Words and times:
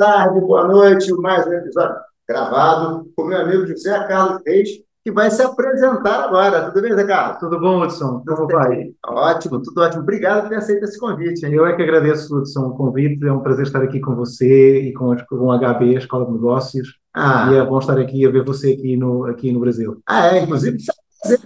tarde, 0.00 0.40
boa 0.40 0.66
noite. 0.66 1.12
Mais 1.12 1.46
um 1.46 1.52
episódio 1.52 1.94
gravado 2.26 3.12
com 3.14 3.24
meu 3.24 3.38
amigo 3.38 3.66
José 3.66 3.92
Carlos 4.08 4.40
Reis, 4.46 4.70
que 5.04 5.12
vai 5.12 5.30
se 5.30 5.42
apresentar 5.42 6.24
agora. 6.24 6.70
Tudo 6.70 6.80
bem, 6.80 6.94
Zé 6.94 7.04
Carlos? 7.04 7.38
Tudo 7.38 7.60
bom, 7.60 7.82
Hudson? 7.82 8.24
Como 8.26 8.46
vai? 8.46 8.92
Ótimo, 9.06 9.60
tudo 9.60 9.82
ótimo. 9.82 10.02
Obrigado 10.02 10.44
por 10.44 10.48
ter 10.48 10.54
aceito 10.54 10.84
esse 10.84 10.98
convite. 10.98 11.44
Hein? 11.44 11.52
Eu 11.52 11.66
é 11.66 11.76
que 11.76 11.82
agradeço, 11.82 12.34
Hudson, 12.34 12.68
o 12.68 12.76
convite. 12.78 13.26
É 13.26 13.30
um 13.30 13.40
prazer 13.40 13.66
estar 13.66 13.82
aqui 13.82 14.00
com 14.00 14.14
você 14.14 14.80
e 14.80 14.94
com, 14.94 15.14
com 15.28 15.52
a 15.52 15.58
HB, 15.58 15.96
a 15.96 15.98
Escola 15.98 16.24
de 16.24 16.32
Negócios. 16.32 16.98
Ah. 17.12 17.50
E 17.52 17.56
é 17.56 17.62
bom 17.66 17.78
estar 17.78 17.98
aqui 17.98 18.26
a 18.26 18.30
ver 18.30 18.42
você 18.42 18.72
aqui 18.72 18.96
no, 18.96 19.26
aqui 19.26 19.52
no 19.52 19.60
Brasil. 19.60 20.00
Ah, 20.06 20.28
é? 20.28 20.44
Inclusive, 20.44 20.78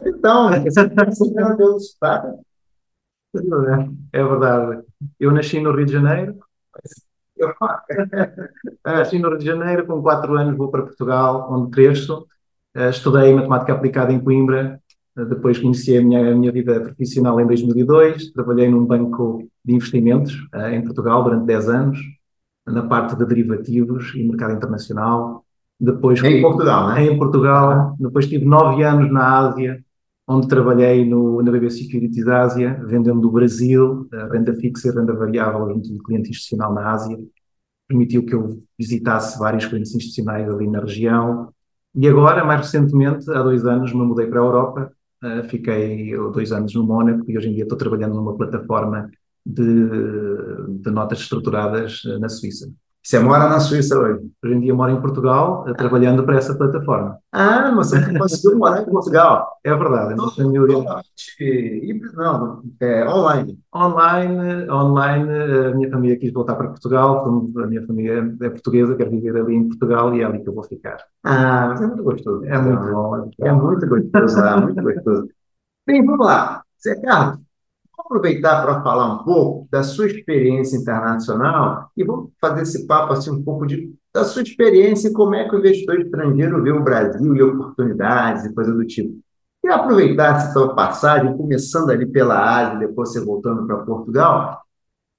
então, 0.06 0.50
né? 3.34 3.90
É 4.12 4.22
verdade. 4.22 4.84
Eu 5.18 5.32
nasci 5.32 5.58
no 5.58 5.74
Rio 5.74 5.86
de 5.86 5.92
Janeiro. 5.92 6.36
Eu 7.36 7.52
nasci 8.84 9.18
no 9.18 9.28
Rio 9.28 9.38
de 9.38 9.44
Janeiro, 9.44 9.86
com 9.86 10.00
4 10.00 10.36
anos 10.36 10.56
vou 10.56 10.70
para 10.70 10.82
Portugal, 10.82 11.48
onde 11.50 11.70
cresço. 11.70 12.26
Eh, 12.74 12.90
estudei 12.90 13.32
matemática 13.34 13.72
aplicada 13.72 14.12
em 14.12 14.20
Coimbra, 14.20 14.80
eh, 15.16 15.24
depois 15.24 15.58
conheci 15.58 15.96
a 15.96 16.02
minha, 16.02 16.32
a 16.32 16.34
minha 16.34 16.52
vida 16.52 16.80
profissional 16.80 17.40
em 17.40 17.46
2002. 17.46 18.32
Trabalhei 18.32 18.68
num 18.68 18.84
banco 18.84 19.48
de 19.64 19.74
investimentos 19.74 20.34
em 20.70 20.82
Portugal 20.82 21.24
durante 21.24 21.46
10 21.46 21.68
anos, 21.68 21.98
na 22.66 22.82
parte 22.82 23.16
de 23.16 23.26
derivativos 23.26 24.14
e 24.14 24.22
mercado 24.24 24.54
internacional. 24.54 25.44
Depois 25.78 26.22
em 26.22 26.40
Portugal, 26.40 26.88
né? 26.88 27.04
Em 27.04 27.18
Portugal. 27.18 27.96
Depois 27.98 28.28
tive 28.28 28.44
9 28.44 28.82
anos 28.82 29.12
na 29.12 29.38
Ásia, 29.38 29.84
onde 30.26 30.48
trabalhei 30.48 31.08
no, 31.08 31.42
na 31.42 31.52
BB 31.52 31.70
Securities 31.70 32.26
Ásia, 32.26 32.80
vendendo 32.86 33.20
do 33.20 33.30
Brasil, 33.30 34.08
renda 34.30 34.54
fixa 34.54 34.88
e 34.88 34.90
renda 34.90 35.12
variável 35.14 35.68
junto 35.68 35.92
do 35.92 36.02
cliente 36.02 36.30
institucional 36.30 36.72
na 36.72 36.92
Ásia. 36.92 37.18
Permitiu 37.86 38.24
que 38.24 38.34
eu 38.34 38.58
visitasse 38.78 39.38
vários 39.38 39.66
clientes 39.66 39.94
institucionais 39.94 40.48
ali 40.48 40.68
na 40.68 40.80
região. 40.80 41.52
E 41.94 42.08
agora, 42.08 42.44
mais 42.44 42.62
recentemente, 42.62 43.30
há 43.30 43.42
dois 43.42 43.66
anos, 43.66 43.92
me 43.92 44.02
mudei 44.02 44.26
para 44.26 44.40
a 44.40 44.44
Europa. 44.44 44.92
Uh, 45.22 45.44
fiquei 45.44 46.16
dois 46.32 46.52
anos 46.52 46.74
no 46.74 46.84
Mónaco 46.84 47.30
e 47.30 47.36
hoje 47.36 47.48
em 47.48 47.54
dia 47.54 47.64
estou 47.64 47.78
trabalhando 47.78 48.14
numa 48.14 48.36
plataforma 48.36 49.10
de, 49.44 49.62
de 50.82 50.90
notas 50.90 51.20
estruturadas 51.20 52.02
na 52.18 52.28
Suíça. 52.28 52.70
Você 53.04 53.18
mora 53.18 53.50
na 53.50 53.60
Suíça 53.60 53.98
hoje? 53.98 54.30
Hoje 54.42 54.54
em 54.54 54.60
dia 54.60 54.74
moro 54.74 54.90
em 54.90 54.98
Portugal, 54.98 55.66
ah. 55.68 55.74
trabalhando 55.74 56.24
para 56.24 56.38
essa 56.38 56.54
plataforma. 56.54 57.18
Ah, 57.30 57.70
mas 57.70 57.90
você 57.90 58.18
conseguiu 58.18 58.56
morar 58.56 58.80
em 58.80 58.86
Portugal? 58.86 59.58
É 59.62 59.74
verdade. 59.74 60.14
Então, 60.14 60.30
família... 60.30 61.02
Híbrido, 61.38 62.16
não, 62.16 62.62
é 62.80 63.06
online. 63.06 63.58
Online, 63.76 64.70
online, 64.70 65.30
a 65.30 65.74
minha 65.74 65.90
família 65.90 66.16
quis 66.16 66.32
voltar 66.32 66.54
para 66.54 66.68
Portugal, 66.68 67.26
a 67.58 67.66
minha 67.66 67.86
família 67.86 68.34
é 68.40 68.48
portuguesa, 68.48 68.96
quer 68.96 69.10
viver 69.10 69.36
ali 69.36 69.54
em 69.54 69.68
Portugal 69.68 70.14
e 70.14 70.22
é 70.22 70.24
ali 70.24 70.42
que 70.42 70.48
eu 70.48 70.54
vou 70.54 70.64
ficar. 70.64 70.96
Ah, 71.22 71.68
mas 71.68 71.82
é 71.82 71.86
muito 71.86 72.04
gostoso. 72.04 72.44
É 72.46 72.56
muito 72.56 72.90
bom. 72.90 73.30
É 73.38 73.52
muito 73.52 73.86
gostoso 73.86 74.40
lá, 74.40 74.60
muito 74.62 74.82
gostoso. 74.82 75.28
Bem, 75.86 76.02
vamos 76.06 76.24
lá. 76.24 76.62
Zé 76.82 76.94
Carlos, 76.96 77.43
aproveitar 77.98 78.62
para 78.62 78.82
falar 78.82 79.14
um 79.14 79.24
pouco 79.24 79.68
da 79.70 79.82
sua 79.82 80.06
experiência 80.06 80.76
internacional 80.76 81.90
e 81.96 82.04
vamos 82.04 82.30
fazer 82.40 82.62
esse 82.62 82.86
papo 82.86 83.12
assim 83.12 83.30
um 83.30 83.42
pouco 83.42 83.66
de, 83.66 83.92
da 84.12 84.24
sua 84.24 84.42
experiência 84.42 85.08
e 85.08 85.12
como 85.12 85.34
é 85.34 85.48
que 85.48 85.54
o 85.54 85.58
investidor 85.58 86.00
estrangeiro 86.00 86.62
vê 86.62 86.72
o 86.72 86.82
Brasil 86.82 87.34
e 87.34 87.42
oportunidades 87.42 88.44
e 88.44 88.54
coisa 88.54 88.72
do 88.72 88.86
tipo. 88.86 89.18
E 89.64 89.68
aproveitar 89.68 90.36
essa 90.36 90.52
sua 90.52 90.74
passagem, 90.74 91.36
começando 91.36 91.90
ali 91.90 92.06
pela 92.06 92.38
Ásia, 92.38 92.78
depois 92.80 93.12
você 93.12 93.24
voltando 93.24 93.66
para 93.66 93.78
Portugal, 93.78 94.64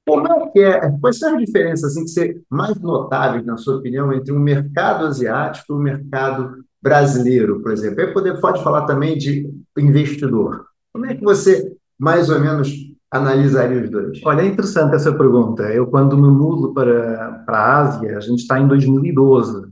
como 0.08 0.28
é 0.28 0.50
que 0.52 0.60
é? 0.60 0.92
Quais 1.02 1.18
são 1.18 1.36
as 1.36 1.44
diferenças 1.44 1.92
assim, 1.92 2.04
que 2.04 2.12
você, 2.12 2.42
mais 2.48 2.80
notáveis, 2.80 3.44
na 3.44 3.58
sua 3.58 3.78
opinião, 3.78 4.14
entre 4.14 4.32
o 4.32 4.40
mercado 4.40 5.08
asiático 5.08 5.74
e 5.74 5.76
o 5.76 5.80
mercado 5.80 6.64
brasileiro, 6.80 7.60
por 7.62 7.72
exemplo? 7.72 8.02
Aí 8.02 8.14
poder, 8.14 8.40
pode 8.40 8.64
falar 8.64 8.86
também 8.86 9.18
de 9.18 9.50
investidor. 9.76 10.68
Como 10.94 11.08
é 11.08 11.16
que 11.16 11.24
você 11.24 11.75
mais 11.98 12.30
ou 12.30 12.40
menos 12.40 12.72
analisaria 13.10 13.84
os 13.84 13.90
dois? 13.90 14.22
Olha, 14.26 14.42
é 14.42 14.46
interessante 14.46 14.96
essa 14.96 15.14
pergunta. 15.14 15.64
Eu, 15.64 15.88
quando 15.88 16.18
me 16.18 16.28
mudo 16.28 16.74
para, 16.74 17.44
para 17.46 17.58
a 17.58 17.78
Ásia, 17.80 18.18
a 18.18 18.22
gente 18.22 18.40
está 18.40 18.60
em 18.60 18.68
2012. 18.68 19.68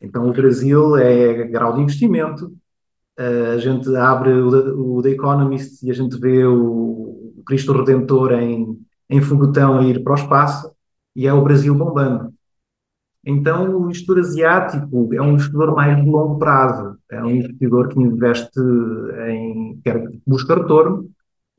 Então, 0.00 0.28
o 0.28 0.32
Brasil 0.32 0.96
é 0.96 1.44
grau 1.44 1.74
de 1.74 1.82
investimento. 1.82 2.52
A 3.16 3.58
gente 3.58 3.94
abre 3.94 4.32
o, 4.32 4.98
o 4.98 5.02
The 5.02 5.10
Economist 5.10 5.84
e 5.84 5.90
a 5.90 5.94
gente 5.94 6.18
vê 6.18 6.44
o, 6.44 6.92
Cristo 7.46 7.72
Redentor 7.72 8.32
em, 8.32 8.78
em 9.10 9.20
foguetão 9.20 9.78
a 9.78 9.82
ir 9.82 10.02
para 10.02 10.12
o 10.12 10.16
espaço 10.16 10.72
e 11.14 11.26
é 11.26 11.32
o 11.32 11.42
Brasil 11.42 11.74
bombando. 11.74 12.32
Então, 13.24 13.76
o 13.76 13.84
investidor 13.84 14.18
asiático 14.18 15.14
é 15.14 15.22
um 15.22 15.34
investidor 15.34 15.74
mais 15.74 15.96
de 15.96 16.10
longo 16.10 16.38
prazo, 16.38 16.96
é 17.10 17.22
um 17.22 17.30
investidor 17.30 17.88
que 17.88 18.00
investe 18.00 18.58
em, 19.28 19.80
quer 19.84 20.10
busca 20.26 20.56
retorno, 20.56 21.08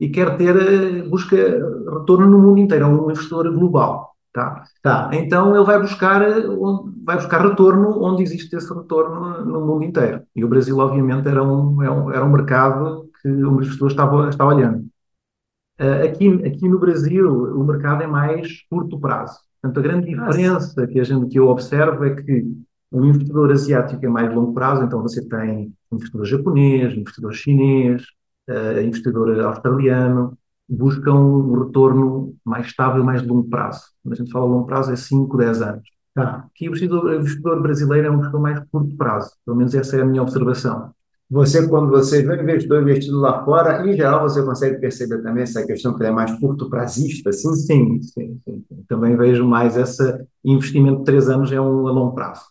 e 0.04 0.10
quer 0.10 0.36
ter, 0.36 0.54
eh, 0.56 1.02
busca 1.02 1.36
retorno 1.36 2.26
no 2.28 2.38
mundo 2.38 2.58
inteiro, 2.60 2.84
é 2.84 2.88
um 2.88 3.10
investidor 3.10 3.50
global. 3.52 4.14
Tá? 4.32 4.64
Tá. 4.82 5.10
Então 5.12 5.54
ele 5.54 5.64
vai 5.64 5.80
buscar, 5.80 6.20
eh, 6.22 6.42
vai 7.04 7.16
buscar 7.16 7.40
retorno 7.48 8.02
onde 8.02 8.22
existe 8.22 8.54
esse 8.56 8.72
retorno 8.74 9.44
no 9.44 9.60
mundo 9.66 9.84
inteiro. 9.84 10.22
E 10.34 10.44
o 10.44 10.48
Brasil, 10.48 10.76
obviamente, 10.78 11.28
era 11.28 11.42
um, 11.42 11.82
é 11.82 12.16
era 12.16 12.24
um 12.24 12.32
mercado 12.32 13.08
que 13.22 13.28
o 13.28 13.54
investidor 13.60 13.90
estava, 13.90 14.44
olhando. 14.46 14.86
Aqui, 16.04 16.28
aqui 16.46 16.68
no 16.68 16.78
Brasil, 16.78 17.28
o 17.30 17.64
mercado 17.64 18.02
é 18.02 18.06
mais 18.06 18.62
curto 18.70 18.98
prazo. 18.98 19.38
Portanto, 19.60 19.78
a 19.78 19.82
grande 19.82 20.06
diferença 20.08 20.86
que, 20.86 21.00
a 21.00 21.04
gente, 21.04 21.28
que 21.28 21.38
eu 21.38 21.48
observo 21.48 22.04
é 22.04 22.14
que 22.14 22.44
o 22.90 23.04
investidor 23.04 23.50
asiático 23.50 24.04
é 24.04 24.08
mais 24.08 24.32
longo 24.32 24.52
prazo, 24.52 24.84
então 24.84 25.02
você 25.02 25.26
tem 25.26 25.72
investidor 25.90 26.24
japonês, 26.26 26.94
investidor 26.94 27.32
chinês, 27.32 28.02
uh, 28.48 28.80
investidor 28.80 29.38
australiano, 29.40 30.36
buscam 30.68 31.14
um 31.14 31.64
retorno 31.64 32.34
mais 32.44 32.66
estável, 32.66 33.04
mais 33.04 33.22
de 33.22 33.28
longo 33.28 33.48
prazo. 33.48 33.82
Quando 34.02 34.14
a 34.14 34.16
gente 34.16 34.32
fala 34.32 34.46
longo 34.46 34.66
prazo, 34.66 34.92
é 34.92 34.96
5, 34.96 35.36
10 35.36 35.62
anos. 35.62 35.94
Tá. 36.14 36.46
Aqui 36.46 36.68
o 36.68 36.70
investidor, 36.70 37.04
o 37.04 37.14
investidor 37.14 37.60
brasileiro 37.60 38.06
é 38.06 38.10
um 38.10 38.14
investidor 38.14 38.40
mais 38.40 38.60
curto 38.70 38.96
prazo. 38.96 39.30
Pelo 39.44 39.56
menos 39.56 39.74
essa 39.74 39.96
é 39.96 40.02
a 40.02 40.04
minha 40.04 40.22
observação. 40.22 40.92
Você, 41.30 41.66
quando 41.66 41.90
você 41.90 42.22
vê 42.22 42.36
um 42.36 42.42
investidor 42.42 42.82
investido 42.82 43.18
lá 43.18 43.44
fora, 43.44 43.84
em 43.84 43.96
geral, 43.96 44.28
você 44.28 44.42
consegue 44.42 44.78
perceber 44.78 45.22
também 45.22 45.42
essa 45.42 45.66
questão 45.66 45.94
que 45.94 46.02
ele 46.02 46.10
é 46.10 46.12
mais 46.12 46.38
curto 46.38 46.68
prazista, 46.68 47.30
assim? 47.30 47.54
Sim, 47.54 48.02
sim, 48.02 48.40
sim. 48.44 48.64
Também 48.88 49.16
vejo 49.16 49.44
mais 49.44 49.76
esse 49.76 50.02
investimento 50.44 50.98
de 50.98 51.04
três 51.04 51.28
anos 51.28 51.50
é 51.50 51.60
um 51.60 51.88
a 51.88 51.90
longo 51.90 52.14
prazo. 52.14 52.42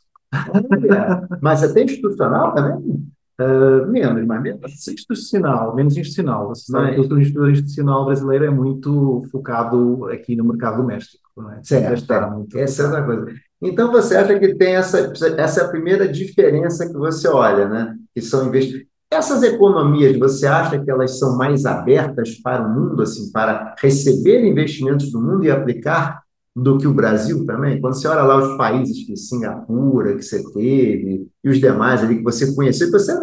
Mas 1.42 1.64
até 1.64 1.84
institucional 1.84 2.54
também? 2.54 3.13
Uh, 3.40 3.88
menos, 3.88 4.26
mas 4.28 4.42
menos 4.44 4.88
institucional, 4.88 5.76
menos 5.76 5.98
institucional. 5.98 6.50
Você 6.50 6.72
sabe 6.72 6.94
que 6.94 7.00
o 7.00 7.06
investidor 7.06 7.50
institucional 7.50 8.06
brasileiro 8.06 8.46
é 8.46 8.52
muito 8.52 9.24
focado 9.32 10.06
aqui 10.06 10.36
no 10.36 10.46
mercado 10.46 10.78
doméstico. 10.78 11.24
Não 11.36 11.52
é? 11.52 11.64
Certo, 11.64 11.94
está 11.94 12.30
muito 12.30 12.56
essa 12.58 12.84
é 12.84 12.86
outra 12.86 13.04
coisa. 13.04 13.26
Então 13.62 13.92
você 13.92 14.16
acha 14.16 14.38
que 14.38 14.56
tem 14.56 14.76
essa, 14.76 15.12
essa 15.38 15.62
é 15.62 15.64
a 15.64 15.70
primeira 15.70 16.08
diferença 16.08 16.88
que 16.88 16.94
você 16.94 17.28
olha, 17.28 17.68
né? 17.68 17.96
Que 18.14 18.22
são 18.22 18.48
investidores. 18.48 18.88
Essas 19.10 19.44
economias, 19.44 20.18
você 20.18 20.48
acha 20.48 20.80
que 20.80 20.90
elas 20.90 21.20
são 21.20 21.38
mais 21.38 21.66
abertas 21.66 22.36
para 22.42 22.66
o 22.66 22.70
mundo, 22.70 23.04
assim, 23.04 23.32
para 23.32 23.76
receber 23.80 24.44
investimentos 24.44 25.12
do 25.12 25.22
mundo 25.22 25.46
e 25.46 25.52
aplicar 25.52 26.23
do 26.56 26.78
que 26.78 26.88
o 26.88 26.94
Brasil 26.94 27.46
também? 27.46 27.82
Quando 27.82 27.96
você 27.96 28.08
olha 28.08 28.24
lá 28.24 28.38
os 28.38 28.58
países 28.58 29.06
que 29.06 29.16
Singapura, 29.18 30.16
que 30.16 30.22
você 30.22 30.44
teve, 30.54 31.28
e 31.44 31.50
os 31.50 31.60
demais 31.60 32.04
ali 32.04 32.18
que 32.18 32.24
você 32.24 32.54
conheceu, 32.56 32.92
você 32.92 33.14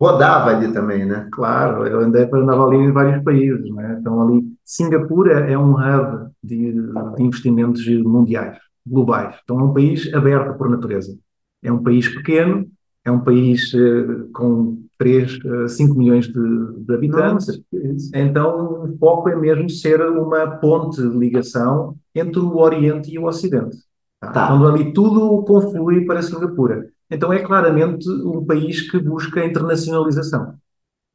rodava 0.00 0.50
ali 0.50 0.72
também, 0.72 1.04
né? 1.04 1.28
Claro, 1.32 1.86
eu 1.86 2.00
andei 2.00 2.28
andava 2.32 2.66
ali 2.66 2.78
em 2.78 2.92
vários 2.92 3.22
países, 3.22 3.70
né? 3.74 3.98
Então 4.00 4.22
ali, 4.22 4.42
Singapura 4.64 5.50
é 5.50 5.58
um 5.58 5.72
hub 5.72 6.30
de 6.42 6.74
investimentos 7.18 7.86
mundiais, 8.04 8.56
globais. 8.86 9.36
Então 9.42 9.60
é 9.60 9.64
um 9.64 9.74
país 9.74 10.12
aberto 10.14 10.56
por 10.56 10.70
natureza. 10.70 11.16
É 11.62 11.70
um 11.70 11.82
país 11.82 12.08
pequeno, 12.08 12.66
é 13.10 13.12
um 13.12 13.20
país 13.20 13.72
uh, 13.74 14.30
com 14.32 14.82
3, 14.98 15.38
uh, 15.44 15.68
5 15.68 15.94
milhões 15.94 16.26
de, 16.26 16.32
de 16.32 16.94
habitantes. 16.94 17.46
Nossa, 17.72 18.10
então 18.14 18.84
o 18.84 18.98
foco 18.98 19.28
é 19.28 19.36
mesmo 19.36 19.68
ser 19.68 20.00
uma 20.02 20.46
ponte 20.46 21.00
de 21.02 21.18
ligação 21.18 21.96
entre 22.14 22.40
o 22.40 22.56
Oriente 22.56 23.12
e 23.12 23.18
o 23.18 23.26
Ocidente. 23.26 23.76
Tá? 24.20 24.32
Tá. 24.32 24.48
Quando 24.48 24.68
ali 24.68 24.92
tudo 24.92 25.42
conflui 25.44 26.04
para 26.04 26.22
Singapura. 26.22 26.88
Então 27.10 27.32
é 27.32 27.40
claramente 27.40 28.08
um 28.08 28.44
país 28.44 28.88
que 28.88 28.98
busca 28.98 29.44
internacionalização. 29.44 30.54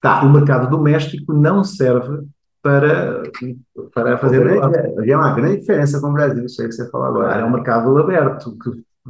Tá. 0.02 0.24
O 0.24 0.32
mercado 0.32 0.70
doméstico 0.70 1.34
não 1.34 1.64
serve 1.64 2.28
para, 2.62 3.24
para 3.94 4.18
fazer. 4.18 4.60
Havia 4.98 5.18
uma 5.18 5.34
grande 5.34 5.60
diferença 5.60 6.02
com 6.02 6.10
o 6.10 6.14
Brasil, 6.14 6.46
isso 6.46 6.62
aí 6.62 6.68
que 6.68 6.74
você 6.74 6.90
falou 6.90 7.08
agora. 7.08 7.40
É 7.40 7.46
um 7.46 7.52
mercado 7.52 7.98
aberto, 7.98 8.58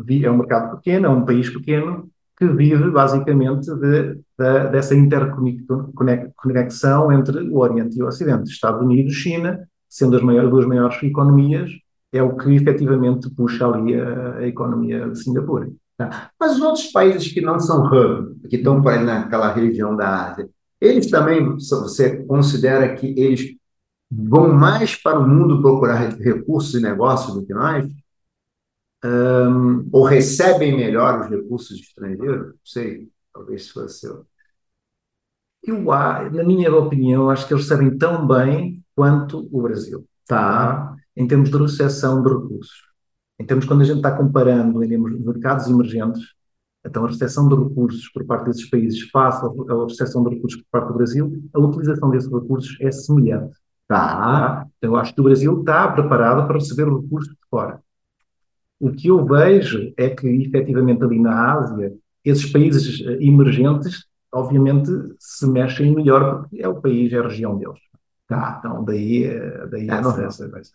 que 0.06 0.26
é 0.26 0.30
um 0.30 0.38
mercado 0.38 0.76
pequeno, 0.76 1.06
é 1.08 1.10
um 1.10 1.26
país 1.26 1.50
pequeno 1.50 2.10
que 2.38 2.48
vive 2.48 2.90
basicamente 2.92 3.74
de, 3.76 4.16
de, 4.16 4.70
dessa 4.72 4.96
interconexão 4.96 7.12
entre 7.12 7.50
o 7.50 7.58
Oriente 7.58 7.98
e 7.98 8.04
o 8.04 8.08
Ocidente. 8.08 8.50
Estados 8.50 8.82
Unidos, 8.82 9.14
China, 9.14 9.68
sendo 9.90 10.18
as 10.18 10.22
maiores, 10.22 10.50
duas 10.50 10.66
maiores 10.66 11.02
economias, 11.02 11.72
é 12.12 12.22
o 12.22 12.36
que 12.36 12.54
efetivamente 12.54 13.30
puxa 13.30 13.68
ali 13.68 14.00
a, 14.00 14.38
a 14.38 14.48
economia 14.48 15.10
de 15.10 15.22
Singapura. 15.22 15.70
Tá. 15.98 16.30
Mas 16.40 16.56
os 16.56 16.62
outros 16.62 16.92
países 16.92 17.32
que 17.32 17.40
não 17.40 17.60
são 17.60 17.86
hub, 17.86 18.48
que 18.50 18.58
estão 18.58 18.82
por 18.82 19.00
naquela 19.00 19.54
região 19.54 19.96
da 19.96 20.32
Ásia, 20.32 20.50
eles 20.80 21.10
também, 21.10 21.56
você 21.56 22.24
considera 22.26 22.94
que 22.96 23.08
eles 23.18 23.56
vão 24.12 24.54
mais 24.54 24.96
para 24.96 25.20
o 25.20 25.28
mundo 25.28 25.62
procurar 25.62 26.16
recursos 26.18 26.76
e 26.76 26.82
negócios 26.82 27.34
do 27.34 27.46
que 27.46 27.54
nós? 27.54 27.86
Um, 29.06 29.88
ou 29.92 30.04
recebem 30.04 30.76
melhor 30.76 31.22
os 31.22 31.30
recursos 31.30 31.80
estrangeiros? 31.80 32.48
Não 32.48 32.54
sei, 32.64 33.08
talvez 33.32 33.70
fosse 33.70 34.08
eu. 34.08 34.26
Na 35.68 36.44
minha 36.44 36.74
opinião, 36.76 37.30
acho 37.30 37.48
que 37.48 37.54
eles 37.54 37.68
recebem 37.70 37.98
tão 37.98 38.28
bem 38.28 38.84
quanto 38.96 39.48
o 39.52 39.62
Brasil. 39.62 40.08
Tá? 40.28 40.96
Em 41.16 41.28
termos 41.28 41.52
de 41.52 41.58
recepção 41.58 42.24
de 42.24 42.30
recursos. 42.30 42.84
Em 43.40 43.46
termos, 43.46 43.66
quando 43.66 43.82
a 43.82 43.84
gente 43.86 43.98
está 43.98 44.16
comparando 44.16 44.84
em 44.84 44.98
mercados 44.98 45.68
emergentes, 45.68 46.24
então 46.86 47.06
a 47.06 47.08
recepção 47.10 47.48
de 47.50 47.56
recursos 47.56 48.10
por 48.10 48.26
parte 48.26 48.46
desses 48.46 48.70
países 48.70 49.02
face 49.10 49.46
à 49.46 49.84
recepção 49.88 50.24
de 50.24 50.36
recursos 50.36 50.62
por 50.62 50.68
parte 50.72 50.88
do 50.88 50.94
Brasil, 50.96 51.44
a 51.54 51.60
utilização 51.60 52.10
desses 52.10 52.32
recursos 52.32 52.78
é 52.82 52.92
semelhante. 52.92 53.58
Tá? 53.88 54.66
Então 54.78 54.94
eu 54.94 54.96
acho 54.98 55.14
que 55.14 55.22
o 55.22 55.24
Brasil 55.24 55.60
está 55.60 55.92
preparado 55.92 56.48
para 56.48 56.58
receber 56.58 56.86
recursos 56.86 57.30
de 57.30 57.40
fora. 57.50 57.85
O 58.80 58.92
que 58.92 59.08
eu 59.08 59.26
vejo 59.26 59.94
é 59.98 60.10
que, 60.10 60.28
efetivamente, 60.28 61.04
ali 61.04 61.20
na 61.20 61.54
Ásia, 61.54 61.94
esses 62.24 62.52
países 62.52 63.02
eh, 63.06 63.18
emergentes, 63.22 64.06
obviamente, 64.32 64.90
se 65.20 65.48
mexem 65.48 65.96
melhor 65.96 66.42
porque 66.42 66.62
é 66.62 66.68
o 66.68 66.82
país, 66.82 67.14
é 67.14 67.20
a 67.20 67.24
região 67.24 67.58
deles. 67.58 67.80
Tá, 68.28 68.58
então 68.60 68.84
daí, 68.84 69.26
eh, 69.26 69.68
daí 69.70 69.90
é, 69.90 69.94
essa, 69.94 70.24
essa, 70.24 70.46
essa, 70.58 70.74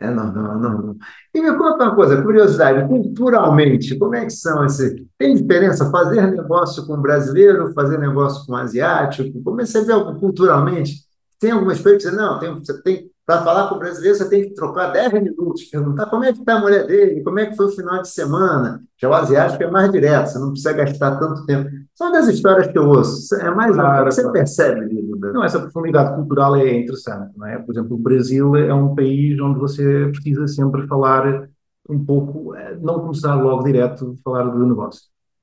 é, 0.00 0.10
não, 0.10 0.32
não, 0.32 0.58
não. 0.58 0.96
E 1.34 1.42
me 1.42 1.52
conta 1.58 1.84
uma 1.84 1.94
coisa, 1.94 2.22
curiosidade, 2.22 2.88
culturalmente, 2.88 3.98
como 3.98 4.14
é 4.14 4.24
que 4.24 4.30
são 4.30 4.64
esse... 4.64 5.06
Tem 5.18 5.34
diferença 5.34 5.90
fazer 5.90 6.26
negócio 6.30 6.86
com 6.86 6.96
brasileiro, 6.96 7.72
fazer 7.74 7.98
negócio 7.98 8.46
com 8.46 8.56
asiático? 8.56 9.42
Como 9.42 9.60
é 9.60 9.64
que 9.64 9.70
você 9.70 9.84
vê 9.84 9.92
culturalmente? 10.18 11.04
Tem 11.38 11.50
algumas 11.50 11.80
coisas 11.80 12.02
que 12.02 12.08
você, 12.08 12.16
não, 12.16 12.38
tem, 12.38 12.54
você 12.54 12.82
tem 12.82 13.10
para 13.30 13.44
falar 13.44 13.68
com 13.68 13.76
o 13.76 13.78
brasileiro, 13.78 14.18
você 14.18 14.28
tem 14.28 14.42
que 14.42 14.54
trocar 14.54 14.88
10 14.90 15.12
minutos, 15.12 15.62
perguntar 15.66 16.06
como 16.06 16.24
é 16.24 16.32
que 16.32 16.40
está 16.40 16.56
a 16.56 16.60
mulher 16.60 16.84
dele, 16.84 17.22
como 17.22 17.38
é 17.38 17.46
que 17.46 17.56
foi 17.56 17.66
o 17.66 17.70
final 17.70 18.02
de 18.02 18.08
semana. 18.08 18.82
Já 19.00 19.08
o 19.08 19.14
asiático 19.14 19.62
é 19.62 19.70
mais 19.70 19.92
direto, 19.92 20.26
você 20.26 20.38
não 20.40 20.48
precisa 20.50 20.72
gastar 20.72 21.16
tanto 21.16 21.46
tempo. 21.46 21.70
São 21.94 22.10
das 22.10 22.26
histórias 22.26 22.66
que 22.66 22.76
eu 22.76 22.88
ouço. 22.88 23.32
É 23.36 23.54
mais 23.54 23.72
claro, 23.72 24.10
você 24.10 24.28
percebe, 24.32 24.84
Lilo. 24.84 25.16
Não, 25.32 25.44
essa 25.44 25.60
profundidade 25.60 26.16
cultural 26.16 26.56
é 26.56 26.76
interessante. 26.76 27.30
Não 27.36 27.46
é? 27.46 27.56
Por 27.58 27.70
exemplo, 27.72 27.94
o 27.94 28.00
Brasil 28.00 28.56
é 28.56 28.74
um 28.74 28.96
país 28.96 29.40
onde 29.40 29.60
você 29.60 30.08
precisa 30.10 30.48
sempre 30.48 30.88
falar 30.88 31.48
um 31.88 32.04
pouco, 32.04 32.56
eh, 32.56 32.78
não 32.80 32.98
começar 32.98 33.36
logo 33.36 33.62
direto 33.62 34.16
a 34.18 34.22
falar 34.24 34.50
do 34.50 34.66
negócio. 34.66 35.02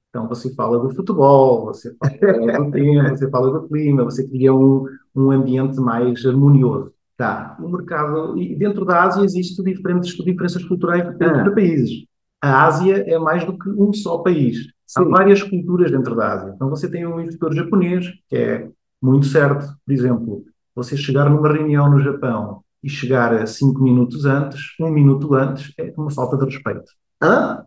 Então 0.09 0.27
você 0.27 0.53
fala 0.53 0.77
do 0.77 0.89
futebol, 0.93 1.65
você 1.65 1.95
fala 1.95 2.65
do 2.65 2.71
tempo, 2.71 3.09
você 3.17 3.29
fala 3.29 3.49
do 3.49 3.67
clima, 3.69 4.03
você 4.03 4.27
cria 4.27 4.53
um, 4.53 4.85
um 5.15 5.31
ambiente 5.31 5.79
mais 5.79 6.25
harmonioso. 6.25 6.96
Tá. 7.17 7.57
O 7.59 7.67
mercado, 7.67 8.37
e 8.37 8.55
dentro 8.55 8.85
da 8.85 9.03
Ásia 9.03 9.25
existem 9.25 9.65
diferentes 9.65 10.15
diferenças 10.15 10.63
culturais 10.63 11.03
dentro 11.17 11.39
ah. 11.39 11.43
de 11.43 11.49
países. 11.49 12.05
A 12.39 12.65
Ásia 12.65 13.03
é 13.07 13.17
mais 13.17 13.43
do 13.43 13.57
que 13.57 13.69
um 13.69 13.91
só 13.91 14.19
país. 14.19 14.67
Sim. 14.85 15.01
Há 15.01 15.03
várias 15.03 15.41
culturas 15.41 15.89
dentro 15.89 16.15
da 16.15 16.33
Ásia. 16.33 16.53
Então 16.55 16.69
você 16.69 16.89
tem 16.89 17.07
um 17.07 17.19
investidor 17.19 17.55
japonês, 17.55 18.05
que 18.29 18.37
é 18.37 18.69
muito 19.01 19.25
certo. 19.25 19.65
Por 19.83 19.91
exemplo, 19.91 20.45
você 20.75 20.95
chegar 20.95 21.27
numa 21.27 21.51
reunião 21.51 21.89
no 21.89 21.99
Japão 21.99 22.61
e 22.83 22.89
chegar 22.89 23.45
cinco 23.47 23.81
minutos 23.81 24.25
antes, 24.25 24.61
um 24.79 24.91
minuto 24.91 25.33
antes, 25.33 25.73
é 25.79 25.91
uma 25.97 26.11
falta 26.11 26.37
de 26.37 26.45
respeito. 26.45 26.91
Hã? 27.21 27.63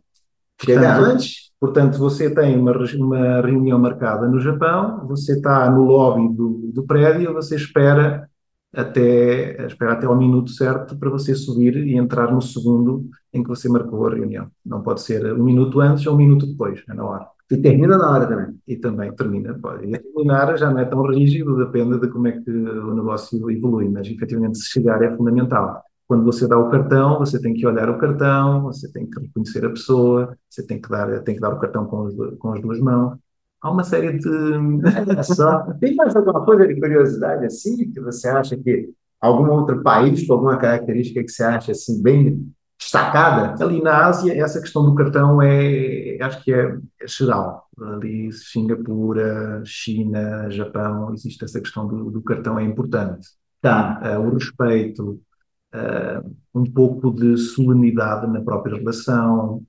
Chegar 0.64 1.00
antes? 1.00 1.50
Portanto, 1.58 1.99
você 1.99 2.32
tem 2.32 2.56
uma, 2.56 2.73
uma 2.73 3.41
reunião 3.41 3.79
marcada 3.79 4.29
no 4.29 4.41
Japão, 4.41 5.06
você 5.08 5.35
está 5.35 5.69
no 5.70 5.82
lobby 5.82 6.35
do, 6.35 6.70
do 6.73 6.85
prédio, 6.85 7.35
você 7.35 7.56
espera 7.56 8.29
até 8.72 9.67
esperar 9.67 9.94
até 9.94 10.06
ao 10.06 10.17
minuto 10.17 10.50
certo 10.50 10.96
para 10.96 11.11
você 11.11 11.34
subir 11.34 11.76
e 11.76 11.96
entrar 11.96 12.32
no 12.32 12.40
segundo 12.40 13.08
em 13.32 13.43
que 13.43 13.49
você 13.49 13.69
marcou 13.69 14.06
a 14.06 14.14
reunião. 14.14 14.49
Não 14.64 14.82
pode 14.82 15.02
ser 15.02 15.32
um 15.34 15.44
minuto 15.44 15.81
antes 15.81 16.06
ou 16.06 16.14
um 16.14 16.17
minuto 16.17 16.46
depois, 16.46 16.82
é 16.88 16.94
na 16.94 17.05
hora. 17.05 17.26
E 17.50 17.56
termina 17.56 17.99
na 17.99 18.11
hora 18.11 18.26
também. 18.28 18.61
E 18.67 18.76
também 18.76 19.12
termina, 19.12 19.58
pode. 19.61 19.87
E 19.87 19.99
terminar 19.99 20.56
já 20.56 20.70
não 20.70 20.78
é 20.78 20.84
tão 20.84 21.02
rígido, 21.02 21.56
depende 21.56 21.99
de 21.99 22.08
como 22.08 22.28
é 22.28 22.32
que 22.32 22.50
o 22.50 22.94
negócio 22.94 23.50
evolui, 23.50 23.88
mas 23.88 24.06
efetivamente 24.06 24.58
se 24.58 24.70
chegar 24.70 25.02
é 25.02 25.16
fundamental. 25.16 25.82
Quando 26.06 26.25
você 26.25 26.46
dá 26.46 26.58
o 26.58 26.70
cartão, 26.70 27.19
você 27.19 27.40
tem 27.40 27.55
que 27.55 27.66
olhar 27.66 27.88
o 27.88 27.99
cartão, 27.99 28.62
você 28.62 28.90
tem 28.93 29.08
que 29.08 29.20
reconhecer 29.20 29.64
a 29.64 29.70
pessoa, 29.70 30.37
você 30.49 30.64
tem 30.64 30.81
que 30.81 30.88
dar, 30.88 31.23
tem 31.23 31.34
que 31.34 31.40
dar 31.40 31.55
o 31.55 31.58
cartão 31.58 31.87
com, 31.87 32.02
os, 32.02 32.14
com 32.38 32.52
as 32.52 32.61
duas 32.61 32.81
mãos 32.81 33.19
há 33.60 33.70
uma 33.70 33.84
série 33.84 34.18
de. 34.18 35.24
só. 35.24 35.72
Tem 35.80 35.94
mais 35.94 36.14
alguma 36.16 36.44
coisa 36.44 36.66
de 36.66 36.80
curiosidade 36.80 37.46
assim 37.46 37.90
que 37.90 38.00
você 38.00 38.28
acha 38.28 38.56
que 38.56 38.90
algum 39.20 39.50
outro 39.50 39.82
país 39.82 40.26
com 40.26 40.34
alguma 40.34 40.56
característica 40.56 41.22
que 41.22 41.30
você 41.30 41.44
acha 41.44 41.72
assim 41.72 42.02
bem 42.02 42.52
destacada? 42.78 43.62
Ali 43.62 43.82
na 43.82 44.06
Ásia, 44.06 44.32
essa 44.42 44.60
questão 44.60 44.84
do 44.84 44.94
cartão 44.94 45.42
é, 45.42 46.16
acho 46.20 46.42
que 46.42 46.52
é, 46.52 46.78
é 47.00 47.06
geral. 47.06 47.68
Ali, 47.78 48.32
Singapura, 48.32 49.62
China, 49.64 50.50
Japão, 50.50 51.12
existe 51.12 51.44
essa 51.44 51.60
questão 51.60 51.86
do, 51.86 52.10
do 52.10 52.22
cartão, 52.22 52.58
é 52.58 52.64
importante. 52.64 53.28
Tá. 53.60 54.00
Uh, 54.02 54.20
o 54.20 54.34
respeito, 54.34 55.20
uh, 55.74 56.36
um 56.54 56.64
pouco 56.64 57.10
de 57.10 57.36
solenidade 57.36 58.26
na 58.26 58.40
própria 58.40 58.76
relação, 58.76 59.62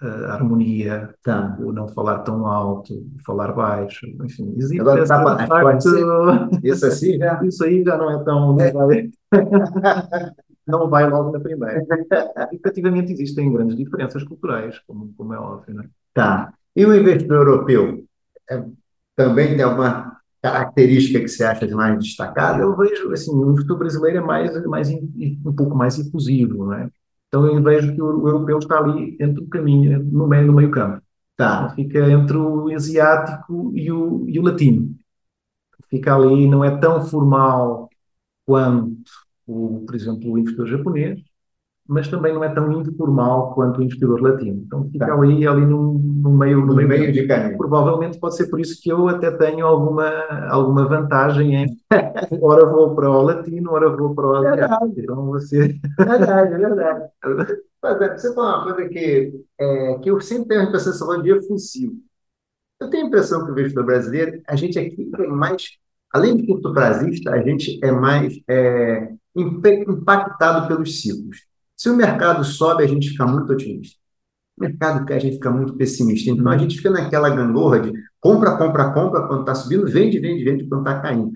a 0.00 0.34
harmonia, 0.34 1.14
tá. 1.22 1.56
o 1.60 1.72
não 1.72 1.88
falar 1.88 2.20
tão 2.20 2.46
alto, 2.46 2.94
falar 3.24 3.52
baixo, 3.52 4.06
enfim, 4.24 4.54
existe 4.56 4.80
Agora, 4.80 5.02
essa, 5.02 5.22
tá, 5.22 5.46
facto, 5.46 5.88
isso 6.62 6.86
assim 6.86 7.18
já? 7.18 7.40
Isso 7.44 7.64
aí 7.64 7.82
já 7.82 7.96
não 7.96 8.10
é 8.10 8.24
tão... 8.24 8.56
Não 8.56 8.56
vai, 8.56 9.10
não 10.66 10.90
vai 10.90 11.08
logo 11.08 11.30
na 11.30 11.40
primeira. 11.40 11.84
Efetivamente 12.52 13.12
existem 13.12 13.52
grandes 13.52 13.76
diferenças 13.76 14.22
culturais, 14.24 14.78
como, 14.86 15.12
como 15.16 15.32
é 15.32 15.38
óbvio, 15.38 15.74
não 15.74 15.84
é? 15.84 15.86
Tá. 16.12 16.52
E 16.74 16.84
o 16.84 16.94
investidor 16.94 17.46
europeu? 17.46 18.04
É, 18.50 18.62
também 19.16 19.56
tem 19.56 19.62
alguma 19.62 20.18
característica 20.42 21.20
que 21.20 21.28
você 21.28 21.44
acha 21.44 21.66
de 21.66 21.74
mais 21.74 21.98
destacada? 21.98 22.62
Eu 22.62 22.76
vejo, 22.76 23.12
assim, 23.12 23.34
o 23.34 23.52
investidor 23.52 23.78
brasileiro 23.78 24.18
é 24.18 24.20
mais, 24.20 24.66
mais 24.66 24.90
um 24.90 25.52
pouco 25.56 25.74
mais 25.74 25.98
efusivo, 25.98 26.66
não 26.66 26.74
é? 26.74 26.90
Então 27.34 27.46
eu 27.48 27.60
vejo 27.60 27.92
que 27.92 28.00
o, 28.00 28.22
o 28.22 28.28
europeu 28.28 28.60
está 28.60 28.78
ali 28.78 29.16
entre 29.18 29.42
o 29.42 29.48
caminho, 29.48 30.04
no 30.04 30.28
meio, 30.28 30.46
no 30.46 30.52
meio 30.52 30.70
campo. 30.70 31.02
Tá. 31.36 31.68
Fica 31.70 32.08
entre 32.08 32.36
o 32.36 32.72
asiático 32.72 33.72
e 33.74 33.90
o, 33.90 34.24
e 34.28 34.38
o 34.38 34.42
latino. 34.42 34.94
Fica 35.90 36.14
ali, 36.14 36.46
não 36.46 36.64
é 36.64 36.78
tão 36.78 37.04
formal 37.04 37.90
quanto, 38.46 39.10
o, 39.48 39.84
por 39.84 39.96
exemplo, 39.96 40.30
o 40.30 40.38
investidor 40.38 40.68
japonês, 40.68 41.20
mas 41.86 42.08
também 42.08 42.32
não 42.32 42.42
é 42.42 42.48
tão 42.48 42.72
informal 42.80 43.54
quanto 43.54 43.78
o 43.78 43.82
investidor 43.82 44.20
latino. 44.20 44.62
Então 44.66 44.88
fica 44.90 45.06
tá. 45.06 45.14
ali, 45.14 45.46
ali 45.46 45.66
no, 45.66 45.98
no 45.98 46.30
meio, 46.30 46.60
no, 46.60 46.66
no 46.66 46.74
meio, 46.74 46.88
meio 46.88 47.12
de 47.12 47.26
caminho. 47.26 47.58
Provavelmente 47.58 48.18
pode 48.18 48.36
ser 48.36 48.46
por 48.46 48.58
isso 48.58 48.80
que 48.82 48.90
eu 48.90 49.06
até 49.08 49.30
tenho 49.30 49.66
alguma, 49.66 50.08
alguma 50.48 50.86
vantagem 50.86 51.54
em 51.54 51.66
ora 52.40 52.66
vou 52.66 52.94
para 52.94 53.10
o 53.10 53.22
latino, 53.22 53.72
ora 53.72 53.94
vou 53.94 54.14
para 54.14 54.26
o 54.26 54.34
asiático. 54.34 54.94
Então 54.98 55.26
você... 55.26 55.78
Verdade, 55.98 56.54
é 56.54 56.58
verdade. 56.58 57.04
Mas, 57.82 58.00
é, 58.00 58.16
você 58.16 58.34
falou 58.34 58.50
uma 58.50 58.64
coisa 58.64 58.88
que, 58.88 59.44
é, 59.60 59.98
que 59.98 60.10
eu 60.10 60.18
sempre 60.18 60.48
tenho 60.48 60.62
a 60.62 60.64
impressão 60.64 60.94
falou 60.94 61.22
de 61.22 61.30
efusivo. 61.30 61.94
Eu 62.80 62.88
tenho 62.88 63.04
a 63.04 63.06
impressão 63.08 63.44
que 63.44 63.50
o 63.50 63.52
investidor 63.52 63.84
brasileiro, 63.84 64.40
a 64.48 64.56
gente 64.56 64.78
aqui 64.78 65.10
é 65.18 65.26
mais, 65.26 65.68
além 66.10 66.34
de 66.34 66.46
curto 66.46 66.72
prazista, 66.72 67.30
a 67.30 67.42
gente 67.42 67.78
é 67.84 67.92
mais 67.92 68.40
é, 68.48 69.12
impactado 69.36 70.66
pelos 70.66 71.02
ciclos. 71.02 71.42
Se 71.76 71.90
o 71.90 71.96
mercado 71.96 72.44
sobe, 72.44 72.84
a 72.84 72.86
gente 72.86 73.10
fica 73.10 73.26
muito 73.26 73.52
otimista. 73.52 73.98
O 74.56 74.62
mercado 74.62 75.04
cai, 75.04 75.16
a 75.16 75.20
gente 75.20 75.34
fica 75.34 75.50
muito 75.50 75.74
pessimista. 75.74 76.30
Então, 76.30 76.48
a 76.50 76.58
gente 76.58 76.76
fica 76.76 76.90
naquela 76.90 77.28
gangorra 77.30 77.80
de 77.80 77.92
compra, 78.20 78.56
compra, 78.56 78.92
compra 78.92 79.26
quando 79.26 79.40
está 79.40 79.54
subindo, 79.54 79.86
vende, 79.86 80.20
vende, 80.20 80.44
vende 80.44 80.68
quando 80.68 80.86
está 80.88 81.00
caindo. 81.00 81.32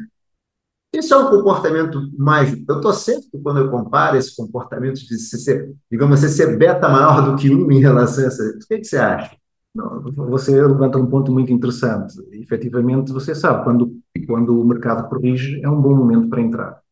Isso 0.93 1.13
é 1.13 1.19
um 1.19 1.31
comportamento 1.31 2.01
mais. 2.17 2.51
Eu 2.67 2.77
estou 2.77 2.93
sempre, 2.93 3.29
quando 3.43 3.59
eu 3.59 3.71
comparo 3.71 4.17
esse 4.17 4.35
comportamento 4.35 4.97
de 5.01 5.19
ser, 5.19 5.75
digamos 5.91 6.21
ser 6.21 6.57
beta 6.57 6.89
maior 6.89 7.31
do 7.31 7.37
que 7.37 7.51
um 7.51 7.71
em 7.71 7.81
relação 7.81 8.25
a 8.25 8.29
isso. 8.29 8.43
O 8.43 8.59
que, 8.69 8.79
que 8.79 8.85
você 8.85 8.97
acha? 8.97 9.37
Não, 9.75 10.03
você 10.29 10.51
levanta 10.61 10.99
um 10.99 11.07
ponto 11.07 11.31
muito 11.31 11.53
interessante. 11.53 12.15
Efetivamente, 12.33 13.13
você 13.13 13.35
sabe, 13.35 13.65
quando, 13.65 14.01
quando 14.27 14.61
o 14.61 14.65
mercado 14.65 15.09
corrige, 15.09 15.61
é 15.63 15.69
um 15.69 15.81
bom 15.81 15.95
momento 15.95 16.29
para 16.29 16.41
entrar. 16.41 16.83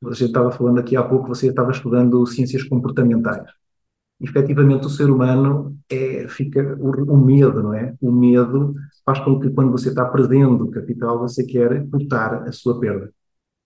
Você 0.00 0.26
estava 0.26 0.50
falando 0.52 0.78
aqui 0.80 0.96
há 0.96 1.02
pouco, 1.02 1.28
você 1.28 1.48
estava 1.48 1.70
estudando 1.70 2.26
ciências 2.26 2.62
comportamentais. 2.64 3.50
Efetivamente, 4.20 4.86
o 4.86 4.90
ser 4.90 5.10
humano 5.10 5.76
é, 5.90 6.26
fica 6.28 6.76
o, 6.80 7.14
o, 7.14 7.16
medo, 7.16 7.62
não 7.62 7.74
é? 7.74 7.94
O 8.00 8.12
medo 8.12 8.72
faz 9.04 9.20
com 9.20 9.38
que, 9.40 9.50
quando 9.50 9.72
você 9.72 9.90
está 9.90 10.04
perdendo 10.04 10.70
capital, 10.70 11.18
você 11.18 11.44
quer 11.44 11.88
cortar 11.90 12.44
a 12.48 12.52
sua 12.52 12.78
perda. 12.80 13.12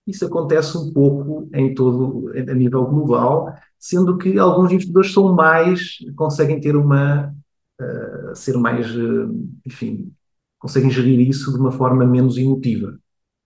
Isso 0.07 0.25
acontece 0.25 0.77
um 0.77 0.91
pouco 0.91 1.49
em 1.53 1.73
todo, 1.73 2.31
a 2.35 2.53
nível 2.53 2.85
global, 2.85 3.53
sendo 3.77 4.17
que 4.17 4.39
alguns 4.39 4.71
investidores 4.71 5.13
são 5.13 5.33
mais, 5.35 5.97
conseguem 6.15 6.59
ter 6.59 6.75
uma, 6.75 7.33
uh, 7.79 8.35
ser 8.35 8.57
mais, 8.57 8.89
uh, 8.95 9.49
enfim, 9.65 10.11
conseguem 10.57 10.89
gerir 10.89 11.19
isso 11.29 11.53
de 11.53 11.59
uma 11.59 11.71
forma 11.71 12.05
menos 12.05 12.37
emotiva. 12.37 12.99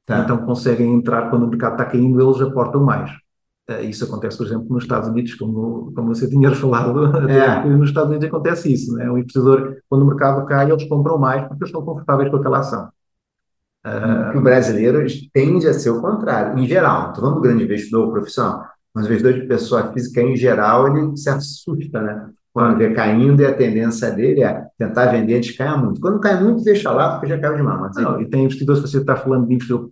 Tá. 0.05 0.19
Então 0.19 0.45
conseguem 0.45 0.93
entrar 0.93 1.29
quando 1.29 1.43
o 1.43 1.47
mercado 1.47 1.73
está 1.73 1.85
caindo, 1.85 2.21
eles 2.21 2.41
aportam 2.41 2.83
mais. 2.83 3.09
Uh, 3.69 3.81
isso 3.83 4.03
acontece, 4.03 4.37
por 4.37 4.45
exemplo, 4.45 4.67
nos 4.69 4.83
Estados 4.83 5.07
Unidos, 5.07 5.35
como, 5.35 5.93
como 5.93 6.13
você 6.13 6.29
tinha 6.29 6.51
falado, 6.53 7.05
é. 7.29 7.65
nos 7.65 7.89
Estados 7.89 8.09
Unidos 8.09 8.27
acontece 8.27 8.73
isso. 8.73 8.93
Né? 8.93 9.09
O 9.09 9.17
investidor, 9.17 9.77
quando 9.89 10.01
o 10.01 10.07
mercado 10.07 10.45
cai, 10.45 10.69
eles 10.69 10.87
compram 10.89 11.17
mais 11.17 11.41
porque 11.43 11.63
eles 11.63 11.69
estão 11.69 11.85
confortáveis 11.85 12.29
com 12.29 12.37
aquela 12.37 12.59
ação. 12.59 12.89
Uh, 13.85 14.37
o 14.37 14.41
brasileiro 14.41 15.05
tende 15.33 15.67
a 15.67 15.73
ser 15.73 15.89
o 15.89 16.01
contrário, 16.01 16.57
em 16.57 16.67
geral. 16.67 17.09
Estou 17.09 17.23
falando 17.23 17.35
do 17.35 17.41
grande 17.41 17.63
investidor 17.63 18.11
profissional, 18.11 18.65
mas 18.93 19.05
o 19.05 19.07
investidor 19.07 19.33
de 19.33 19.47
pessoa 19.47 19.91
física, 19.93 20.21
em 20.21 20.35
geral, 20.35 20.87
ele 20.87 21.15
se 21.15 21.29
assusta, 21.29 22.01
né? 22.01 22.29
Quando 22.53 22.77
vê 22.77 22.93
caindo 22.93 23.41
e 23.41 23.45
a 23.45 23.53
tendência 23.53 24.11
dele 24.11 24.43
é 24.43 24.67
tentar 24.77 25.07
vender 25.07 25.37
antes 25.37 25.51
que 25.51 25.57
caia 25.57 25.75
muito. 25.75 25.99
Quando 25.99 26.19
cai 26.19 26.41
muito, 26.41 26.63
deixa 26.63 26.91
lá, 26.91 27.13
porque 27.13 27.27
já 27.27 27.39
caiu 27.39 27.55
demais. 27.55 27.79
Mas 27.81 27.95
não, 27.95 28.21
e 28.21 28.29
tem 28.29 28.43
investidores, 28.43 28.83
se 28.83 28.91
você 28.91 28.99
está 28.99 29.15
falando 29.15 29.47
de 29.47 29.55
investidor 29.55 29.89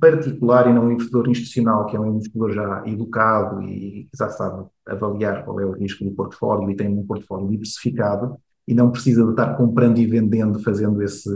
particular 0.00 0.68
e 0.68 0.72
não 0.72 0.86
um 0.86 0.92
investidor 0.92 1.28
institucional, 1.28 1.86
que 1.86 1.96
é 1.96 2.00
um 2.00 2.06
investidor 2.06 2.52
já 2.52 2.84
educado 2.86 3.60
e 3.62 4.08
já 4.16 4.28
sabe 4.28 4.64
avaliar 4.86 5.44
qual 5.44 5.60
é 5.60 5.66
o 5.66 5.72
risco 5.72 6.04
do 6.04 6.12
portfólio 6.12 6.70
e 6.70 6.76
tem 6.76 6.88
um 6.88 7.04
portfólio 7.04 7.48
diversificado 7.48 8.36
e 8.68 8.74
não 8.74 8.90
precisa 8.90 9.24
de 9.24 9.30
estar 9.30 9.56
comprando 9.56 9.98
e 9.98 10.06
vendendo, 10.06 10.60
fazendo 10.60 11.02
esse 11.02 11.28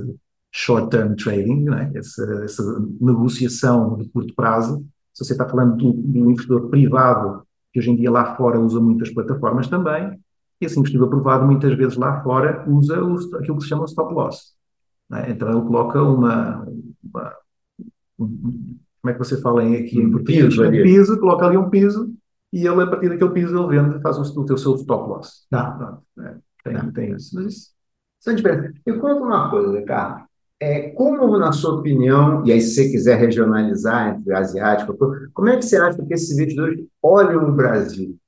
short-term 0.52 1.14
trading, 1.14 1.64
né? 1.64 1.90
essa, 1.94 2.44
essa, 2.44 2.62
negociação 3.00 3.96
de 3.96 4.08
curto 4.08 4.34
prazo. 4.34 4.84
Se 5.12 5.24
você 5.24 5.32
está 5.32 5.48
falando 5.48 5.76
de 5.76 6.20
um 6.20 6.30
investidor 6.30 6.68
privado, 6.68 7.42
que 7.72 7.78
hoje 7.78 7.90
em 7.90 7.96
dia 7.96 8.10
lá 8.10 8.36
fora 8.36 8.60
usa 8.60 8.80
muitas 8.80 9.12
plataformas 9.12 9.68
também, 9.68 10.18
esse 10.64 10.78
investidor 10.78 11.08
privado 11.08 11.46
muitas 11.46 11.74
vezes 11.76 11.96
lá 11.96 12.22
fora 12.22 12.64
usa 12.68 13.02
o, 13.02 13.16
aquilo 13.36 13.56
que 13.56 13.62
se 13.62 13.68
chama 13.68 13.84
stop 13.86 14.12
loss. 14.14 14.54
Né? 15.08 15.30
Então 15.30 15.50
ele 15.50 15.60
coloca 15.62 16.02
uma, 16.02 16.66
uma 17.02 17.36
um, 18.18 18.78
como 19.00 19.10
é 19.10 19.12
que 19.12 19.18
você 19.18 19.40
fala 19.40 19.64
em 19.64 19.76
aqui 19.76 19.98
em 19.98 20.10
português? 20.10 20.58
Um 20.58 20.70
piso, 20.70 21.18
coloca 21.18 21.46
ali 21.46 21.56
um 21.56 21.70
piso 21.70 22.14
e 22.52 22.66
ele 22.66 22.82
a 22.82 22.86
partir 22.86 23.08
daquele 23.08 23.30
piso 23.30 23.56
ele 23.56 23.80
vende, 23.80 24.02
faz 24.02 24.18
o, 24.18 24.42
o 24.42 24.58
seu 24.58 24.74
stop 24.76 25.08
loss. 25.08 25.46
Tá. 25.50 25.98
É, 26.18 26.34
tem, 26.64 26.74
tá. 26.74 26.92
tem 26.94 27.12
isso. 27.12 27.34
Mas 27.34 27.46
isso, 27.46 28.30
é 28.30 28.34
diferente. 28.34 28.80
E 28.86 28.92
conta 28.94 29.22
uma 29.22 29.50
coisa, 29.50 29.78
Ricardo. 29.78 30.28
É, 30.62 30.90
como, 30.90 31.38
na 31.38 31.52
sua 31.52 31.76
opinião, 31.76 32.44
e 32.44 32.52
aí 32.52 32.60
se 32.60 32.74
você 32.74 32.90
quiser 32.90 33.18
regionalizar 33.18 34.14
entre 34.14 34.34
asiático, 34.34 34.94
como 35.32 35.48
é 35.48 35.56
que 35.56 35.62
você 35.62 35.78
acha 35.78 36.04
que 36.04 36.12
esses 36.12 36.32
investidores 36.32 36.86
olham 37.02 37.48
o 37.48 37.52
Brasil? 37.52 38.19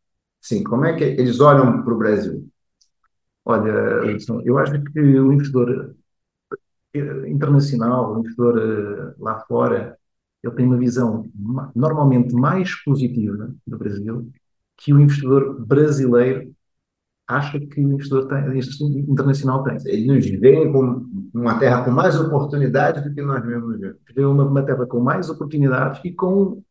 Sim, 0.42 0.62
como 0.64 0.84
é 0.84 0.94
que 0.96 1.04
eles 1.04 1.40
olham 1.40 1.82
para 1.82 1.94
o 1.94 1.98
Brasil? 1.98 2.46
Olha, 3.44 3.70
eu 4.44 4.58
acho 4.58 4.82
que 4.84 5.00
o 5.00 5.32
investidor 5.32 5.94
eh, 6.94 7.28
internacional, 7.30 8.14
o 8.14 8.18
investidor 8.20 8.58
eh, 8.58 9.14
lá 9.18 9.40
fora, 9.46 9.98
ele 10.42 10.54
tem 10.54 10.66
uma 10.66 10.78
visão 10.78 11.24
normalmente 11.74 12.34
mais 12.34 12.74
positiva 12.84 13.54
do 13.66 13.78
Brasil 13.78 14.30
que 14.76 14.92
o 14.92 15.00
investidor 15.00 15.64
brasileiro 15.64 16.52
acha 17.28 17.58
que 17.60 17.80
o 17.80 17.92
investidor 17.94 18.28
tem, 18.28 18.58
internacional 19.08 19.64
tem. 19.64 19.76
Eles 19.86 20.06
nos 20.08 20.40
veem 20.40 20.72
como 20.72 21.06
uma 21.34 21.58
terra 21.58 21.84
com 21.84 21.90
mais 21.92 22.18
oportunidades 22.20 23.04
do 23.04 23.14
que 23.14 23.22
nós 23.22 23.44
mesmos 23.46 23.80
vemos. 23.80 23.98
Vê 24.14 24.24
uma, 24.24 24.44
uma 24.44 24.62
terra 24.64 24.86
com 24.86 25.00
mais 25.00 25.30
oportunidades 25.30 26.00
e 26.04 26.12
com, 26.12 26.62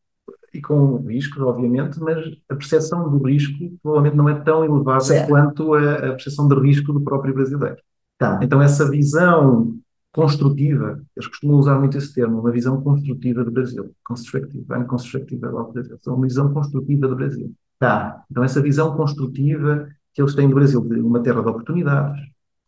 e 0.53 0.61
com 0.61 0.97
riscos, 0.97 1.41
obviamente, 1.41 1.99
mas 1.99 2.17
a 2.49 2.55
percepção 2.55 3.09
do 3.09 3.25
risco 3.25 3.53
provavelmente 3.81 4.17
não 4.17 4.27
é 4.27 4.39
tão 4.41 4.65
elevada 4.65 4.99
certo. 5.01 5.29
quanto 5.29 5.73
a, 5.73 5.93
a 5.95 6.11
percepção 6.11 6.47
de 6.47 6.55
risco 6.59 6.91
do 6.91 7.01
próprio 7.01 7.33
brasileiro. 7.33 7.77
Tá. 8.17 8.39
Então, 8.41 8.61
essa 8.61 8.89
visão 8.89 9.79
construtiva, 10.13 11.01
eles 11.15 11.27
costumam 11.27 11.57
usar 11.57 11.79
muito 11.79 11.97
esse 11.97 12.13
termo, 12.13 12.39
uma 12.39 12.51
visão 12.51 12.81
construtiva 12.81 13.43
do 13.43 13.51
Brasil. 13.51 13.95
Constructive, 14.03 14.65
I'm 14.69 14.85
constructive 14.85 15.43
about 15.45 15.73
Brazil. 15.73 15.97
Então, 15.99 16.15
uma 16.15 16.27
visão 16.27 16.53
construtiva 16.53 17.07
do 17.07 17.15
Brasil. 17.15 17.53
Tá. 17.79 18.23
Então, 18.29 18.43
essa 18.43 18.61
visão 18.61 18.95
construtiva 18.95 19.89
que 20.13 20.21
eles 20.21 20.35
têm 20.35 20.47
no 20.47 20.55
Brasil, 20.55 20.81
de 20.81 20.99
uma 20.99 21.21
terra 21.23 21.41
de 21.41 21.47
oportunidades, 21.47 22.21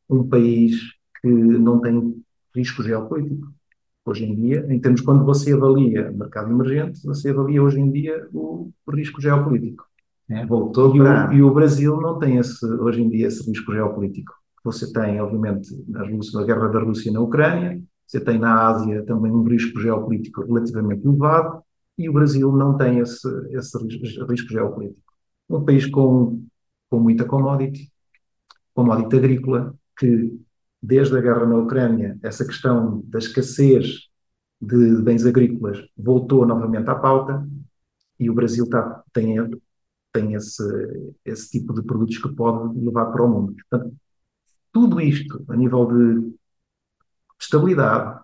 um 0.10 0.28
país 0.28 0.80
que 1.22 1.28
não 1.28 1.80
tem 1.80 2.24
risco 2.56 2.82
geopolítico. 2.82 3.48
Hoje 4.06 4.26
em 4.26 4.36
dia, 4.36 4.66
em 4.70 4.80
termos, 4.80 5.02
quando 5.02 5.24
você 5.26 5.54
avalia 5.54 6.12
mercado 6.12 6.52
emergente, 6.52 7.02
você 7.04 7.30
avalia 7.30 7.64
hoje 7.64 7.80
em 7.80 7.90
dia 7.92 8.28
o 8.34 8.72
risco 8.92 9.22
geopolítico. 9.22 9.86
É, 10.30 10.46
voltou 10.46 10.96
e, 10.96 11.02
o, 11.02 11.34
e 11.34 11.44
o 11.44 11.54
Brasil 11.54 12.00
não 12.02 12.20
tem 12.20 12.38
esse, 12.38 12.66
hoje 12.66 13.02
em 13.02 13.10
dia 13.10 13.28
esse 13.28 13.50
risco 13.50 13.74
geopolítico. 13.74 14.34
Você 14.64 14.92
tem, 14.92 15.22
obviamente, 15.22 15.70
a, 15.96 16.04
Rússia, 16.04 16.40
a 16.40 16.46
guerra 16.46 16.68
da 16.70 16.80
Rússia 16.80 17.12
na 17.12 17.20
Ucrânia, 17.20 17.82
você 18.06 18.20
tem 18.20 18.40
na 18.40 18.68
Ásia 18.68 19.04
também 19.06 19.32
um 19.32 19.44
risco 19.44 19.80
geopolítico 19.80 20.44
relativamente 20.44 21.06
elevado, 21.06 21.62
e 21.98 22.10
o 22.10 22.14
Brasil 22.14 22.52
não 22.52 22.78
tem 22.78 23.00
esse, 23.00 23.28
esse 23.52 23.78
risco 24.28 24.50
geopolítico. 24.50 25.02
Um 25.50 25.64
país 25.64 25.86
com 25.86 26.44
com 26.94 27.00
muita 27.00 27.26
commodity, 27.26 27.92
commodity 28.76 29.16
agrícola, 29.16 29.76
que 29.98 30.40
desde 30.84 31.18
a 31.18 31.22
guerra 31.22 31.46
na 31.46 31.58
Ucrânia, 31.58 32.20
essa 32.22 32.46
questão 32.46 33.02
da 33.06 33.18
escassez 33.18 34.10
de 34.62 35.02
bens 35.02 35.26
agrícolas 35.26 35.80
voltou 35.98 36.46
novamente 36.46 36.90
à 36.90 36.96
pauta 36.96 37.48
e 38.20 38.30
o 38.30 38.34
Brasil 38.34 38.70
tá, 38.70 39.02
tem, 39.14 39.38
tem 40.12 40.34
esse, 40.34 40.64
esse 41.24 41.52
tipo 41.52 41.74
de 41.74 41.84
produtos 41.84 42.18
que 42.18 42.30
pode 42.36 42.78
levar 42.78 43.08
para 43.08 43.24
o 43.24 43.30
mundo. 43.30 43.56
Portanto, 43.70 43.96
tudo 44.74 45.00
isto 45.00 45.46
a 45.48 45.56
nível 45.56 45.86
de 45.88 46.36
estabilidade, 47.40 48.22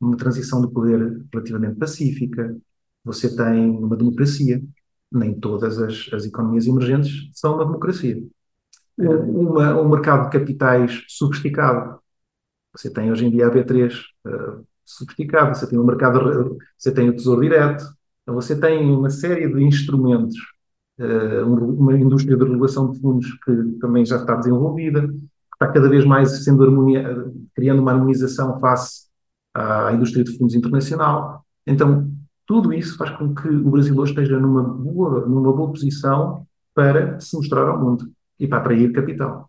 uma 0.00 0.16
transição 0.16 0.60
de 0.66 0.72
poder 0.72 1.24
relativamente 1.32 1.78
pacífica, 1.78 2.56
você 3.04 3.34
tem 3.36 3.70
uma 3.70 3.96
democracia, 3.96 4.60
nem 5.12 5.38
todas 5.38 5.78
as, 5.78 6.08
as 6.12 6.24
economias 6.24 6.66
emergentes 6.66 7.30
são 7.34 7.54
uma 7.54 7.64
democracia. 7.64 8.20
Uma, 8.98 9.80
um 9.80 9.88
mercado 9.88 10.24
de 10.24 10.38
capitais 10.38 11.04
sofisticado. 11.08 11.98
Você 12.76 12.92
tem 12.92 13.10
hoje 13.10 13.26
em 13.26 13.30
dia 13.30 13.46
a 13.46 13.50
B3 13.50 13.92
uh, 13.92 14.28
eh, 14.28 14.60
sofisticado, 14.84 15.56
você 15.56 15.68
tem 15.68 15.78
o 15.78 15.84
mercado, 15.84 16.56
você 16.78 16.92
tem 16.92 17.08
o 17.08 17.16
Tesouro 17.16 17.40
Direto, 17.40 17.84
então 18.22 18.34
você 18.34 18.58
tem 18.58 18.90
uma 18.90 19.10
série 19.10 19.52
de 19.52 19.62
instrumentos, 19.62 20.36
uh, 21.00 21.44
uma 21.44 21.98
indústria 21.98 22.36
de 22.36 22.44
regulação 22.44 22.92
de 22.92 23.00
fundos 23.00 23.26
que 23.44 23.78
também 23.80 24.04
já 24.04 24.16
está 24.16 24.36
desenvolvida, 24.36 25.08
que 25.08 25.16
está 25.54 25.68
cada 25.72 25.88
vez 25.88 26.04
mais 26.04 26.44
sendo 26.44 26.62
harmonia, 26.62 27.32
criando 27.54 27.82
uma 27.82 27.92
harmonização 27.92 28.60
face 28.60 29.08
à 29.54 29.92
indústria 29.92 30.24
de 30.24 30.36
fundos 30.38 30.54
internacional. 30.54 31.44
Então, 31.66 32.10
tudo 32.46 32.72
isso 32.72 32.96
faz 32.96 33.10
com 33.16 33.34
que 33.34 33.48
o 33.48 33.70
Brasil 33.70 33.96
hoje 33.96 34.12
esteja 34.12 34.38
numa 34.38 34.62
boa, 34.62 35.26
numa 35.26 35.52
boa 35.52 35.70
posição 35.70 36.46
para 36.74 37.18
se 37.20 37.36
mostrar 37.36 37.68
ao 37.68 37.80
mundo 37.80 38.10
e 38.40 38.48
para 38.48 38.58
atrair 38.58 38.92
capital. 38.92 39.48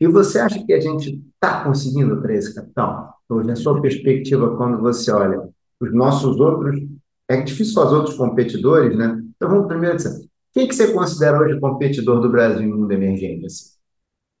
E 0.00 0.06
você 0.06 0.38
acha 0.38 0.64
que 0.64 0.72
a 0.72 0.80
gente 0.80 1.22
está 1.34 1.64
conseguindo 1.64 2.14
atrair 2.14 2.38
esse 2.38 2.54
capital? 2.54 3.14
Hoje, 3.28 3.46
na 3.46 3.56
sua 3.56 3.80
perspectiva, 3.80 4.56
quando 4.56 4.80
você 4.80 5.10
olha 5.12 5.48
os 5.78 5.94
nossos 5.94 6.38
outros, 6.38 6.80
é 7.28 7.40
difícil 7.40 7.74
fazer 7.74 7.94
outros 7.94 8.16
competidores, 8.16 8.96
né? 8.96 9.22
Então 9.36 9.48
vamos 9.48 9.68
primeiro 9.68 9.96
dizer, 9.96 10.28
quem 10.52 10.66
que 10.66 10.74
você 10.74 10.92
considera 10.92 11.40
hoje 11.40 11.60
competidor 11.60 12.20
do 12.20 12.28
Brasil 12.28 12.62
em 12.62 12.72
mundo 12.72 12.90
emergente? 12.90 13.46
Assim? 13.46 13.70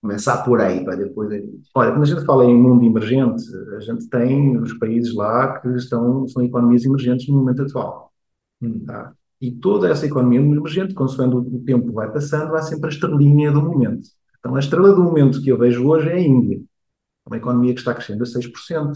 Começar 0.02 0.42
por 0.44 0.60
aí, 0.60 0.82
para 0.84 0.96
depois. 0.96 1.30
Olha, 1.74 1.90
quando 1.92 2.02
a 2.02 2.06
gente 2.06 2.24
fala 2.24 2.44
em 2.44 2.56
mundo 2.56 2.84
emergente, 2.84 3.44
a 3.76 3.80
gente 3.80 4.08
tem 4.08 4.56
os 4.58 4.72
países 4.74 5.14
lá 5.14 5.60
que 5.60 5.68
estão, 5.76 6.26
são 6.26 6.42
economias 6.42 6.84
emergentes 6.84 7.28
no 7.28 7.36
momento 7.36 7.62
atual. 7.62 8.10
Tá? 8.86 9.14
E 9.40 9.50
toda 9.50 9.88
essa 9.88 10.06
economia 10.06 10.40
emergente, 10.40 10.92
consoante 10.92 11.36
o 11.36 11.60
tempo 11.64 11.92
vai 11.92 12.12
passando, 12.12 12.54
há 12.54 12.62
sempre 12.62 12.86
a 12.86 12.92
estrelinha 12.92 13.50
do 13.50 13.62
momento. 13.62 14.08
Então, 14.38 14.54
a 14.54 14.58
estrela 14.58 14.92
do 14.92 15.02
momento 15.02 15.42
que 15.42 15.50
eu 15.50 15.58
vejo 15.58 15.86
hoje 15.86 16.08
é 16.08 16.14
a 16.14 16.20
Índia. 16.20 16.60
Uma 17.26 17.36
economia 17.36 17.72
que 17.72 17.80
está 17.80 17.94
crescendo 17.94 18.22
a 18.22 18.26
6%, 18.26 18.92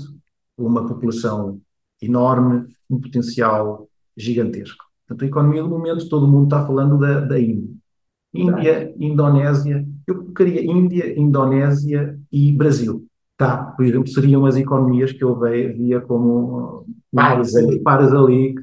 uma 0.59 0.87
população 0.87 1.61
enorme, 2.01 2.67
um 2.91 3.01
potencial 3.01 3.89
gigantesco. 4.17 4.85
Portanto, 5.07 5.25
a 5.25 5.29
economia 5.29 5.63
do 5.63 5.69
momento, 5.69 6.09
todo 6.09 6.27
mundo 6.27 6.45
está 6.45 6.67
falando 6.67 6.99
da, 6.99 7.21
da 7.21 7.39
Índia. 7.39 7.71
Índia, 8.35 8.95
Indonésia, 8.99 9.87
eu 10.07 10.17
colocaria 10.17 10.65
Índia, 10.65 11.19
Indonésia 11.19 12.19
e 12.33 12.53
Brasil. 12.53 13.07
Tá, 13.37 13.57
por 13.59 13.85
exemplo, 13.85 14.09
seriam 14.09 14.47
as 14.47 14.57
economias 14.57 15.13
que 15.13 15.23
eu 15.23 15.39
via 15.39 16.01
como 16.01 16.87
pares 17.13 17.55
ali, 17.57 17.81
pares 17.81 18.13
ali 18.13 18.55
que, 18.55 18.63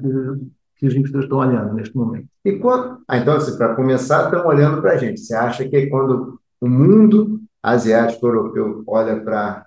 que 0.82 0.88
os 0.88 0.94
investidores 0.94 1.26
estão 1.26 1.38
olhando 1.38 1.74
neste 1.74 1.96
momento. 1.96 2.26
E 2.44 2.58
quando, 2.58 2.98
ah, 3.06 3.16
então, 3.16 3.36
assim, 3.36 3.56
para 3.56 3.76
começar, 3.76 4.24
estão 4.24 4.44
olhando 4.44 4.82
para 4.82 4.94
a 4.94 4.96
gente. 4.96 5.20
Você 5.20 5.32
acha 5.32 5.68
que 5.68 5.86
quando 5.86 6.40
o 6.60 6.68
mundo 6.68 7.40
asiático 7.62 8.26
europeu 8.26 8.82
olha 8.88 9.20
para 9.20 9.64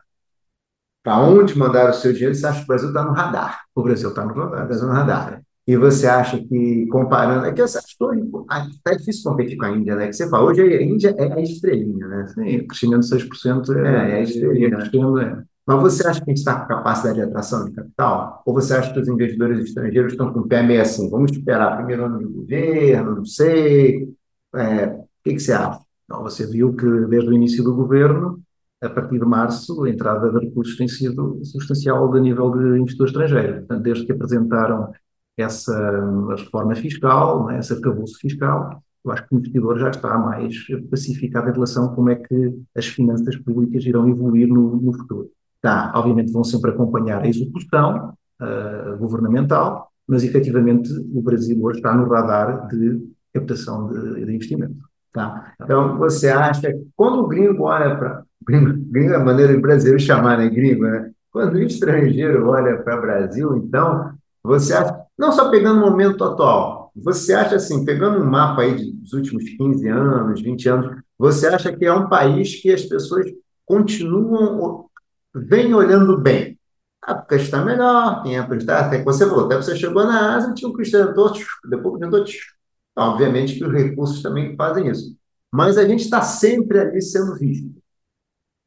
para 1.02 1.20
onde 1.20 1.58
mandar 1.58 1.92
o 1.92 1.94
seu 1.94 2.12
dinheiro, 2.12 2.34
você 2.34 2.48
acha 2.48 2.58
que 2.58 2.64
o 2.64 2.68
Brasil 2.68 2.88
está 2.88 3.04
no 3.06 3.14
radar? 3.14 3.62
O 3.76 3.84
Brasil 3.84 4.10
está 4.10 4.26
no 4.26 4.34
Brasil 4.34 4.88
no 4.88 4.94
radar. 4.94 5.42
E 5.68 5.78
você 5.78 6.08
acha 6.08 6.38
que, 6.38 6.88
comparando. 6.88 7.46
É 7.46 7.54
que 7.54 7.62
essa 7.62 7.80
história. 7.80 8.22
Está 8.72 8.94
difícil 8.94 9.32
competir 9.32 9.56
com 9.56 9.66
a 9.66 9.72
Índia, 9.72 9.96
né? 9.96 10.08
Que 10.08 10.14
você 10.14 10.28
fala, 10.28 10.46
hoje 10.46 10.62
a 10.62 10.82
Índia 10.82 11.16
é 11.18 11.32
a 11.32 11.40
estrelinha, 11.40 12.08
né? 12.08 12.28
Sim, 12.28 12.58
o 12.58 12.68
crescimento 12.68 13.02
de 13.02 13.08
6% 13.08 13.76
é, 13.76 13.88
é, 13.88 14.12
é 14.12 14.16
a 14.16 14.22
estrelinha. 14.22 14.70
Crescendo, 14.72 15.20
é. 15.20 15.44
Mas 15.66 15.82
você 15.82 16.08
acha 16.08 16.20
que 16.24 16.30
a 16.30 16.34
gente 16.34 16.38
está 16.38 16.60
com 16.60 16.68
capacidade 16.68 17.16
de 17.16 17.24
atração 17.24 17.66
de 17.66 17.72
capital? 17.72 18.44
Ou 18.46 18.54
você 18.54 18.76
acha 18.76 18.94
que 18.94 19.00
os 19.00 19.08
investidores 19.08 19.60
estrangeiros 19.60 20.14
estão 20.14 20.32
com 20.32 20.42
o 20.42 20.48
pé 20.48 20.62
meio 20.62 20.82
assim? 20.82 21.10
Vamos 21.10 21.32
esperar 21.32 21.78
primeiro 21.78 22.06
ano 22.06 22.20
de 22.20 22.26
governo, 22.26 23.16
não 23.16 23.26
sei. 23.26 24.14
É, 24.56 24.88
o 24.88 25.08
que, 25.24 25.34
que 25.34 25.40
você 25.40 25.54
acha? 25.54 25.80
Não, 26.08 26.22
você 26.22 26.46
viu 26.46 26.76
que 26.76 26.86
desde 27.08 27.30
o 27.30 27.34
início 27.34 27.64
do 27.64 27.76
governo, 27.76 28.40
a 28.82 28.90
partir 28.90 29.20
de 29.20 29.26
março, 29.26 29.84
a 29.84 29.90
entrada 29.90 30.32
de 30.32 30.46
recursos 30.46 30.78
tem 30.78 30.88
sido 30.88 31.40
substancial 31.44 32.14
a 32.14 32.20
nível 32.20 32.52
de 32.52 32.80
investidor 32.80 33.08
estrangeiro. 33.08 33.54
Portanto, 33.60 33.82
desde 33.82 34.06
que 34.06 34.12
apresentaram 34.12 34.92
essa 35.38 35.76
reforma 36.30 36.76
fiscal, 36.76 37.48
né, 37.48 37.60
esse 37.60 37.74
arcabouço 37.74 38.20
fiscal, 38.20 38.84
eu 39.04 39.12
acho 39.12 39.28
que 39.28 39.36
o 39.36 39.40
investidor 39.40 39.80
já 39.80 39.90
está 39.90 40.18
mais 40.18 40.56
pacificado 40.90 41.50
em 41.50 41.54
relação 41.54 41.86
a 41.86 41.96
como 41.96 42.10
é 42.10 42.16
que 42.16 42.54
as 42.76 42.86
finanças 42.86 43.36
públicas 43.38 43.84
irão 43.86 44.08
evoluir 44.10 44.48
no, 44.48 44.78
no 44.78 44.94
futuro. 44.94 45.30
Tá, 45.66 45.92
obviamente 45.96 46.32
vão 46.32 46.44
sempre 46.44 46.70
acompanhar 46.70 47.24
a 47.24 47.28
execução 47.28 48.14
uh, 48.40 48.98
governamental, 49.00 49.90
mas 50.08 50.24
efetivamente 50.24 50.88
o 51.12 51.24
Brasil 51.24 51.60
hoje 51.60 51.80
está 51.80 51.92
no 51.92 52.08
radar 52.08 52.68
de 52.68 53.04
captação 53.34 53.92
de, 53.92 54.26
de 54.26 54.36
investimento. 54.36 54.76
Tá. 55.12 55.56
Então, 55.60 55.98
você 55.98 56.30
acha 56.30 56.72
que 56.72 56.86
quando 56.96 57.22
o 57.22 57.28
gringo 57.28 57.64
olha 57.64 57.96
para. 57.98 58.24
Gringo, 58.46 58.78
gringo 58.92 59.14
é 59.14 59.16
a 59.16 59.26
maneira 59.26 59.56
de 59.56 59.60
brasileiro 59.60 60.00
chamarem 60.00 60.50
né, 60.50 60.56
gringo, 60.56 60.84
né? 60.84 61.10
Quando 61.32 61.56
o 61.56 61.64
estrangeiro 61.64 62.48
olha 62.48 62.78
para 62.78 63.00
o 63.00 63.02
Brasil, 63.02 63.58
então, 63.58 64.12
você 64.44 64.72
acha, 64.72 64.96
não 65.18 65.32
só 65.32 65.50
pegando 65.50 65.84
o 65.84 65.90
momento 65.90 66.24
atual, 66.24 66.92
você 66.96 67.34
acha 67.34 67.56
assim, 67.56 67.84
pegando 67.84 68.22
um 68.22 68.30
mapa 68.30 68.62
aí 68.62 68.92
dos 68.92 69.14
últimos 69.14 69.50
15 69.50 69.88
anos, 69.88 70.42
20 70.44 70.70
anos, 70.70 71.02
você 71.18 71.48
acha 71.48 71.76
que 71.76 71.86
é 71.86 71.92
um 71.92 72.08
país 72.08 72.62
que 72.62 72.72
as 72.72 72.84
pessoas 72.84 73.26
continuam, 73.66 74.85
vêm 75.36 75.74
olhando 75.74 76.18
bem? 76.18 76.60
Ah, 77.02 77.16
porque 77.16 77.36
está 77.36 77.64
melhor, 77.64 78.24
tem 78.24 78.38
a 78.38 78.48
prestar, 78.48 78.88
até 78.88 79.00
que 79.00 79.06
você 79.06 79.28
falou, 79.28 79.46
até 79.46 79.56
você 79.58 79.76
chegou 79.76 80.04
na 80.06 80.36
Ásia, 80.36 80.54
tinha 80.54 80.70
um 80.70 80.74
cristiano, 80.74 81.14
depois 81.70 82.00
tentou, 82.00 82.24
obviamente 82.98 83.56
que 83.56 83.64
os 83.64 83.72
recursos 83.72 84.22
também 84.24 84.56
fazem 84.56 84.90
isso. 84.90 85.16
Mas 85.52 85.78
a 85.78 85.88
gente 85.88 86.02
está 86.02 86.22
sempre 86.22 86.80
ali 86.80 87.02
sendo 87.02 87.36
visto. 87.36 87.72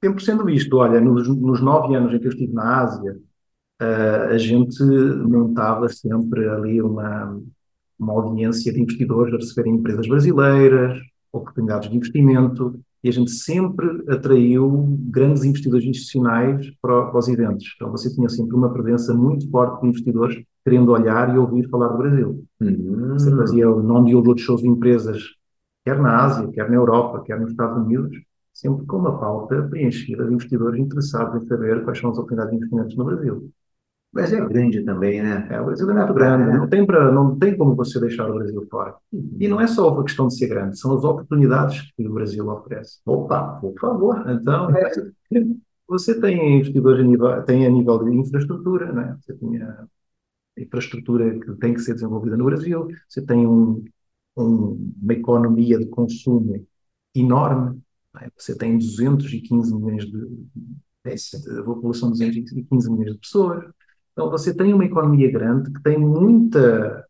Sempre 0.02 0.24
sendo 0.24 0.44
visto. 0.44 0.76
Olha, 0.76 1.00
nos, 1.00 1.28
nos 1.28 1.60
nove 1.60 1.94
anos 1.94 2.14
em 2.14 2.18
que 2.20 2.26
eu 2.26 2.30
estive 2.30 2.52
na 2.52 2.82
Ásia, 2.82 3.18
uh, 3.82 4.30
a 4.30 4.38
gente 4.38 4.82
montava 4.84 5.88
sempre 5.88 6.48
ali 6.48 6.80
uma, 6.80 7.40
uma 7.98 8.12
audiência 8.12 8.72
de 8.72 8.80
investidores 8.80 9.34
a 9.34 9.38
receberem 9.38 9.74
empresas 9.74 10.06
brasileiras, 10.06 11.00
oportunidades 11.32 11.90
de 11.90 11.96
investimento, 11.96 12.80
e 13.02 13.08
a 13.08 13.12
gente 13.12 13.30
sempre 13.30 13.86
atraiu 14.08 14.98
grandes 15.08 15.44
investidores 15.44 15.86
institucionais 15.86 16.70
para, 16.82 17.06
para 17.06 17.18
os 17.18 17.28
eventos. 17.28 17.74
Então 17.76 17.90
você 17.90 18.12
tinha 18.12 18.28
sempre 18.28 18.54
uma 18.56 18.72
presença 18.72 19.14
muito 19.14 19.48
forte 19.50 19.80
de 19.80 19.88
investidores 19.88 20.42
querendo 20.64 20.90
olhar 20.90 21.34
e 21.34 21.38
ouvir 21.38 21.68
falar 21.68 21.88
do 21.88 21.98
Brasil. 21.98 22.44
Uhum. 22.60 23.12
Você 23.12 23.34
fazia 23.34 23.66
não 23.66 24.04
de 24.04 24.14
outros 24.14 24.42
shows 24.42 24.60
de 24.60 24.68
empresas, 24.68 25.22
quer 25.84 26.00
na 26.00 26.24
Ásia, 26.24 26.48
quer 26.48 26.68
na 26.68 26.76
Europa, 26.76 27.22
quer 27.24 27.40
nos 27.40 27.50
Estados 27.50 27.84
Unidos, 27.84 28.18
sempre 28.52 28.84
com 28.86 28.96
uma 28.96 29.18
pauta 29.18 29.62
preenchida 29.62 30.26
de 30.26 30.34
investidores 30.34 30.80
interessados 30.80 31.42
em 31.42 31.46
saber 31.46 31.84
quais 31.84 31.98
são 31.98 32.10
as 32.10 32.18
oportunidades 32.18 32.50
de 32.50 32.56
investimentos 32.56 32.96
no 32.96 33.04
Brasil. 33.04 33.50
O 34.12 34.16
Brasil 34.16 34.42
é 34.42 34.48
grande 34.48 34.84
também, 34.84 35.22
né? 35.22 35.46
É, 35.50 35.60
o 35.60 35.66
Brasil 35.66 35.90
é 35.90 35.94
muito 35.94 36.14
grande. 36.14 36.56
Não 36.56 36.68
tem, 36.68 36.86
pra, 36.86 37.12
não 37.12 37.38
tem 37.38 37.56
como 37.56 37.76
você 37.76 38.00
deixar 38.00 38.28
o 38.28 38.34
Brasil 38.34 38.66
fora. 38.70 38.94
E 39.38 39.46
não 39.46 39.60
é 39.60 39.66
só 39.66 39.88
a 39.88 40.02
questão 40.02 40.28
de 40.28 40.36
ser 40.36 40.48
grande, 40.48 40.78
são 40.78 40.96
as 40.96 41.04
oportunidades 41.04 41.92
que 41.92 42.06
o 42.06 42.12
Brasil 42.14 42.48
oferece. 42.48 43.00
Opa, 43.04 43.58
por 43.60 43.78
favor. 43.78 44.24
Então, 44.30 44.70
é. 44.74 44.90
você 45.86 46.18
tem 46.18 46.56
investidores 46.56 47.04
a 47.04 47.06
nível, 47.06 47.42
tem 47.42 47.66
a 47.66 47.70
nível 47.70 48.02
de 48.02 48.16
infraestrutura, 48.16 48.92
né? 48.92 49.16
Você 49.20 49.34
tem 49.34 49.62
a 49.62 49.86
infraestrutura 50.56 51.38
que 51.38 51.52
tem 51.56 51.74
que 51.74 51.80
ser 51.80 51.94
desenvolvida 51.94 52.36
no 52.36 52.46
Brasil, 52.46 52.88
você 53.06 53.22
tem 53.22 53.46
um, 53.46 53.84
um, 54.36 54.92
uma 55.02 55.12
economia 55.12 55.78
de 55.78 55.86
consumo 55.86 56.66
enorme, 57.14 57.80
né? 58.14 58.28
você 58.36 58.56
tem 58.56 58.78
215 58.78 59.74
milhões 59.74 60.04
de, 60.06 60.12
de, 60.12 61.62
população 61.62 62.10
de 62.12 62.18
215 62.18 62.90
milhões 62.90 63.12
de 63.12 63.18
pessoas, 63.20 63.64
então, 64.18 64.28
você 64.32 64.52
tem 64.52 64.74
uma 64.74 64.84
economia 64.84 65.30
grande 65.30 65.72
que 65.72 65.80
tem 65.80 65.96
muita, 65.96 67.06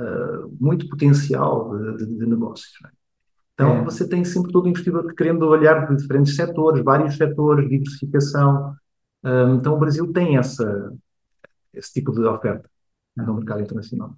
uh, 0.00 0.56
muito 0.58 0.88
potencial 0.88 1.76
de, 1.76 1.98
de, 1.98 2.16
de 2.16 2.26
negócios. 2.26 2.72
É? 2.82 2.88
Então, 3.52 3.76
é. 3.76 3.84
você 3.84 4.08
tem 4.08 4.24
sempre 4.24 4.50
todo 4.52 4.66
investidor 4.66 5.14
querendo 5.14 5.42
olhar 5.42 5.86
de 5.86 5.96
diferentes 5.96 6.34
setores, 6.34 6.82
vários 6.82 7.14
setores, 7.14 7.68
diversificação. 7.68 8.74
Um, 9.22 9.56
então, 9.56 9.74
o 9.74 9.78
Brasil 9.78 10.10
tem 10.14 10.38
essa, 10.38 10.94
esse 11.74 11.92
tipo 11.92 12.10
de 12.12 12.22
oferta 12.22 12.70
no 13.14 13.34
mercado 13.34 13.60
internacional. 13.60 14.16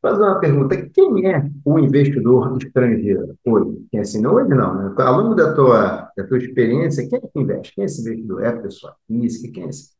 Fazer 0.00 0.22
uma 0.22 0.38
pergunta. 0.38 0.88
Quem 0.88 1.32
é 1.32 1.50
o 1.64 1.80
investidor 1.80 2.58
estrangeiro 2.58 3.36
hoje? 3.44 3.86
Quem 3.90 3.98
assim, 3.98 4.20
não 4.20 4.34
hoje 4.34 4.50
não, 4.50 4.74
né? 4.76 4.94
Ao 4.98 5.20
longo 5.20 5.34
da 5.34 5.52
tua, 5.52 6.12
da 6.16 6.24
tua 6.28 6.38
experiência, 6.38 7.08
quem 7.08 7.18
é 7.18 7.22
que 7.22 7.40
investe? 7.40 7.74
Quem 7.74 7.82
é 7.82 7.86
esse 7.86 8.02
investidor? 8.02 8.44
É 8.44 8.48
a 8.50 8.56
pessoa 8.56 8.94
física? 9.08 9.52
Quem 9.52 9.64
é 9.64 9.68
esse? 9.68 9.90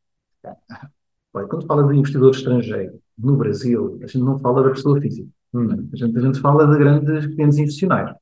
Olha, 1.34 1.46
quando 1.46 1.66
fala 1.66 1.86
de 1.86 1.98
investidor 1.98 2.30
estrangeiro 2.30 3.00
no 3.18 3.36
Brasil, 3.36 3.98
a 4.02 4.06
gente 4.06 4.18
não 4.18 4.38
fala 4.38 4.62
da 4.62 4.70
pessoa 4.70 5.00
física. 5.00 5.28
Hum. 5.54 5.88
A, 5.92 5.96
gente, 5.96 6.18
a 6.18 6.20
gente 6.20 6.40
fala 6.40 6.66
de 6.66 6.78
grandes 6.78 7.26
clientes 7.34 7.58
institucionais. 7.58 8.14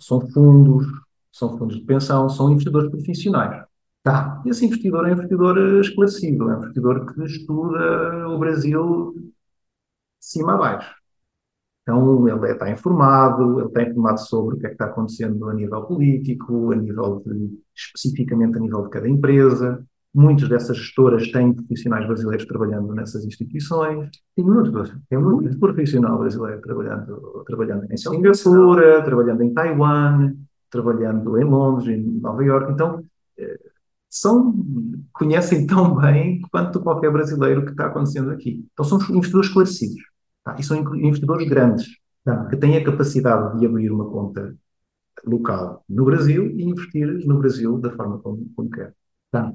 São 0.00 0.20
fundos, 0.20 0.86
são 1.32 1.56
fundos 1.58 1.76
de 1.76 1.84
pensão, 1.84 2.28
são 2.28 2.50
investidores 2.50 2.90
profissionais. 2.90 3.64
Tá. 4.02 4.42
Esse 4.46 4.64
investidor 4.64 5.06
é 5.06 5.10
um 5.10 5.12
investidor 5.14 5.80
esclarecido, 5.80 6.50
é 6.50 6.54
um 6.54 6.58
investidor 6.58 7.12
que 7.12 7.24
estuda 7.24 8.28
o 8.28 8.38
Brasil 8.38 9.14
de 9.16 9.32
cima 10.20 10.54
a 10.54 10.56
baixo. 10.56 10.94
Então, 11.82 12.26
ele 12.26 12.52
está 12.52 12.70
informado, 12.70 13.60
ele 13.60 13.68
está 13.68 13.82
informado 13.82 14.18
sobre 14.20 14.56
o 14.56 14.58
que 14.58 14.66
é 14.66 14.68
que 14.70 14.74
está 14.74 14.86
acontecendo 14.86 15.48
a 15.48 15.54
nível 15.54 15.82
político, 15.84 16.72
a 16.72 16.76
nível 16.76 17.22
de, 17.24 17.60
especificamente 17.74 18.56
a 18.56 18.60
nível 18.60 18.82
de 18.82 18.90
cada 18.90 19.08
empresa, 19.08 19.86
Muitas 20.16 20.48
dessas 20.48 20.78
gestoras 20.78 21.30
têm 21.30 21.52
profissionais 21.52 22.06
brasileiros 22.06 22.46
trabalhando 22.46 22.94
nessas 22.94 23.22
instituições. 23.26 24.08
Tem 24.34 24.42
muito, 24.42 24.72
tem 25.10 25.18
muito 25.18 25.58
profissional 25.58 26.18
brasileiro 26.18 26.58
trabalhando, 26.62 27.44
trabalhando 27.46 27.92
em 27.92 27.96
Singapura, 27.98 29.02
trabalhando 29.04 29.42
em 29.42 29.52
Taiwan, 29.52 30.32
trabalhando 30.70 31.36
em 31.36 31.44
Londres, 31.44 31.98
em 31.98 32.18
Nova 32.18 32.42
York. 32.42 32.72
Então, 32.72 33.04
eh, 33.38 33.60
são, 34.08 34.54
conhecem 35.12 35.66
tão 35.66 35.94
bem 35.94 36.40
quanto 36.50 36.80
qualquer 36.80 37.12
brasileiro 37.12 37.66
que 37.66 37.72
está 37.72 37.88
acontecendo 37.88 38.30
aqui. 38.30 38.66
Então, 38.72 38.86
são 38.86 38.98
investidores 39.14 39.48
esclarecidos. 39.48 40.02
Tá? 40.42 40.56
E 40.58 40.62
são 40.62 40.78
investidores 40.96 41.46
grandes, 41.46 41.86
tá? 42.24 42.46
que 42.46 42.56
têm 42.56 42.78
a 42.78 42.84
capacidade 42.84 43.58
de 43.58 43.66
abrir 43.66 43.92
uma 43.92 44.08
conta 44.08 44.56
local 45.26 45.84
no 45.86 46.06
Brasil 46.06 46.46
e 46.46 46.62
investir 46.62 47.06
no 47.26 47.38
Brasil 47.38 47.78
da 47.78 47.90
forma 47.90 48.18
como, 48.20 48.46
como 48.56 48.70
quer. 48.70 48.94
Tá. 49.30 49.52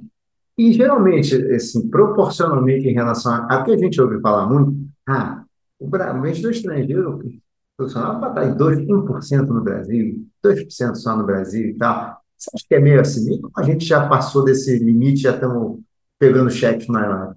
E 0.58 0.74
geralmente, 0.74 1.36
assim, 1.54 1.90
proporcionalmente 1.90 2.88
em 2.88 2.94
relação 2.94 3.34
a, 3.34 3.46
a 3.46 3.64
que 3.64 3.72
a 3.72 3.78
gente 3.78 4.00
ouve 4.02 4.20
falar 4.22 4.48
muito, 4.48 4.76
ah, 5.08 5.44
o, 5.80 5.90
o 5.90 6.18
investidor 6.18 6.52
estrangeiro 6.52 7.20
profissional 7.78 8.20
vai 8.20 8.30
estar 8.30 8.46
em 8.46 8.58
2, 8.58 8.80
1% 8.80 9.48
no 9.48 9.62
Brasil, 9.62 10.28
2% 10.44 10.96
só 10.96 11.16
no 11.16 11.26
Brasil 11.26 11.70
e 11.70 11.74
tal. 11.76 12.22
Você 12.38 12.50
acha 12.56 12.66
que 12.68 12.76
é 12.76 12.80
meio 12.80 13.00
assim? 13.00 13.40
Ou 13.44 13.52
a 13.56 13.64
gente 13.64 13.86
já 13.86 14.08
passou 14.08 14.44
desse 14.44 14.78
limite, 14.78 15.22
já 15.22 15.34
estamos 15.34 15.80
pegando 16.20 16.50
cheques 16.50 16.88
maiores? 16.88 17.36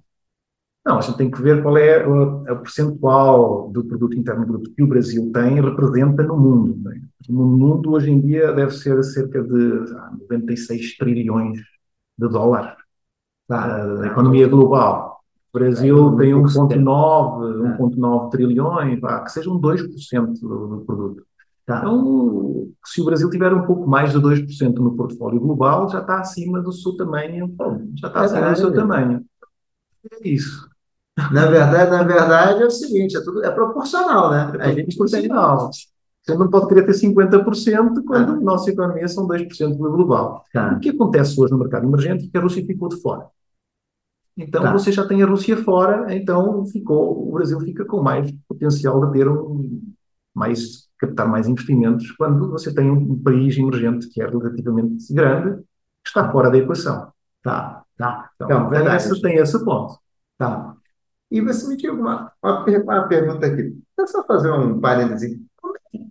Não, 0.85 1.01
gente 1.01 1.17
tem 1.17 1.31
que 1.31 1.41
ver 1.41 1.63
qual 1.63 1.79
é 1.79 2.07
o, 2.07 2.43
o 2.43 2.57
percentual 2.59 3.71
do 3.71 3.85
produto 3.85 4.19
interno 4.19 4.45
bruto 4.45 4.71
que 4.75 4.83
o 4.83 4.87
Brasil 4.87 5.31
tem 5.33 5.57
e 5.57 5.61
representa 5.61 6.23
no 6.23 6.37
mundo. 6.37 6.77
Né? 6.83 7.01
No 7.27 7.47
mundo, 7.47 7.93
hoje 7.93 8.11
em 8.11 8.21
dia, 8.21 8.53
deve 8.53 8.73
ser 8.73 9.03
cerca 9.03 9.43
de 9.43 9.95
ah, 9.97 10.13
96 10.21 10.99
trilhões 10.99 11.59
de 12.19 12.29
dólares 12.29 12.84
da 13.49 14.07
economia 14.07 14.49
global. 14.49 15.21
O 15.53 15.59
Brasil 15.59 16.17
tem 16.17 16.33
1,9 16.33 17.79
1,9 17.79 18.31
trilhões, 18.31 19.01
vá, 19.01 19.21
que 19.21 19.31
sejam 19.31 19.61
2% 19.61 20.41
do, 20.41 20.67
do 20.67 20.85
produto. 20.85 21.25
Tá. 21.65 21.79
Então, 21.79 22.69
se 22.85 23.01
o 23.01 23.05
Brasil 23.05 23.31
tiver 23.31 23.53
um 23.53 23.65
pouco 23.65 23.87
mais 23.89 24.13
de 24.13 24.19
2% 24.19 24.75
no 24.77 24.97
portfólio 24.97 25.41
global, 25.41 25.89
já 25.89 26.01
está 26.01 26.21
acima 26.21 26.61
do 26.61 26.73
seu 26.73 26.97
tamanho, 26.97 27.55
já 27.95 28.09
está 28.09 28.21
é 28.21 28.25
acima 28.25 28.51
do 28.51 28.57
seu 28.57 28.75
tamanho. 28.75 29.25
É 30.13 30.29
isso. 30.29 30.69
Na 31.17 31.47
verdade, 31.47 31.91
na 31.91 32.03
verdade 32.03 32.63
é 32.63 32.67
o 32.67 32.71
seguinte, 32.71 33.17
é, 33.17 33.21
tudo, 33.23 33.45
é 33.45 33.51
proporcional, 33.51 34.31
né? 34.31 34.53
É 34.59 34.65
a 34.65 34.73
gente 34.73 34.97
proporcional. 34.97 35.71
Você 36.25 36.35
não 36.35 36.49
pode 36.49 36.69
querer 36.69 36.87
ter 36.87 36.93
50% 36.93 38.03
quando 38.07 38.33
ah. 38.33 38.37
a 38.37 38.41
nossa 38.41 38.71
economia 38.71 39.07
são 39.07 39.29
2% 39.29 39.77
do 39.77 39.77
global. 39.77 40.43
Tá. 40.53 40.73
O 40.73 40.81
que 40.81 40.89
acontece 40.89 41.39
hoje 41.39 41.53
no 41.53 41.59
mercado 41.59 41.87
emergente 41.87 42.27
é 42.27 42.31
que 42.31 42.39
a 42.39 42.41
Rússia 42.41 42.65
ficou 42.65 42.89
de 42.89 43.01
fora. 43.01 43.27
Então 44.37 44.63
tá. 44.63 44.73
você 44.73 44.91
já 44.91 45.07
tem 45.07 45.23
a 45.23 45.27
Rússia 45.27 45.57
fora, 45.63 46.15
então 46.15 46.65
ficou, 46.67 47.29
o 47.29 47.33
Brasil 47.33 47.61
fica 47.61 47.85
com 47.85 48.03
mais 48.03 48.33
potencial 48.49 49.05
de 49.05 49.13
ter 49.13 49.29
um, 49.29 49.83
mais, 50.35 50.89
captar 50.99 51.29
mais 51.29 51.47
investimentos 51.47 52.11
quando 52.13 52.51
você 52.51 52.75
tem 52.75 52.91
um 52.91 53.23
país 53.23 53.57
emergente 53.59 54.09
que 54.09 54.23
é 54.23 54.27
relativamente 54.27 55.13
grande, 55.13 55.63
que 56.03 56.09
está 56.09 56.33
fora 56.33 56.51
da 56.51 56.57
equação. 56.57 57.13
Tá, 57.43 57.85
tá. 57.99 58.31
Então, 58.37 58.67
então 58.67 58.71
tem, 58.71 58.97
esse, 58.97 59.21
tem 59.21 59.37
esse 59.37 59.63
ponto. 59.63 59.99
Tá. 60.39 60.75
E 61.31 61.41
você 61.43 61.69
me 61.69 61.77
diga 61.77 61.93
uma, 61.93 62.33
uma, 62.43 62.65
uma 62.65 63.09
pergunta 63.09 63.47
aqui. 63.47 63.79
Deixa 63.97 64.13
só 64.13 64.25
fazer 64.25 64.51
um 64.51 64.81
parêntese. 64.81 65.45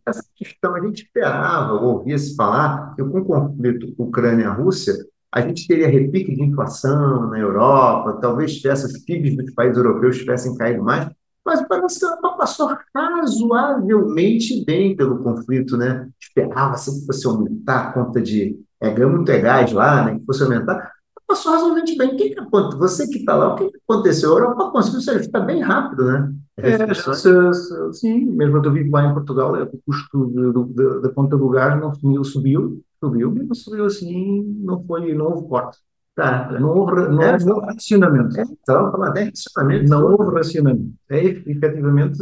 Essa 0.05 0.23
questão 0.35 0.75
a 0.75 0.81
gente 0.81 1.03
esperava, 1.03 1.73
ou 1.73 1.97
ouvia-se 1.97 2.35
falar, 2.35 2.93
que 2.95 3.03
com 3.03 3.19
o 3.19 3.25
conflito 3.25 3.93
Ucrânia-Rússia, 3.97 4.93
a 5.33 5.41
gente 5.41 5.67
teria 5.67 5.87
repique 5.87 6.35
de 6.35 6.43
inflação 6.43 7.29
na 7.29 7.39
Europa, 7.39 8.19
talvez 8.21 8.55
tivesse, 8.55 8.85
os 8.85 8.97
PIBs 8.99 9.35
dos 9.35 9.53
países 9.53 9.77
europeus 9.77 10.17
tivessem 10.17 10.55
caído 10.55 10.83
mais, 10.83 11.09
mas 11.45 11.65
parece 11.67 11.99
que 11.99 12.05
ela 12.05 12.37
passou 12.37 12.69
razoavelmente 12.95 14.63
bem 14.65 14.95
pelo 14.95 15.21
conflito, 15.21 15.75
né? 15.75 16.07
Esperava-se 16.21 16.99
que 16.99 17.05
fosse 17.05 17.27
aumentar 17.27 17.89
a 17.89 17.93
conta 17.93 18.21
de 18.21 18.57
é, 18.79 19.05
muito 19.05 19.31
é 19.31 19.39
gás 19.39 19.71
lá, 19.73 20.05
né? 20.05 20.19
Que 20.19 20.25
fosse 20.25 20.43
aumentar. 20.43 20.91
Passou 21.27 21.51
razoavelmente 21.51 21.97
bem. 21.97 22.13
O 22.13 22.15
que, 22.15 22.29
que 22.29 22.39
aconteceu? 22.39 22.79
Você 22.79 23.07
que 23.07 23.17
está 23.17 23.35
lá, 23.35 23.53
o 23.53 23.55
que, 23.55 23.69
que 23.69 23.79
aconteceu? 23.87 24.29
A 24.31 24.39
Europa 24.39 24.71
conseguiu 24.71 25.01
se 25.01 25.09
ajustar 25.09 25.45
bem 25.45 25.61
rápido, 25.61 26.05
né? 26.05 26.33
É, 26.57 26.93
se, 26.93 27.93
sim, 27.93 28.25
mesmo 28.25 28.63
eu 28.63 28.71
vivo 28.71 28.91
lá 28.91 29.05
em 29.05 29.13
Portugal, 29.13 29.55
é, 29.55 29.63
o 29.63 29.79
custo 29.85 30.27
de, 30.27 30.73
de, 30.73 31.01
da 31.01 31.09
conta 31.09 31.35
do 31.35 31.49
gás 31.49 31.79
não 31.81 31.93
subiu, 31.95 32.23
subiu, 32.23 32.83
subiu, 33.03 33.33
mas 33.35 33.47
não 33.47 33.55
subiu 33.55 33.85
assim, 33.85 34.43
não 34.59 34.83
foi, 34.85 35.13
não 35.15 35.25
houve 35.25 35.47
corte. 35.47 35.79
Tá, 36.15 36.59
não 36.59 36.69
houve, 36.69 37.09
não 37.09 37.23
é, 37.23 37.33
houve 37.33 37.65
racionamento. 37.65 38.39
É, 38.39 38.43
então, 38.43 38.91
falar 38.91 39.09
de 39.09 39.23
racionamento. 39.23 39.89
Não 39.89 40.05
houve 40.11 40.35
racionamento. 40.35 40.93
É, 41.09 41.25
efetivamente, 41.25 42.19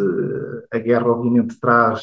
a 0.71 0.77
guerra, 0.77 1.07
obviamente, 1.07 1.59
traz 1.59 2.01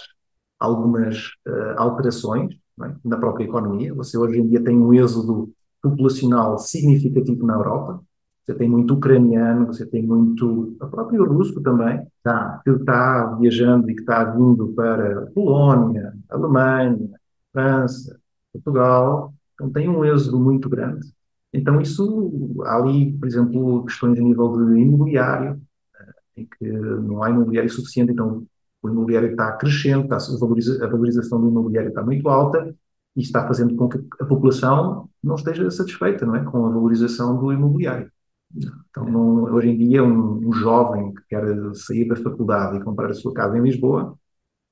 algumas 0.58 1.16
uh, 1.46 1.78
alterações 1.78 2.54
é? 2.82 2.92
na 3.04 3.16
própria 3.16 3.44
economia. 3.44 3.94
Você 3.94 4.18
hoje 4.18 4.38
em 4.38 4.48
dia 4.48 4.62
tem 4.62 4.76
um 4.76 4.92
êxodo 4.92 5.50
populacional 5.82 6.58
significativo 6.58 7.46
na 7.46 7.54
Europa. 7.54 8.02
Você 8.48 8.54
tem 8.54 8.66
muito 8.70 8.94
ucraniano, 8.94 9.66
você 9.66 9.84
tem 9.84 10.02
muito, 10.02 10.74
o 10.80 10.88
próprio 10.88 11.22
russo 11.26 11.60
também, 11.60 12.02
tá, 12.22 12.62
que 12.64 12.70
está 12.70 13.34
viajando 13.34 13.90
e 13.90 13.94
que 13.94 14.00
está 14.00 14.24
vindo 14.24 14.68
para 14.68 15.26
Polónia, 15.34 16.14
Alemanha, 16.30 17.10
França, 17.52 18.18
Portugal. 18.50 19.34
Então 19.52 19.70
tem 19.70 19.86
um 19.86 20.02
êxodo 20.02 20.40
muito 20.40 20.66
grande. 20.66 21.06
Então, 21.52 21.78
isso, 21.78 22.56
ali, 22.64 23.12
por 23.18 23.26
exemplo, 23.28 23.84
questões 23.84 24.18
a 24.18 24.22
nível 24.22 24.50
de 24.52 24.80
imobiliário, 24.80 25.60
eh, 26.00 26.40
em 26.40 26.46
que 26.46 26.66
não 26.66 27.22
há 27.22 27.28
imobiliário 27.28 27.68
suficiente, 27.68 28.12
então 28.12 28.46
o 28.82 28.88
imobiliário 28.88 29.30
está 29.30 29.52
crescendo, 29.58 30.04
está, 30.04 30.16
a, 30.16 30.86
a 30.86 30.88
valorização 30.88 31.38
do 31.38 31.48
imobiliário 31.48 31.90
está 31.90 32.02
muito 32.02 32.26
alta 32.30 32.74
e 33.14 33.20
está 33.20 33.46
fazendo 33.46 33.76
com 33.76 33.90
que 33.90 33.98
a 34.20 34.24
população 34.24 35.06
não 35.22 35.34
esteja 35.34 35.70
satisfeita 35.70 36.24
não 36.24 36.34
é, 36.36 36.42
com 36.44 36.64
a 36.64 36.70
valorização 36.70 37.36
do 37.38 37.52
imobiliário. 37.52 38.10
Então, 38.54 39.04
não, 39.04 39.44
hoje 39.44 39.68
em 39.68 39.76
dia, 39.76 40.02
um, 40.02 40.48
um, 40.48 40.52
jovem 40.52 41.12
que 41.14 41.22
quer 41.28 41.44
sair 41.74 42.08
da 42.08 42.16
faculdade 42.16 42.78
e 42.78 42.82
comprar 42.82 43.10
a 43.10 43.14
sua 43.14 43.32
casa 43.32 43.58
em 43.58 43.62
Lisboa, 43.62 44.16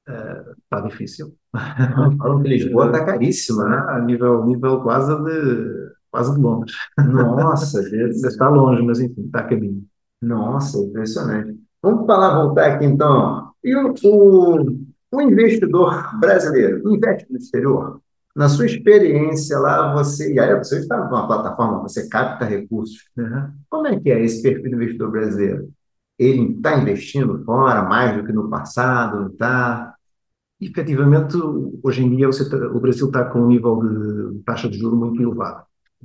uh, 0.09 0.53
está 0.62 0.81
difícil. 0.81 1.37
Falam 2.19 2.43
que 2.43 2.49
Lisboa 2.49 2.87
está 2.87 3.05
caríssima, 3.05 3.69
né? 3.69 3.77
A 3.89 4.01
nível, 4.01 4.45
nível 4.47 4.81
quase 4.83 5.15
de 5.25 5.97
quase 6.11 6.35
de 6.35 6.41
Londres. 6.41 6.75
Nossa, 6.99 7.81
Ainda 7.85 8.29
está 8.29 8.49
longe, 8.49 8.83
mas 8.83 9.01
enfim, 9.01 9.27
está 9.27 9.41
a 9.41 9.45
caminho. 9.45 9.85
Nossa, 10.23 10.79
impressionante. 10.79 11.61
Vamos 11.83 12.07
falar, 12.07 12.43
voltar 12.43 12.73
aqui 12.73 12.87
então. 12.87 13.53
E 13.62 13.75
o, 13.77 13.95
o, 14.05 14.77
o 15.12 15.21
investidor 15.21 16.19
brasileiro 16.19 16.89
investe 16.91 17.31
no 17.31 17.37
exterior? 17.37 18.01
Na 18.37 18.51
sua 18.51 18.66
experiência 18.66 19.59
lá, 19.59 19.94
você, 19.94 20.35
e 20.35 20.38
aí 20.38 20.55
você 20.59 20.79
está 20.79 20.99
numa 20.99 21.27
plataforma, 21.27 21.81
você 21.81 22.07
capta 22.07 22.44
recursos. 22.44 22.99
Como 23.70 23.87
é 23.87 23.99
que 23.99 24.11
é 24.11 24.22
esse 24.22 24.42
perfil 24.42 24.70
do 24.70 24.77
investidor 24.77 25.11
brasileiro? 25.11 25.70
Ele 26.18 26.53
está 26.53 26.79
investindo 26.79 27.42
fora 27.44 27.83
mais 27.83 28.14
do 28.14 28.25
que 28.25 28.33
no 28.33 28.51
passado, 28.51 29.20
não 29.20 29.29
está? 29.29 29.94
Efetivamente, 30.61 31.35
hoje 31.83 32.05
em 32.05 32.14
dia 32.14 32.27
você, 32.27 32.49
tá, 32.49 32.57
o 32.57 32.79
Brasil 32.79 33.07
está 33.07 33.25
com 33.25 33.40
um 33.40 33.49
nível 33.49 33.79
de 33.79 34.42
taxa 34.42 34.68
de 34.68 34.79
juros 34.79 34.99
muito 34.99 35.22
elevado. 35.22 35.64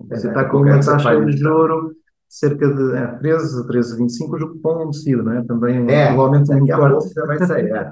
Você 0.09 0.29
está 0.29 0.45
com 0.45 0.57
uma 0.57 0.79
taxa 0.79 1.25
de 1.25 1.37
juro 1.37 1.91
cerca 2.31 2.65
de 2.73 2.95
é, 2.95 3.07
13, 3.07 3.67
13,25, 3.67 4.41
o 4.41 4.47
cupom 4.53 4.89
descido, 4.89 5.21
não 5.21 5.33
é? 5.33 5.43
Também 5.43 5.85
é, 5.91 6.07
provavelmente 6.07 6.49
muito 6.53 6.77
forte. 6.77 7.13
vai 7.27 7.45
sair, 7.45 7.69
é. 7.71 7.91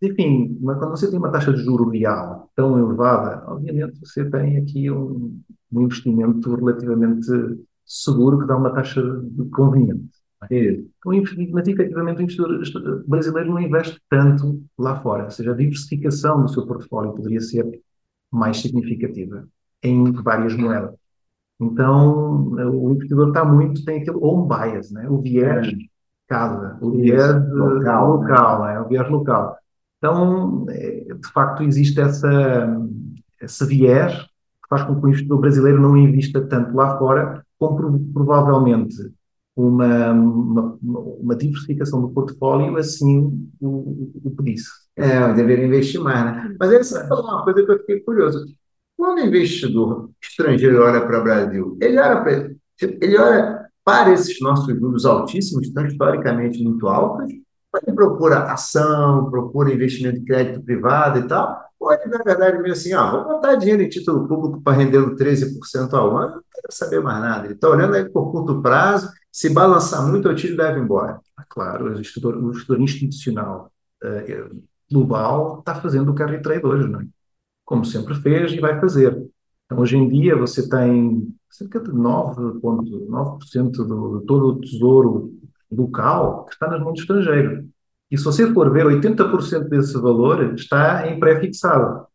Enfim, 0.00 0.58
mas 0.60 0.78
quando 0.78 0.90
você 0.90 1.08
tem 1.10 1.18
uma 1.18 1.30
taxa 1.30 1.52
de 1.52 1.62
juro 1.62 1.88
real 1.88 2.50
tão 2.54 2.78
elevada, 2.78 3.44
obviamente 3.50 3.98
você 4.00 4.24
tem 4.30 4.58
aqui 4.58 4.90
um, 4.90 5.40
um 5.72 5.82
investimento 5.82 6.54
relativamente 6.54 7.26
seguro 7.84 8.38
que 8.38 8.46
dá 8.46 8.56
uma 8.56 8.72
taxa 8.72 9.02
conveniente. 9.52 10.08
É. 10.50 10.80
Mas 11.52 11.68
efetivamente 11.68 12.18
o 12.18 12.22
investidor 12.22 13.04
brasileiro 13.06 13.50
não 13.50 13.60
investe 13.60 14.00
tanto 14.08 14.62
lá 14.78 15.00
fora, 15.00 15.24
ou 15.24 15.30
seja, 15.30 15.50
a 15.52 15.56
diversificação 15.56 16.42
do 16.42 16.48
seu 16.48 16.64
portfólio 16.64 17.12
poderia 17.12 17.40
ser 17.40 17.66
mais 18.30 18.58
significativa 18.58 19.48
em 19.82 20.12
várias 20.12 20.54
moedas. 20.54 20.94
Então, 21.60 22.52
o 22.52 22.92
investidor 22.92 23.28
está 23.28 23.44
muito, 23.44 23.84
tem 23.84 24.00
aquele 24.00 24.16
home 24.16 24.48
bias, 24.48 24.92
né? 24.92 25.08
o 25.08 25.20
viés 25.20 25.66
é. 25.66 25.72
casa, 26.28 26.78
o 26.80 26.92
viés 26.92 27.34
local, 27.50 28.18
local 28.18 28.64
né? 28.64 28.80
o 28.80 28.88
viés 28.88 29.10
local. 29.10 29.56
Então, 29.98 30.66
é, 30.70 31.14
de 31.14 31.32
facto, 31.32 31.62
existe 31.62 32.00
essa, 32.00 32.78
esse 33.40 33.66
viés 33.66 34.14
que 34.14 34.68
faz 34.70 34.82
com 34.84 34.98
que 34.98 35.04
o 35.04 35.08
investidor 35.08 35.40
brasileiro 35.40 35.80
não 35.80 35.96
invista 35.96 36.40
tanto 36.46 36.74
lá 36.74 36.96
fora, 36.98 37.44
como 37.58 37.98
provavelmente 38.12 38.94
uma, 39.56 40.12
uma, 40.12 40.78
uma, 41.20 41.36
diversificação 41.36 42.00
do 42.00 42.10
portfólio 42.10 42.76
assim 42.76 43.50
o, 43.60 44.12
o 44.24 44.30
pedisse. 44.36 44.70
É, 44.94 45.32
deveria 45.34 45.66
investir 45.66 46.00
mais, 46.00 46.24
né? 46.24 46.56
Mas 46.58 46.70
aí 46.70 46.78
você 46.78 47.08
falou 47.08 47.24
uma 47.24 47.42
coisa 47.42 47.64
que 47.64 47.72
eu 47.72 47.78
fiquei 47.80 48.00
curioso. 48.00 48.46
Quando 48.96 49.18
o 49.18 49.26
investidor 49.26 50.10
estrangeiro 50.22 50.82
olha 50.82 51.04
para 51.04 51.20
o 51.20 51.24
Brasil, 51.24 51.76
ele 51.80 51.98
olha 51.98 52.20
para, 52.20 52.50
ele 52.80 53.18
olha 53.18 53.68
para 53.84 54.12
esses 54.12 54.40
nossos 54.40 54.66
juros 54.66 55.04
altíssimos, 55.04 55.72
tão 55.72 55.86
historicamente 55.86 56.62
muito 56.62 56.86
altos, 56.86 57.32
ele 57.76 57.94
procura 57.94 58.52
ação, 58.52 59.30
procura 59.30 59.72
investimento 59.72 60.20
de 60.20 60.24
crédito 60.24 60.62
privado 60.62 61.18
e 61.18 61.28
tal, 61.28 61.68
ou 61.78 61.92
ele, 61.92 62.06
na 62.06 62.18
verdade, 62.18 62.58
meio 62.58 62.72
assim, 62.72 62.92
ah, 62.92 63.10
vou 63.10 63.24
botar 63.24 63.54
dinheiro 63.56 63.82
em 63.82 63.88
título 63.88 64.26
público 64.26 64.60
para 64.62 64.76
render 64.76 64.98
13% 65.14 65.92
ao 65.92 66.16
ano, 66.16 66.36
não 66.36 66.42
quero 66.52 66.72
saber 66.72 67.00
mais 67.00 67.20
nada. 67.20 67.44
Ele 67.44 67.54
está 67.54 67.68
olhando 67.68 67.94
aí 67.94 68.08
por 68.08 68.32
curto 68.32 68.60
prazo, 68.62 69.10
se 69.30 69.50
balançar 69.50 70.06
muito, 70.06 70.28
o 70.28 70.34
tiro 70.34 70.56
deve 70.56 70.80
embora. 70.80 71.20
Ah, 71.36 71.44
claro, 71.48 71.86
o 71.86 71.92
investidor, 71.92 72.36
o 72.36 72.48
investidor 72.48 72.80
institucional 72.80 73.70
uh, 74.02 74.62
global 74.90 75.58
está 75.60 75.74
fazendo 75.74 76.10
o 76.10 76.14
carry 76.14 76.42
trade 76.42 76.66
hoje, 76.66 76.88
não 76.88 77.00
é? 77.00 77.06
como 77.64 77.84
sempre 77.84 78.14
fez 78.14 78.52
e 78.52 78.60
vai 78.60 78.80
fazer. 78.80 79.14
Então, 79.66 79.78
hoje 79.78 79.96
em 79.98 80.08
dia, 80.08 80.34
você 80.34 80.66
tem 80.66 81.28
cerca 81.50 81.78
de 81.80 81.90
9,9% 81.90 83.70
do, 83.70 84.20
de 84.20 84.26
todo 84.26 84.46
o 84.46 84.60
tesouro 84.60 85.38
local 85.70 86.44
que 86.46 86.52
está 86.52 86.68
nas 86.68 86.80
mãos 86.80 86.94
do 86.94 87.00
estrangeiro. 87.00 87.68
E 88.10 88.16
se 88.16 88.24
você 88.24 88.52
for 88.52 88.72
ver, 88.72 88.86
80% 88.86 89.68
desse 89.68 89.98
valor 90.00 90.54
está 90.54 91.06
em 91.08 91.20
pré-fixado. 91.20 92.06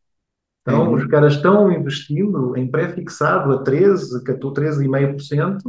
Então, 0.62 0.94
os 0.94 1.06
caras 1.08 1.34
estão 1.34 1.72
investindo 1.72 2.56
em 2.56 2.70
pré-fixado 2.70 3.52
a 3.52 3.64
13%, 3.64 4.24
13,5% 4.24 5.60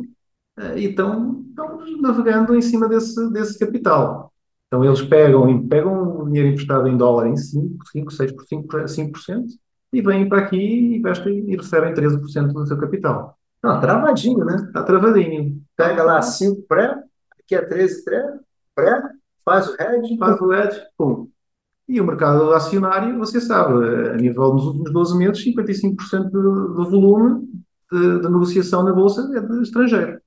eh, 0.56 0.78
e 0.78 0.84
estão, 0.86 1.44
estão 1.48 1.80
navegando 2.00 2.54
em 2.54 2.62
cima 2.62 2.88
desse, 2.88 3.30
desse 3.32 3.58
capital. 3.58 4.32
Então, 4.68 4.84
eles 4.84 5.02
pegam, 5.02 5.66
pegam 5.66 6.20
o 6.20 6.26
dinheiro 6.26 6.48
emprestado 6.48 6.86
em 6.86 6.96
dólar 6.96 7.26
em 7.26 7.34
5%, 7.34 7.76
5%, 7.94 8.66
6%, 8.66 9.12
5%, 9.12 9.46
e 9.92 10.00
vêm 10.00 10.28
para 10.28 10.38
aqui, 10.38 10.96
investem 10.96 11.44
e 11.50 11.56
recebem 11.56 11.92
13% 11.92 12.52
do 12.52 12.66
seu 12.66 12.78
capital. 12.78 13.36
Não, 13.62 13.80
travadinho, 13.80 14.44
né? 14.44 14.56
Está 14.66 14.82
travadinho. 14.82 15.60
Pega 15.76 16.02
lá 16.02 16.20
5 16.20 16.62
pré, 16.68 17.00
aqui 17.44 17.54
é 17.54 17.62
13 17.62 18.04
pré, 18.04 18.38
pré, 18.74 19.02
faz 19.44 19.68
o 19.68 19.76
hedge. 19.80 20.18
Faz 20.18 20.40
o 20.40 20.52
hedge, 20.52 20.80
pum. 20.96 21.28
E 21.87 22.00
o 22.00 22.07
mercado 22.07 22.52
acionário, 22.52 23.18
você 23.18 23.40
sabe, 23.40 23.74
a 24.11 24.16
nível 24.16 24.52
dos 24.52 24.64
últimos 24.64 24.92
12 24.92 25.18
meses, 25.18 25.44
55% 25.44 26.30
do, 26.30 26.74
do 26.74 26.90
volume 26.90 27.46
de, 27.92 28.20
de, 28.20 28.28
negociação 28.28 28.83
na 28.83 28.92
Bolsa 28.92 29.30
é 29.37 29.40
de 29.40 29.62
estrangeiro. 29.62 30.18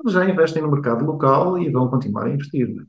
Eles 0.00 0.12
já 0.12 0.28
investem 0.28 0.62
no 0.62 0.70
mercado 0.70 1.04
local 1.04 1.58
e 1.58 1.70
vão 1.70 1.88
continuar 1.88 2.26
a 2.26 2.30
investir. 2.30 2.68
Né? 2.68 2.84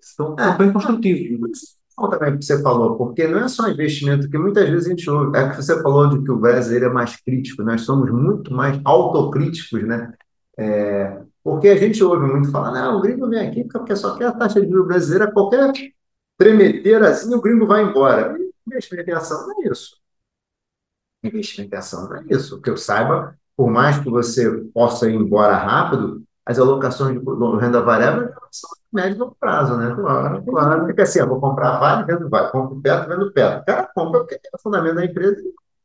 Estão, 0.00 0.36
estão 0.36 0.58
bem 0.58 0.72
construtivos 0.72 1.80
também 2.08 2.38
que 2.38 2.44
você 2.44 2.62
falou, 2.62 2.96
porque 2.96 3.26
não 3.26 3.40
é 3.40 3.48
só 3.48 3.68
investimento, 3.68 4.30
que 4.30 4.38
muitas 4.38 4.68
vezes 4.68 4.86
a 4.86 4.90
gente 4.90 5.10
ouve, 5.10 5.36
é 5.36 5.50
que 5.50 5.56
você 5.56 5.82
falou 5.82 6.08
de 6.08 6.22
que 6.24 6.30
o 6.30 6.38
brasileiro 6.38 6.86
é 6.86 6.92
mais 6.92 7.16
crítico, 7.16 7.62
nós 7.62 7.82
somos 7.82 8.10
muito 8.10 8.54
mais 8.54 8.80
autocríticos, 8.84 9.82
né? 9.82 10.12
É, 10.56 11.22
Porque 11.42 11.68
a 11.68 11.76
gente 11.76 12.02
ouve 12.04 12.26
muito 12.26 12.50
falar, 12.50 12.70
não, 12.72 12.98
o 12.98 13.00
gringo 13.00 13.28
vem 13.28 13.48
aqui 13.48 13.64
porque 13.64 13.96
só 13.96 14.16
quer 14.16 14.26
a 14.26 14.32
taxa 14.32 14.60
de 14.60 14.68
juros 14.68 14.86
brasileira, 14.86 15.32
qualquer 15.32 15.72
tremedeira 16.36 17.08
assim, 17.08 17.34
o 17.34 17.40
gringo 17.40 17.66
vai 17.66 17.82
embora. 17.82 18.36
investimento 18.66 19.10
em 19.10 19.14
ação 19.14 19.46
não 19.46 19.62
é 19.62 19.68
isso. 19.68 19.96
Investimento 21.22 21.74
em 21.74 21.78
ação 21.78 22.08
não 22.08 22.16
é 22.16 22.24
isso. 22.28 22.60
Que 22.60 22.70
eu 22.70 22.76
saiba, 22.76 23.38
por 23.56 23.70
mais 23.70 23.98
que 23.98 24.10
você 24.10 24.50
possa 24.74 25.08
ir 25.08 25.14
embora 25.14 25.56
rápido, 25.56 26.22
as 26.44 26.58
alocações 26.58 27.18
de 27.18 27.24
renda 27.58 27.80
variável 27.82 28.32
são 28.50 28.70
médio 28.92 29.16
e 29.16 29.18
longo 29.18 29.36
prazo, 29.38 29.76
né? 29.76 29.94
Claro, 29.94 30.44
claro. 30.44 30.84
Porque 30.86 31.02
assim, 31.02 31.20
eu 31.20 31.28
vou 31.28 31.40
comprar 31.40 31.78
vale, 31.78 32.04
vendo 32.04 32.28
vale, 32.28 32.50
compro 32.50 32.80
perto, 32.80 33.08
vendo 33.08 33.32
perto. 33.32 33.62
O 33.62 33.64
cara 33.64 33.90
compra 33.94 34.20
porque 34.20 34.34
é 34.34 34.56
o 34.56 34.58
fundamento 34.58 34.96
da 34.96 35.04
empresa 35.04 35.40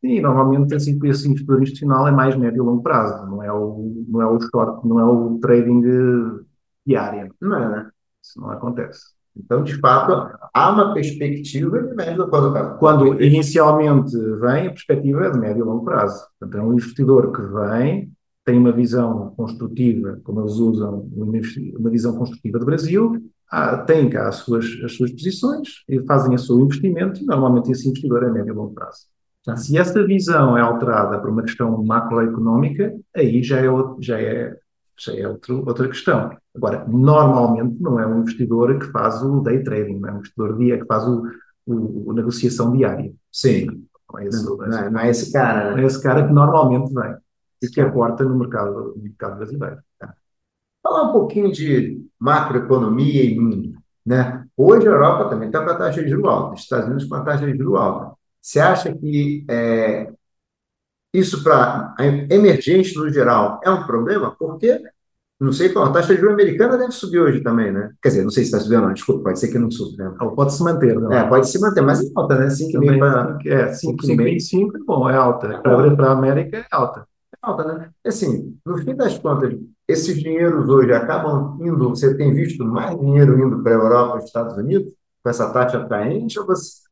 Sim, 0.05 0.21
normalmente 0.21 0.75
assim, 0.75 0.99
esse 1.05 1.27
investidor 1.27 1.63
institucional 1.63 2.07
é 2.07 2.11
mais 2.11 2.35
médio 2.37 2.61
e 2.61 2.65
longo 2.65 2.83
prazo, 2.83 3.25
não 3.25 3.41
é 3.41 3.51
o, 3.51 4.05
não 4.07 4.21
é 4.21 4.27
o 4.27 4.39
short, 4.39 4.87
não 4.87 4.99
é 4.99 5.03
o 5.03 5.39
trading 5.39 5.81
diário. 6.85 7.33
Não 7.41 7.55
é, 7.57 7.69
né? 7.69 7.91
Isso 8.23 8.39
não 8.39 8.51
acontece. 8.51 8.99
Então, 9.35 9.63
de 9.63 9.75
fato, 9.79 10.31
há 10.53 10.71
uma 10.71 10.93
perspectiva 10.93 11.81
de 11.81 11.95
médio 11.95 12.27
quando, 12.29 12.77
quando 12.77 13.21
inicialmente 13.21 14.15
vem, 14.39 14.67
a 14.67 14.69
perspectiva 14.69 15.25
é 15.25 15.31
de 15.31 15.39
médio 15.39 15.61
e 15.61 15.65
longo 15.65 15.83
prazo. 15.83 16.23
Portanto, 16.39 16.61
é 16.61 16.63
um 16.63 16.73
investidor 16.73 17.31
que 17.31 17.41
vem, 17.41 18.11
tem 18.45 18.59
uma 18.59 18.71
visão 18.71 19.33
construtiva, 19.35 20.21
como 20.23 20.41
eles 20.41 20.53
usam, 20.53 21.09
uma 21.15 21.89
visão 21.89 22.15
construtiva 22.15 22.59
do 22.59 22.65
Brasil, 22.65 23.23
ah, 23.49 23.77
tem 23.77 24.07
cá 24.07 24.27
as 24.27 24.35
suas, 24.35 24.65
as 24.83 24.93
suas 24.95 25.11
posições 25.11 25.83
e 25.89 25.99
fazem 26.05 26.35
o 26.35 26.39
seu 26.39 26.59
investimento, 26.61 27.23
e 27.23 27.25
normalmente 27.25 27.71
esse 27.71 27.89
investidor 27.89 28.23
é 28.23 28.29
médio 28.29 28.53
e 28.53 28.55
longo 28.55 28.73
prazo. 28.75 29.14
Se 29.55 29.77
essa 29.77 30.05
visão 30.05 30.57
é 30.57 30.61
alterada 30.61 31.19
por 31.19 31.29
uma 31.29 31.43
questão 31.43 31.83
macroeconómica, 31.83 32.95
aí 33.15 33.43
já 33.43 33.59
é, 33.59 33.67
já 33.99 34.19
é, 34.19 34.57
já 34.97 35.15
é 35.15 35.27
outro, 35.27 35.63
outra 35.67 35.87
questão. 35.87 36.35
Agora, 36.55 36.85
normalmente 36.87 37.79
não 37.79 37.99
é 37.99 38.07
um 38.07 38.21
investidor 38.21 38.79
que 38.79 38.87
faz 38.87 39.21
o 39.21 39.41
day 39.41 39.63
trading, 39.63 39.99
não 39.99 40.09
é 40.09 40.11
um 40.13 40.17
investidor 40.17 40.57
dia 40.57 40.79
que 40.79 40.85
faz 40.85 41.07
o, 41.07 41.23
o, 41.65 42.09
o 42.09 42.13
negociação 42.13 42.75
diária. 42.75 43.13
Sim. 43.31 43.67
Não 44.11 44.19
é, 44.19 44.25
esse, 44.25 44.45
não, 44.45 44.57
não, 44.57 44.77
é, 44.77 44.89
não 44.89 44.99
é 44.99 45.09
esse 45.09 45.31
cara. 45.31 45.71
Não 45.71 45.77
é 45.77 45.83
esse 45.85 46.01
cara 46.01 46.25
que 46.25 46.33
normalmente 46.33 46.93
vem 46.93 47.15
e 47.61 47.67
que 47.67 47.81
aporta 47.81 48.23
no 48.23 48.37
mercado, 48.37 48.93
no 48.95 49.03
mercado 49.03 49.37
brasileiro. 49.37 49.77
Tá? 49.99 50.13
Falar 50.81 51.09
um 51.09 51.11
pouquinho 51.11 51.51
de 51.51 52.03
macroeconomia 52.19 53.23
e 53.23 53.39
mundo. 53.39 53.73
Né? 54.05 54.45
Hoje 54.55 54.87
a 54.87 54.91
Europa 54.91 55.29
também 55.29 55.47
está 55.47 55.63
com 55.63 55.71
a 55.71 55.75
taxa 55.75 56.03
de 56.03 56.09
juros 56.09 56.29
alta, 56.29 56.55
Estados 56.55 56.85
Unidos 56.85 57.05
com 57.05 57.15
a 57.15 57.21
taxa 57.21 57.45
de 57.45 57.57
juros 57.57 57.79
alta. 57.79 58.15
Você 58.45 58.59
acha 58.59 58.93
que 58.93 59.43
é, 59.49 60.07
isso 61.11 61.43
para 61.43 61.95
emergente 62.29 62.95
no 62.95 63.11
geral 63.11 63.59
é 63.63 63.71
um 63.71 63.87
problema? 63.87 64.35
Porque, 64.37 64.83
não 65.39 65.51
sei 65.51 65.69
qual, 65.69 65.85
a 65.85 65.91
taxa 65.91 66.13
de 66.13 66.21
juros 66.21 66.35
americana 66.35 66.77
deve 66.77 66.91
subir 66.91 67.19
hoje 67.19 67.41
também, 67.41 67.71
né? 67.71 67.91
Quer 67.99 68.09
dizer, 68.09 68.23
não 68.23 68.29
sei 68.29 68.43
se 68.43 68.51
está 68.51 68.59
subindo 68.59 68.81
ou 68.81 68.85
não, 68.85 68.93
desculpa, 68.93 69.23
pode 69.23 69.39
ser 69.39 69.47
que 69.47 69.57
não 69.57 69.71
suba. 69.71 70.11
Né? 70.11 70.15
Pode 70.35 70.53
se 70.53 70.63
manter, 70.63 70.93
não 70.93 71.11
é? 71.11 71.27
Pode 71.27 71.49
se 71.49 71.59
manter, 71.59 71.81
mas 71.81 72.05
é 72.05 72.11
alta, 72.15 72.35
né? 72.37 72.45
5,5 72.45 72.99
para... 72.99 73.37
É, 73.47 73.71
5,5 73.71 74.75
é 74.75 74.79
bom, 74.85 75.09
é 75.09 75.15
alta. 75.15 75.59
Para 75.63 76.09
a 76.09 76.11
América 76.11 76.57
é 76.57 76.65
alta. 76.69 76.99
É 77.33 77.37
alta, 77.41 77.63
né? 77.63 77.89
Assim, 78.05 78.55
no 78.63 78.77
fim 78.77 78.95
das 78.95 79.17
contas, 79.17 79.55
esses 79.87 80.21
dinheiros 80.21 80.69
hoje 80.69 80.93
acabam 80.93 81.57
indo, 81.59 81.89
você 81.89 82.15
tem 82.15 82.31
visto 82.31 82.63
mais 82.63 82.95
dinheiro 82.99 83.43
indo 83.43 83.63
para 83.63 83.71
a 83.71 83.75
Europa 83.75 84.19
e 84.19 84.23
Estados 84.23 84.55
Unidos, 84.55 84.93
com 85.23 85.29
essa 85.31 85.51
taxa 85.51 85.79
atraente, 85.79 86.39
ou 86.39 86.45
você 86.45 86.84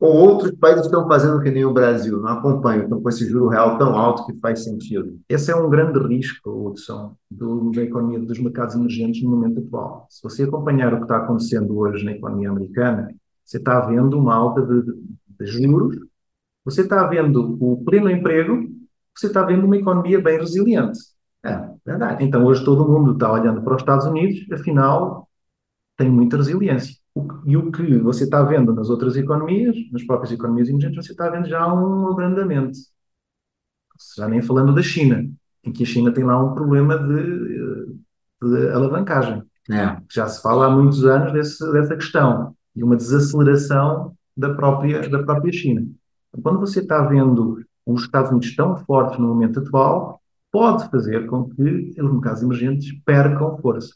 ou 0.00 0.14
outros 0.14 0.52
países 0.52 0.84
estão 0.84 1.08
fazendo 1.08 1.40
que 1.42 1.50
nem 1.50 1.64
o 1.64 1.72
Brasil, 1.72 2.20
não 2.20 2.28
acompanham, 2.28 2.84
estão 2.84 3.02
com 3.02 3.08
esse 3.08 3.28
juro 3.28 3.48
real 3.48 3.76
tão 3.78 3.96
alto 3.96 4.26
que 4.26 4.38
faz 4.38 4.62
sentido. 4.62 5.18
Esse 5.28 5.50
é 5.50 5.56
um 5.56 5.68
grande 5.68 5.98
risco, 6.06 6.50
Hudson, 6.50 7.16
do, 7.28 7.70
da 7.72 7.82
economia 7.82 8.20
dos 8.20 8.38
mercados 8.38 8.76
emergentes 8.76 9.22
no 9.24 9.30
momento 9.30 9.58
atual. 9.60 10.06
Se 10.08 10.22
você 10.22 10.44
acompanhar 10.44 10.94
o 10.94 10.98
que 10.98 11.02
está 11.02 11.16
acontecendo 11.16 11.76
hoje 11.76 12.04
na 12.04 12.12
economia 12.12 12.50
americana, 12.50 13.12
você 13.44 13.58
está 13.58 13.80
vendo 13.80 14.16
uma 14.16 14.34
alta 14.34 14.62
de, 14.62 14.82
de 15.40 15.46
juros, 15.46 15.98
você 16.64 16.82
está 16.82 17.04
vendo 17.06 17.56
o 17.60 17.82
pleno 17.84 18.08
emprego, 18.08 18.68
você 19.16 19.26
está 19.26 19.42
vendo 19.42 19.64
uma 19.64 19.76
economia 19.76 20.20
bem 20.20 20.38
resiliente. 20.38 20.98
É, 21.44 21.68
verdade. 21.84 22.24
Então 22.24 22.44
hoje 22.44 22.64
todo 22.64 22.88
mundo 22.88 23.12
está 23.12 23.32
olhando 23.32 23.62
para 23.62 23.74
os 23.74 23.82
Estados 23.82 24.06
Unidos, 24.06 24.46
afinal 24.52 25.28
tem 25.96 26.08
muita 26.08 26.36
resiliência. 26.36 26.94
E 27.44 27.56
o 27.56 27.72
que 27.72 27.98
você 27.98 28.24
está 28.24 28.42
vendo 28.42 28.72
nas 28.72 28.90
outras 28.90 29.16
economias, 29.16 29.76
nas 29.90 30.04
próprias 30.04 30.32
economias 30.32 30.68
emergentes, 30.68 31.04
você 31.04 31.12
está 31.12 31.28
vendo 31.28 31.48
já 31.48 31.66
um 31.72 32.08
abrandamento. 32.08 32.78
Já 34.16 34.28
nem 34.28 34.40
falando 34.40 34.74
da 34.74 34.82
China, 34.82 35.28
em 35.64 35.72
que 35.72 35.82
a 35.82 35.86
China 35.86 36.12
tem 36.12 36.24
lá 36.24 36.42
um 36.42 36.54
problema 36.54 36.96
de, 36.96 37.98
de 38.42 38.68
alavancagem. 38.70 39.42
É. 39.70 39.96
Já 40.10 40.28
se 40.28 40.40
fala 40.40 40.66
há 40.66 40.70
muitos 40.70 41.04
anos 41.04 41.32
desse, 41.32 41.72
dessa 41.72 41.96
questão, 41.96 42.54
e 42.74 42.84
uma 42.84 42.96
desaceleração 42.96 44.16
da 44.36 44.54
própria, 44.54 45.08
da 45.08 45.22
própria 45.22 45.52
China. 45.52 45.86
Quando 46.42 46.60
você 46.60 46.80
está 46.80 47.02
vendo 47.02 47.64
os 47.84 48.02
Estados 48.02 48.30
Unidos 48.30 48.54
tão 48.54 48.76
fortes 48.76 49.18
no 49.18 49.28
momento 49.28 49.60
atual, 49.60 50.20
pode 50.52 50.88
fazer 50.90 51.26
com 51.26 51.48
que 51.48 51.94
os 52.00 52.12
mercados 52.12 52.42
emergentes 52.42 52.92
percam 53.04 53.58
força. 53.58 53.94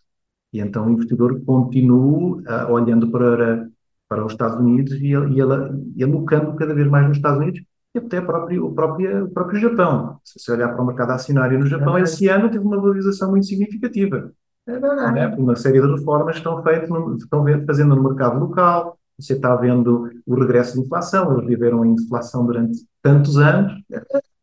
E 0.53 0.61
então 0.61 0.87
o 0.87 0.91
investidor 0.91 1.41
continua 1.45 2.43
uh, 2.43 2.73
olhando 2.73 3.11
para, 3.11 3.69
para 4.09 4.25
os 4.25 4.33
Estados 4.33 4.59
Unidos 4.59 4.93
e, 4.95 5.13
e, 5.13 5.97
e 5.97 6.05
alocando 6.05 6.55
cada 6.55 6.75
vez 6.75 6.87
mais 6.89 7.09
nos 7.09 7.17
Estados 7.17 7.39
Unidos 7.39 7.63
e 7.95 7.99
até 7.99 8.21
próprio, 8.21 8.67
o, 8.67 8.75
próprio, 8.75 9.25
o 9.27 9.31
próprio 9.31 9.61
Japão. 9.61 10.19
Se 10.25 10.39
você 10.39 10.53
olhar 10.53 10.69
para 10.69 10.83
o 10.83 10.87
mercado 10.87 11.11
acionário 11.11 11.59
no 11.59 11.67
Japão, 11.67 11.97
é 11.97 12.03
esse 12.03 12.27
ano 12.29 12.51
teve 12.51 12.65
uma 12.65 12.77
valorização 12.77 13.31
muito 13.31 13.47
significativa. 13.47 14.33
É 14.67 14.79
verdade. 14.79 15.15
Né? 15.15 15.27
Uma 15.37 15.57
série 15.57 15.81
de 15.81 15.87
reformas 15.87 16.37
estão 16.37 16.63
feitas, 16.63 16.89
estão 17.19 17.45
fazendo 17.67 17.95
no 17.95 18.03
mercado 18.03 18.39
local. 18.39 18.99
Você 19.19 19.35
está 19.35 19.55
vendo 19.57 20.11
o 20.27 20.35
regresso 20.35 20.75
de 20.75 20.87
inflação. 20.87 21.35
Eles 21.35 21.47
viveram 21.47 21.85
em 21.85 21.93
inflação 21.93 22.47
durante 22.47 22.79
tantos 23.03 23.37
anos. 23.37 23.73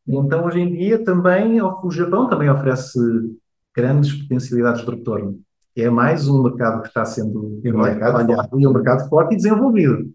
E 0.08 0.16
então, 0.16 0.46
hoje 0.46 0.60
em 0.60 0.72
dia, 0.72 1.04
também 1.04 1.62
o 1.62 1.92
Japão 1.92 2.30
também 2.30 2.50
oferece 2.50 3.00
grandes 3.76 4.14
potencialidades 4.14 4.86
de 4.86 4.92
retorno 4.92 5.40
é 5.78 5.90
mais 5.90 6.28
um 6.28 6.44
mercado 6.44 6.82
que 6.82 6.88
está 6.88 7.06
sendo 7.06 7.62
e 7.64 7.72
um 7.72 7.82
mercado 7.82 8.18
olhado 8.18 8.60
e 8.60 8.68
um 8.68 8.74
mercado 8.74 9.08
forte 9.10 9.34
e 9.34 9.38
desenvolvido. 9.38 10.12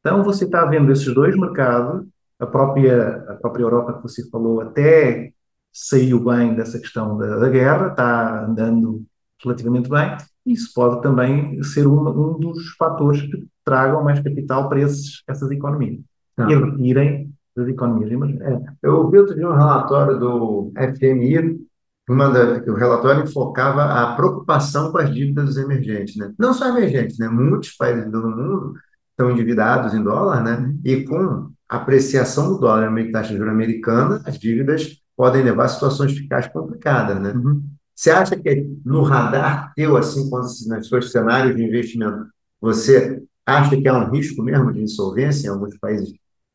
Então 0.00 0.22
você 0.22 0.44
está 0.44 0.64
vendo 0.64 0.90
esses 0.92 1.12
dois 1.14 1.36
mercados, 1.36 2.06
a 2.38 2.46
própria, 2.46 3.16
a 3.28 3.34
própria 3.34 3.62
Europa 3.62 3.94
que 3.94 4.02
você 4.02 4.28
falou 4.30 4.60
até 4.60 5.32
saiu 5.72 6.24
bem 6.24 6.54
dessa 6.54 6.78
questão 6.78 7.16
da, 7.16 7.36
da 7.36 7.48
guerra, 7.48 7.88
está 7.88 8.44
andando 8.44 9.04
relativamente 9.42 9.88
bem, 9.88 10.16
isso 10.44 10.72
pode 10.74 11.00
também 11.02 11.62
ser 11.62 11.86
um, 11.86 12.08
um 12.08 12.38
dos 12.38 12.74
fatores 12.76 13.22
que 13.22 13.46
tragam 13.64 14.02
mais 14.02 14.20
capital 14.20 14.68
para 14.68 14.80
esses, 14.80 15.22
essas 15.28 15.50
economias 15.50 16.00
e 16.38 16.54
retirem 16.54 17.32
das 17.54 17.68
economias 17.68 18.10
emergentes. 18.10 18.46
É, 18.46 18.62
eu 18.82 18.96
ouvi 18.96 19.18
outro 19.18 19.34
dia 19.34 19.48
um 19.48 19.54
relatório 19.54 20.18
do 20.18 20.72
FMI 20.76 21.60
uma 22.08 22.28
da, 22.28 22.60
que 22.60 22.70
o 22.70 22.74
relatório 22.74 23.24
enfocava 23.24 23.84
a 23.84 24.16
preocupação 24.16 24.90
com 24.90 24.98
as 24.98 25.12
dívidas 25.12 25.56
emergentes, 25.56 26.16
né? 26.16 26.32
Não 26.38 26.52
só 26.52 26.68
emergentes, 26.68 27.18
né? 27.18 27.28
Muitos 27.28 27.70
países 27.72 28.10
do 28.10 28.20
mundo 28.20 28.74
estão 29.10 29.30
endividados 29.30 29.94
em 29.94 30.02
dólar, 30.02 30.42
né? 30.42 30.74
E 30.84 31.04
com 31.04 31.52
a 31.68 31.76
apreciação 31.76 32.48
do 32.48 32.58
dólar 32.58 32.98
e 32.98 33.12
taxa 33.12 33.30
de 33.30 33.36
juros 33.36 33.52
americana, 33.52 34.22
as 34.24 34.38
dívidas 34.38 35.00
podem 35.16 35.42
levar 35.42 35.66
a 35.66 35.68
situações 35.68 36.12
fiscais 36.12 36.48
complicadas, 36.48 37.20
né? 37.20 37.32
Uhum. 37.32 37.62
Você 37.94 38.10
acha 38.10 38.34
que 38.34 38.66
no 38.84 39.02
radar 39.02 39.72
teu, 39.74 39.96
assim, 39.96 40.28
nos 40.30 40.88
seus 40.88 41.12
cenários 41.12 41.54
de 41.54 41.62
investimento, 41.62 42.26
você 42.60 43.22
acha 43.44 43.76
que 43.76 43.86
há 43.86 43.98
um 43.98 44.10
risco 44.10 44.42
mesmo 44.42 44.72
de 44.72 44.80
insolvência 44.82 45.46
em 45.46 45.50
alguns 45.50 45.76
países 45.78 46.12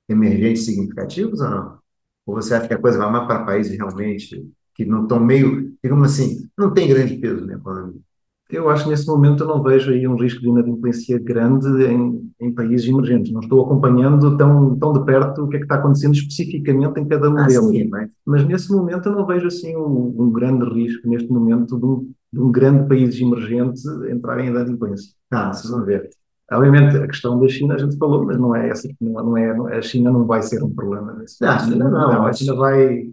emergentes 0.10 0.66
significativos 0.66 1.40
ou 1.40 1.50
não? 1.50 1.78
Ou 2.26 2.36
você 2.36 2.56
acha 2.56 2.68
que 2.68 2.74
a 2.74 2.80
coisa 2.80 2.98
vai 2.98 3.12
mais 3.12 3.28
para 3.28 3.46
países 3.46 3.78
realmente 3.78 4.52
que 4.76 4.86
não 4.86 5.04
estão 5.04 5.20
meio, 5.20 5.74
digamos 5.82 6.12
assim, 6.12 6.48
não 6.58 6.74
tem 6.74 6.90
grande 6.90 7.16
peso 7.18 7.46
na 7.46 7.54
economia. 7.54 8.02
Eu 8.50 8.70
acho 8.70 8.84
que 8.84 8.92
nesse 8.92 9.08
momento 9.08 9.44
eu 9.44 9.48
não 9.48 9.64
vejo 9.64 9.90
aí 9.90 10.08
um 10.08 10.16
risco 10.16 10.40
de 10.40 10.48
inadimplência 10.48 11.18
grande 11.18 11.68
em, 11.86 12.32
em 12.40 12.54
países 12.54 12.88
emergentes. 12.88 13.32
Não 13.32 13.42
estou 13.42 13.66
acompanhando 13.66 14.38
tão, 14.38 14.78
tão 14.78 14.94
de 14.94 15.04
perto 15.04 15.44
o 15.44 15.50
que 15.50 15.56
é 15.56 15.60
que 15.60 15.66
está 15.66 15.76
acontecendo 15.76 16.14
especificamente 16.14 17.00
em 17.00 17.08
cada 17.08 17.28
um 17.30 17.38
ah, 17.38 17.48
deles. 17.48 17.66
Sim, 17.66 17.88
mas... 17.88 18.10
mas 18.24 18.46
nesse 18.46 18.72
momento 18.72 19.10
eu 19.10 19.16
não 19.16 19.26
vejo 19.26 19.48
assim 19.48 19.76
um, 19.76 20.14
um 20.20 20.32
grande 20.32 20.64
risco, 20.72 21.10
neste 21.10 21.28
momento, 21.32 21.80
de 21.80 21.86
um, 21.86 22.12
de 22.32 22.40
um 22.40 22.52
grande 22.52 22.88
país 22.88 23.20
emergente 23.20 23.82
entrar 24.12 24.40
em 24.40 24.50
inadimplência. 24.50 25.12
Ah, 25.32 25.52
vocês 25.52 25.72
vão 25.72 25.84
ver. 25.84 26.08
Obviamente, 26.52 26.98
a 26.98 27.08
questão 27.08 27.40
da 27.40 27.48
China 27.48 27.74
a 27.74 27.80
gente 27.80 27.98
falou, 27.98 28.24
mas 28.24 28.38
não 28.38 28.56
é 28.56 28.70
essa, 28.70 28.88
não 29.02 29.36
é, 29.36 29.58
não 29.58 29.68
é 29.68 29.78
a 29.78 29.82
China 29.82 30.12
não 30.12 30.26
vai 30.26 30.44
ser 30.44 30.64
um 30.64 30.70
problema 30.70 31.14
nesse 31.14 31.42
não, 31.42 31.50
a 31.50 31.58
China 31.58 31.90
não, 31.90 32.14
não, 32.14 32.26
a 32.28 32.34
China 32.34 32.54
vai 32.54 33.10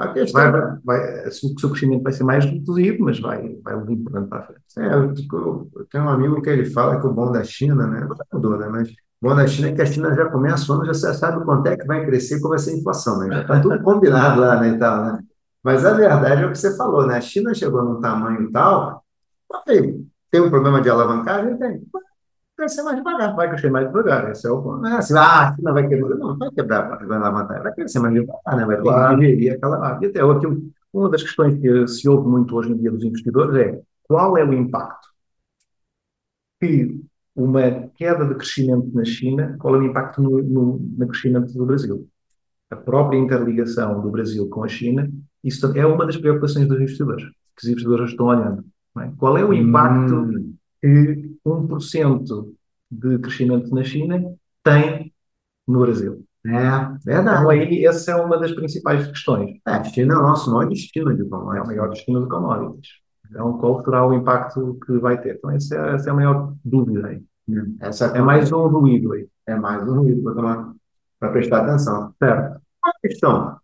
a 0.00 0.08
questão 0.14 0.50
vai, 0.50 0.78
vai, 0.82 1.28
o 1.28 1.30
seu 1.30 1.70
crescimento 1.70 2.02
vai 2.02 2.12
ser 2.12 2.24
mais 2.24 2.42
reduzido, 2.44 3.04
mas 3.04 3.20
vai, 3.20 3.54
vai 3.62 3.74
importante 3.74 4.28
para 4.28 4.42
frente. 4.44 4.62
É, 4.78 4.94
eu, 4.94 5.12
eu, 5.12 5.86
tenho 5.90 6.04
um 6.04 6.08
amigo 6.08 6.40
que 6.40 6.48
ele 6.48 6.64
fala 6.64 6.98
que 6.98 7.06
o 7.06 7.12
bom 7.12 7.30
da 7.30 7.44
China, 7.44 7.86
né? 7.86 8.08
Mudou, 8.32 8.56
né? 8.56 8.66
Mas 8.68 8.88
o 8.88 8.94
bom 9.20 9.36
da 9.36 9.46
China 9.46 9.68
é 9.68 9.72
que 9.72 9.82
a 9.82 9.86
China 9.86 10.14
já 10.14 10.24
começa 10.30 10.72
o 10.72 10.74
ano, 10.74 10.86
já 10.86 11.12
sabe 11.12 11.44
quanto 11.44 11.66
é 11.66 11.76
que 11.76 11.86
vai 11.86 12.06
crescer 12.06 12.38
e 12.38 12.40
qual 12.40 12.50
vai 12.50 12.58
ser 12.58 12.70
a 12.70 12.78
inflação, 12.78 13.18
né? 13.18 13.28
Já 13.28 13.40
está 13.42 13.60
tudo 13.60 13.78
combinado 13.84 14.40
lá, 14.40 14.58
né? 14.58 14.70
E 14.70 14.78
tal, 14.78 15.04
né? 15.04 15.18
Mas 15.62 15.84
a 15.84 15.92
verdade 15.92 16.42
é 16.42 16.46
o 16.46 16.50
que 16.50 16.58
você 16.58 16.74
falou, 16.78 17.06
né? 17.06 17.18
A 17.18 17.20
China 17.20 17.54
chegou 17.54 17.84
num 17.84 18.00
tamanho 18.00 18.50
tal, 18.50 19.04
ok, 19.52 20.02
tem 20.30 20.40
um 20.40 20.48
problema 20.48 20.80
de 20.80 20.88
alavancagem? 20.88 21.58
Tem. 21.58 21.82
Vai 22.60 22.66
crescer 22.66 22.82
mais 22.82 22.96
devagar. 22.96 23.36
Vai 23.36 23.48
crescer 23.48 23.70
mais 23.70 23.86
devagar, 23.86 24.30
esse 24.30 24.46
é 24.46 24.50
o 24.50 24.62
ponto. 24.62 24.82
Não 24.82 24.90
é 24.90 24.96
assim, 24.98 25.14
ah, 25.16 25.48
a 25.48 25.56
China 25.56 25.72
vai 25.72 25.88
quebrar. 25.88 26.16
Não, 26.16 26.36
vai 26.36 26.50
quebrar, 26.50 26.88
vai 27.06 27.18
levantar, 27.18 27.62
vai 27.62 27.72
crescer 27.72 27.98
mais 28.00 28.12
devagar, 28.14 28.56
né? 28.56 28.66
Vai 28.66 28.76
ter 28.76 28.82
Claro. 28.82 29.18
que 29.18 29.50
aquela. 29.50 29.76
Ah, 29.76 29.98
e 30.02 30.06
até 30.06 30.20
aquilo, 30.20 30.62
uma 30.92 31.08
das 31.08 31.22
questões 31.22 31.58
que 31.58 31.86
se 31.88 32.06
ouve 32.08 32.28
muito 32.28 32.54
hoje 32.54 32.70
em 32.72 32.76
dia 32.76 32.90
dos 32.90 33.02
investidores 33.02 33.54
é 33.56 33.80
qual 34.06 34.36
é 34.36 34.44
o 34.44 34.52
impacto 34.52 35.08
que 36.60 37.00
uma 37.34 37.88
queda 37.96 38.26
de 38.26 38.34
crescimento 38.34 38.90
na 38.92 39.04
China, 39.04 39.56
qual 39.58 39.74
é 39.76 39.78
o 39.78 39.82
impacto 39.84 40.20
no, 40.22 40.42
no, 40.42 40.78
no 40.98 41.08
crescimento 41.08 41.52
do 41.54 41.64
Brasil? 41.64 42.06
A 42.70 42.76
própria 42.76 43.16
interligação 43.18 44.00
do 44.02 44.10
Brasil 44.10 44.48
com 44.48 44.62
a 44.62 44.68
China, 44.68 45.10
isso 45.42 45.66
é 45.76 45.86
uma 45.86 46.04
das 46.04 46.16
preocupações 46.18 46.68
dos 46.68 46.76
investidores, 46.76 47.24
que 47.24 47.64
os 47.64 47.68
investidores 47.68 48.10
estão 48.10 48.26
olhando. 48.26 48.64
é? 48.98 49.10
Qual 49.16 49.38
é 49.38 49.44
o 49.44 49.54
impacto 49.54 50.14
Hum, 50.14 50.54
que 50.82 51.29
1% 51.44 52.54
de 52.90 53.18
crescimento 53.18 53.74
na 53.74 53.84
China 53.84 54.22
tem 54.62 55.12
no 55.68 55.80
Brasil? 55.80 56.24
é, 56.46 56.50
Então, 57.12 57.48
verdade. 57.48 57.50
aí, 57.50 57.84
essa 57.86 58.12
é 58.12 58.16
uma 58.16 58.38
das 58.38 58.52
principais 58.52 59.06
questões. 59.08 59.58
É, 59.66 59.72
a 59.72 59.84
China 59.84 60.14
é 60.14 60.18
o 60.18 60.22
nosso 60.22 60.50
maior 60.52 60.68
destino 60.68 61.14
de 61.14 61.24
É 61.54 61.60
o 61.60 61.64
commodities. 61.64 61.66
maior 61.66 61.88
destino 61.90 62.22
de 62.22 62.28
commodities. 62.28 62.88
Então, 63.30 63.58
qual 63.58 63.82
será 63.84 64.06
o 64.06 64.14
impacto 64.14 64.78
que 64.84 64.92
vai 64.98 65.20
ter? 65.20 65.36
Então, 65.36 65.50
essa 65.50 65.74
é, 65.76 65.94
essa 65.94 66.08
é 66.08 66.12
a 66.12 66.14
maior 66.14 66.54
dúvida 66.64 67.06
aí. 67.08 67.22
Hum, 67.48 67.76
Essa 67.80 68.06
É 68.06 68.20
mais 68.20 68.50
um 68.52 68.66
ruído 68.68 69.12
aí. 69.12 69.28
é 69.46 69.54
mais 69.56 69.82
um 69.88 69.94
ruído 70.00 70.22
para 71.18 71.30
prestar 71.32 71.62
atenção. 71.64 72.14
Certo. 72.22 72.60
Uma 72.84 72.92
questão. 73.02 73.56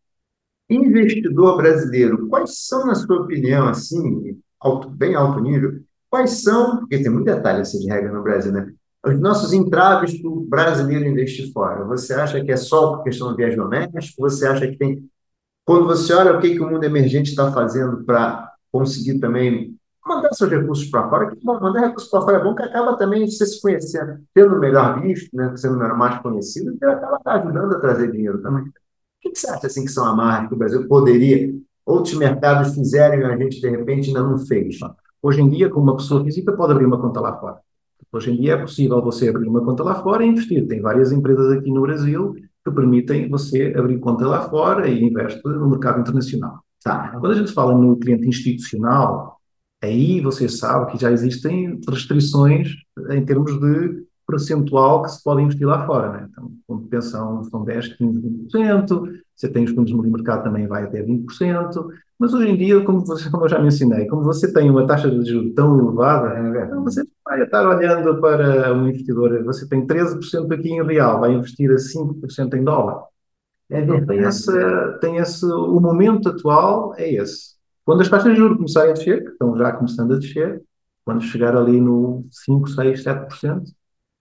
Investidor 0.68 1.56
brasileiro, 1.58 2.28
quais 2.28 2.66
são, 2.66 2.86
na 2.86 2.94
sua 2.94 3.22
opinião, 3.22 3.68
assim, 3.68 4.40
alto, 4.60 4.90
bem 4.90 5.14
alto 5.14 5.40
nível, 5.40 5.80
quais 6.16 6.42
são, 6.42 6.78
porque 6.78 7.02
tem 7.02 7.10
muito 7.10 7.26
detalhe 7.26 7.60
assim, 7.60 7.78
de 7.80 7.88
regra 7.88 8.10
no 8.10 8.22
Brasil, 8.22 8.52
né? 8.52 8.72
Os 9.04 9.20
nossos 9.20 9.52
entraves 9.52 10.20
para 10.20 10.30
o 10.30 10.40
brasileiro 10.40 11.06
investir 11.06 11.52
fora. 11.52 11.84
Você 11.84 12.14
acha 12.14 12.42
que 12.42 12.50
é 12.50 12.56
só 12.56 12.96
por 12.96 13.04
questão 13.04 13.28
do 13.28 13.36
viés 13.36 13.54
doméstico? 13.54 14.22
Você 14.22 14.46
acha 14.46 14.66
que 14.66 14.76
tem. 14.76 15.08
Quando 15.64 15.86
você 15.86 16.12
olha 16.14 16.36
o 16.36 16.40
que, 16.40 16.54
que 16.54 16.60
o 16.60 16.68
mundo 16.68 16.84
emergente 16.84 17.30
está 17.30 17.52
fazendo 17.52 18.04
para 18.04 18.52
conseguir 18.72 19.18
também 19.20 19.76
mandar 20.04 20.32
seus 20.32 20.50
recursos 20.50 20.86
para 20.86 21.08
fora, 21.08 21.30
que 21.30 21.44
bom, 21.44 21.60
mandar 21.60 21.80
recursos 21.80 22.10
para 22.10 22.22
fora 22.22 22.38
é 22.38 22.42
bom, 22.42 22.54
que 22.54 22.62
acaba 22.62 22.96
também 22.96 23.28
você 23.28 23.44
se 23.44 23.60
conhecendo, 23.60 24.20
tendo 24.32 24.58
melhor 24.58 25.00
visto, 25.00 25.36
né, 25.36 25.52
sendo 25.56 25.76
mais 25.96 26.20
conhecido, 26.22 26.76
e 26.80 26.84
acaba 26.84 27.20
ajudando 27.24 27.74
a 27.74 27.80
trazer 27.80 28.12
dinheiro 28.12 28.40
também. 28.40 28.62
O 28.62 28.72
que 29.20 29.30
que 29.30 29.38
você 29.38 29.50
acha 29.50 29.66
assim 29.66 29.84
que 29.84 29.90
são 29.90 30.04
amarras 30.04 30.48
que 30.48 30.54
o 30.54 30.58
Brasil 30.58 30.86
poderia, 30.86 31.52
outros 31.84 32.14
mercados 32.14 32.74
fizerem 32.74 33.24
a 33.24 33.36
gente 33.36 33.60
de 33.60 33.68
repente 33.68 34.08
ainda 34.08 34.22
não 34.22 34.38
fez? 34.38 34.78
Hoje 35.26 35.42
em 35.42 35.48
dia, 35.48 35.68
como 35.68 35.86
uma 35.86 35.96
pessoa 35.96 36.22
física, 36.22 36.52
pode 36.52 36.70
abrir 36.70 36.86
uma 36.86 37.00
conta 37.00 37.20
lá 37.20 37.36
fora. 37.36 37.58
Hoje 38.12 38.30
em 38.30 38.36
dia 38.36 38.52
é 38.52 38.56
possível 38.58 39.02
você 39.02 39.28
abrir 39.28 39.48
uma 39.48 39.60
conta 39.60 39.82
lá 39.82 40.00
fora 40.00 40.24
e 40.24 40.28
investir. 40.28 40.64
Tem 40.68 40.80
várias 40.80 41.10
empresas 41.10 41.50
aqui 41.50 41.68
no 41.68 41.82
Brasil 41.82 42.32
que 42.64 42.70
permitem 42.70 43.28
você 43.28 43.74
abrir 43.76 43.98
conta 43.98 44.24
lá 44.24 44.48
fora 44.48 44.88
e 44.88 45.02
investe 45.02 45.40
no 45.44 45.68
mercado 45.68 45.98
internacional. 45.98 46.60
Tá. 46.80 47.08
Quando 47.18 47.32
a 47.32 47.34
gente 47.34 47.50
fala 47.52 47.76
no 47.76 47.96
cliente 47.96 48.28
institucional, 48.28 49.40
aí 49.82 50.20
você 50.20 50.48
sabe 50.48 50.92
que 50.92 50.98
já 51.02 51.10
existem 51.10 51.80
restrições 51.88 52.68
em 53.10 53.24
termos 53.24 53.58
de 53.58 54.06
percentual 54.28 55.02
que 55.02 55.10
se 55.10 55.24
pode 55.24 55.42
investir 55.42 55.66
lá 55.66 55.84
fora. 55.86 56.12
Né? 56.12 56.28
Então, 56.30 56.52
fundo 56.68 56.84
de 56.84 56.88
pensão 56.88 57.42
são 57.42 57.64
10, 57.64 57.96
15, 57.96 58.20
20%, 58.54 59.12
você 59.34 59.48
tem 59.48 59.64
os 59.64 59.72
fundos 59.72 59.90
de 59.90 60.08
mercado 60.08 60.44
também 60.44 60.68
vai 60.68 60.84
até 60.84 61.02
20%, 61.02 61.88
mas 62.18 62.32
hoje 62.32 62.48
em 62.48 62.56
dia, 62.56 62.82
como, 62.84 63.04
você, 63.04 63.30
como 63.30 63.44
eu 63.44 63.48
já 63.48 63.58
mencionei, 63.58 64.06
como 64.06 64.22
você 64.22 64.52
tem 64.52 64.70
uma 64.70 64.86
taxa 64.86 65.10
de 65.10 65.30
juros 65.30 65.54
tão 65.54 65.78
elevada, 65.78 66.38
então 66.64 66.82
você 66.82 67.02
vai 67.24 67.42
estar 67.42 67.68
olhando 67.68 68.20
para 68.20 68.72
um 68.74 68.88
investidor, 68.88 69.44
você 69.44 69.68
tem 69.68 69.86
13% 69.86 70.52
aqui 70.52 70.70
em 70.70 70.84
real, 70.84 71.20
vai 71.20 71.32
investir 71.32 71.70
a 71.70 71.78
5% 71.78 72.54
em 72.54 72.64
dólar. 72.64 73.04
É 73.70 73.80
Então, 73.80 74.06
tem 74.06 74.20
esse, 74.20 74.52
tem 75.00 75.16
esse, 75.18 75.44
o 75.44 75.80
momento 75.80 76.28
atual 76.28 76.94
é 76.96 77.12
esse. 77.12 77.56
Quando 77.84 78.00
as 78.00 78.08
taxas 78.08 78.32
de 78.32 78.38
juros 78.38 78.56
começarem 78.56 78.90
a 78.90 78.94
descer, 78.94 79.24
que 79.24 79.30
estão 79.30 79.56
já 79.56 79.72
começando 79.72 80.14
a 80.14 80.18
descer, 80.18 80.62
quando 81.04 81.22
chegar 81.22 81.56
ali 81.56 81.80
no 81.80 82.26
5, 82.30 82.68
6, 82.68 83.02
7%, 83.02 83.62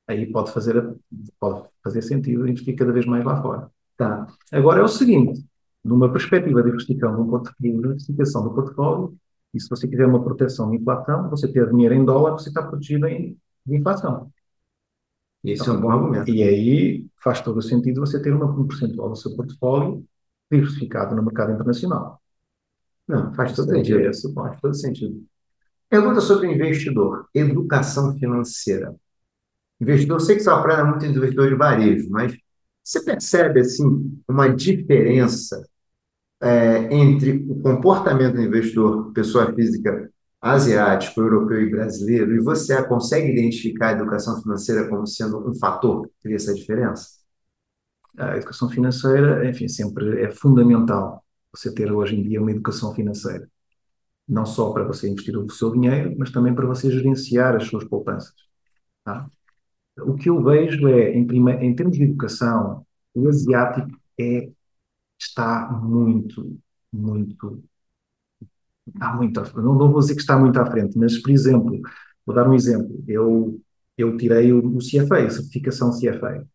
aí 0.08 0.32
pode 0.32 0.52
fazer, 0.52 0.96
pode 1.40 1.68
fazer 1.84 2.02
sentido 2.02 2.48
investir 2.48 2.76
cada 2.76 2.92
vez 2.92 3.06
mais 3.06 3.24
lá 3.24 3.42
fora. 3.42 3.70
Tá. 3.98 4.28
Agora 4.52 4.82
é 4.82 4.84
o 4.84 4.88
seguinte, 4.88 5.44
numa 5.86 6.12
perspectiva 6.12 6.63
de 6.63 6.69
investigação 6.69 7.21
um 7.21 7.30
portfólio, 7.30 7.56
de 7.60 7.69
investigação 7.69 8.43
do 8.43 8.56
portfólio, 8.56 9.15
e 9.54 9.60
se 9.60 9.69
você 9.69 9.88
quiser 9.88 10.08
uma 10.08 10.24
proteção 10.24 10.71
de 10.71 10.78
inflação, 10.78 11.30
você 11.30 11.48
ter 11.48 11.69
dinheiro 11.69 11.93
em 11.93 12.04
dólar, 12.04 12.32
você 12.32 12.50
está 12.50 12.63
protegido 12.63 13.06
em, 13.08 13.38
de 13.63 13.78
inflação. 13.78 14.32
Esse 15.43 15.69
é 15.69 15.71
um 15.71 15.80
bom 15.80 15.91
argumento. 15.91 16.30
E 16.30 16.41
aí 16.41 17.06
faz 17.24 17.39
todo 17.39 17.58
o 17.58 17.62
sentido 17.62 18.02
você 18.02 18.19
ter 18.19 18.34
uma, 18.34 18.45
um 18.45 18.67
percentual 18.67 19.10
do 19.10 19.15
seu 19.15 19.36
portfólio 19.36 20.04
diversificado 20.52 21.15
no 21.15 21.21
mercado 21.24 21.54
internacional. 21.54 22.19
Não, 23.08 23.32
faz 23.36 23.56
todo 23.56 23.71
é 23.71 23.76
sentido. 23.76 24.00
o. 24.00 24.34
Faz 24.34 24.60
todo 24.60 24.74
sentido. 24.74 25.24
Pergunta 25.88 26.19
sobre 26.19 26.52
investidor. 26.52 27.30
Educação 27.32 28.17
financeira. 28.17 28.95
Investidor, 29.80 30.19
sei 30.19 30.36
que 30.36 30.41
você 30.41 30.50
aprende 30.50 30.84
muito 30.84 31.06
em 31.06 31.12
investidor 31.12 31.48
de 31.48 31.56
varejo, 31.56 32.10
mas 32.10 32.36
você 32.84 33.04
percebe, 33.04 33.60
assim, 33.60 34.19
uma 34.28 34.48
diferença 34.48 35.63
é, 36.46 36.94
entre 36.94 37.44
o 37.50 37.60
comportamento 37.60 38.36
do 38.36 38.44
investidor, 38.44 39.12
pessoa 39.14 39.52
física 39.54 40.12
asiático, 40.40 41.20
europeu 41.20 41.60
e 41.60 41.72
brasileiro, 41.72 42.36
e 42.36 42.40
você 42.40 42.84
consegue 42.84 43.32
identificar 43.32 43.90
a 43.90 43.92
educação 43.94 44.40
financeira 44.44 44.88
como 44.88 45.08
sendo 45.08 45.50
um 45.50 45.56
fator 45.56 46.08
que 46.08 46.14
cria 46.22 46.36
essa 46.36 46.54
diferença? 46.54 47.08
A 48.16 48.38
educação 48.38 48.70
financeira, 48.70 49.50
enfim, 49.50 49.68
sempre 49.68 50.22
é 50.22 50.32
fundamental 50.32 51.24
você 51.52 51.74
ter 51.74 51.92
hoje 51.92 52.16
em 52.16 52.22
dia 52.22 52.40
uma 52.40 52.52
educação 52.52 52.94
financeira. 52.94 53.50
Não 54.28 54.46
só 54.46 54.72
para 54.72 54.84
você 54.84 55.10
investir 55.10 55.36
o 55.38 55.50
seu 55.50 55.72
dinheiro, 55.72 56.14
mas 56.18 56.32
também 56.32 56.54
para 56.54 56.68
você 56.68 56.92
gerenciar 56.92 57.56
as 57.56 57.68
suas 57.68 57.84
poupanças. 57.86 58.34
tá? 59.04 59.28
O 60.02 60.14
que 60.16 60.30
eu 60.30 60.44
vejo 60.44 60.88
é, 60.90 61.12
em, 61.12 61.26
prime... 61.26 61.54
em 61.54 61.76
termos 61.76 61.98
de 61.98 62.04
educação, 62.04 62.86
o 63.16 63.28
asiático 63.28 63.90
é, 64.20 64.50
está 65.19 65.69
muito, 65.71 66.60
muito, 66.91 67.63
está 68.88 69.13
muito, 69.13 69.39
à... 69.39 69.43
não, 69.56 69.75
não 69.75 69.91
vou 69.91 69.99
dizer 69.99 70.15
que 70.15 70.21
está 70.21 70.38
muito 70.38 70.60
à 70.60 70.65
frente, 70.65 70.97
mas, 70.97 71.17
por 71.21 71.32
exemplo, 71.32 71.80
vou 72.25 72.36
dar 72.36 72.47
um 72.49 72.54
exemplo. 72.54 73.04
Eu, 73.08 73.60
eu 73.97 74.17
tirei 74.17 74.51
o, 74.54 74.75
o 74.75 74.80
CFA, 74.80 75.25
a 75.25 75.30
certificação 75.30 75.91
CFA. 75.91 76.45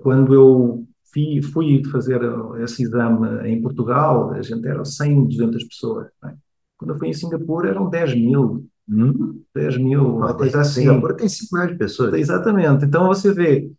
Quando 0.00 0.34
eu 0.34 0.86
fui, 1.12 1.42
fui 1.42 1.82
fazer 1.90 2.20
esse 2.62 2.82
exame 2.82 3.48
em 3.48 3.60
Portugal, 3.60 4.32
a 4.32 4.42
gente 4.42 4.66
era 4.66 4.84
100, 4.84 5.26
200 5.26 5.64
pessoas. 5.64 6.08
É? 6.24 6.34
Quando 6.76 6.94
eu 6.94 6.98
fui 6.98 7.08
em 7.08 7.14
Singapura, 7.14 7.70
eram 7.70 7.88
10 7.88 8.14
mil. 8.14 8.66
Hum? 8.88 9.42
10 9.54 9.78
mil, 9.78 10.16
uma 10.16 10.34
coisa 10.34 10.60
assim. 10.60 10.82
Singapura 10.82 11.14
tem 11.16 11.28
5 11.28 11.54
milhões 11.54 11.72
de 11.72 11.78
pessoas. 11.78 12.14
Exatamente. 12.14 12.84
Então 12.84 13.06
você 13.06 13.32
vê, 13.32 13.70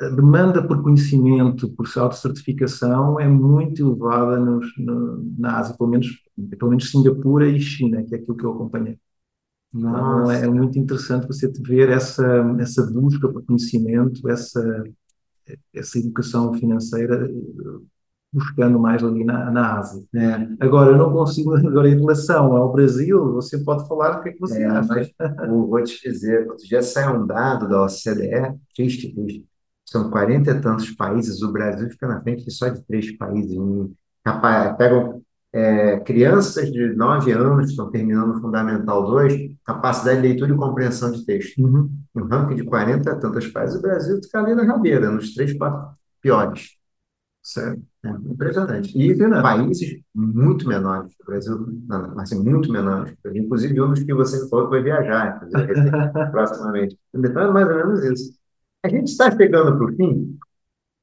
a 0.00 0.08
demanda 0.08 0.66
por 0.66 0.82
conhecimento, 0.82 1.68
por 1.70 1.86
autocertificação 1.96 3.18
é 3.18 3.26
muito 3.26 3.82
elevada 3.82 4.38
nos, 4.38 4.66
no, 4.78 5.24
na 5.38 5.58
Ásia, 5.58 5.76
pelo 5.76 5.90
menos, 5.90 6.06
pelo 6.58 6.70
menos 6.70 6.90
Singapura 6.90 7.48
e 7.48 7.60
China, 7.60 8.02
que 8.04 8.14
é 8.14 8.18
aquilo 8.18 8.36
que 8.36 8.44
eu 8.44 8.52
acompanhei. 8.52 8.98
Então 9.74 10.30
é 10.30 10.48
muito 10.48 10.78
interessante 10.78 11.26
você 11.26 11.50
ver 11.60 11.90
essa, 11.90 12.24
essa 12.58 12.86
busca 12.86 13.28
por 13.28 13.44
conhecimento, 13.44 14.28
essa, 14.28 14.84
essa 15.74 15.98
educação 15.98 16.54
financeira 16.54 17.28
buscando 18.32 18.78
mais 18.78 19.02
ali 19.02 19.24
na, 19.24 19.50
na 19.50 19.78
Ásia. 19.78 20.04
É. 20.14 20.48
Agora, 20.60 20.90
eu 20.90 20.98
não 20.98 21.12
consigo, 21.12 21.54
agora 21.54 21.88
em 21.88 21.98
relação 21.98 22.56
ao 22.56 22.72
Brasil, 22.72 23.32
você 23.32 23.58
pode 23.58 23.86
falar 23.88 24.18
o 24.18 24.22
que 24.22 24.28
é 24.30 24.32
que 24.32 24.40
você 24.40 24.62
é, 24.62 24.66
acha. 24.66 24.88
Mas, 24.88 25.48
vou 25.48 25.82
te 25.82 26.00
dizer, 26.02 26.46
já 26.64 26.82
saiu 26.82 27.22
um 27.22 27.26
dado 27.26 27.68
da 27.68 27.84
OCDE, 27.84 28.58
triste, 28.74 29.14
triste, 29.14 29.46
são 29.88 30.10
40 30.10 30.50
e 30.50 30.60
tantos 30.60 30.90
países, 30.90 31.42
o 31.42 31.50
Brasil 31.50 31.88
fica 31.88 32.06
na 32.06 32.20
frente 32.20 32.50
só 32.50 32.68
de 32.68 32.82
três 32.84 33.16
países. 33.16 33.56
Capaz, 34.22 34.76
pegam 34.76 35.22
é, 35.50 35.98
crianças 36.00 36.70
de 36.70 36.94
9 36.94 37.32
anos 37.32 37.66
que 37.66 37.70
estão 37.70 37.90
terminando 37.90 38.36
o 38.36 38.40
Fundamental 38.40 39.06
2, 39.06 39.56
capacidade 39.64 40.20
de 40.20 40.28
leitura 40.28 40.52
e 40.52 40.56
compreensão 40.56 41.10
de 41.10 41.24
texto. 41.24 41.58
Uhum. 41.62 41.90
Um 42.14 42.24
ranking 42.24 42.56
de 42.56 42.64
40 42.64 43.10
e 43.10 43.20
tantos 43.20 43.46
países, 43.48 43.76
o 43.76 43.82
Brasil 43.82 44.20
fica 44.22 44.40
ali 44.40 44.54
na 44.54 44.64
rabeira, 44.64 45.10
nos 45.10 45.34
três, 45.34 45.56
quatro 45.56 45.96
piores. 46.20 46.76
Certo. 47.42 47.80
É, 48.04 48.10
impressionante. 48.10 48.98
E 48.98 49.16
países 49.40 50.02
muito 50.14 50.68
menores. 50.68 51.14
O 51.22 51.24
Brasil, 51.24 51.66
não, 51.88 52.20
assim, 52.20 52.38
muito 52.44 52.70
menores. 52.70 53.14
Inclusive 53.34 53.80
um 53.80 53.88
dos 53.88 54.02
que 54.02 54.12
você 54.12 54.46
falou 54.50 54.66
que 54.66 54.72
vai 54.72 54.82
viajar, 54.82 55.40
proximamente. 56.30 56.98
Então 57.14 57.42
é 57.42 57.50
mais 57.50 57.66
ou 57.66 57.74
menos 57.74 58.04
isso. 58.04 58.37
A 58.82 58.88
gente 58.88 59.10
está 59.10 59.30
chegando 59.30 59.76
para 59.76 59.86
o 59.86 59.96
fim, 59.96 60.38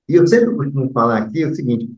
e 0.08 0.16
eu 0.16 0.26
sempre 0.28 0.56
costumo 0.56 0.92
falar 0.92 1.18
aqui 1.20 1.46
o 1.46 1.56
seguinte: 1.56 1.90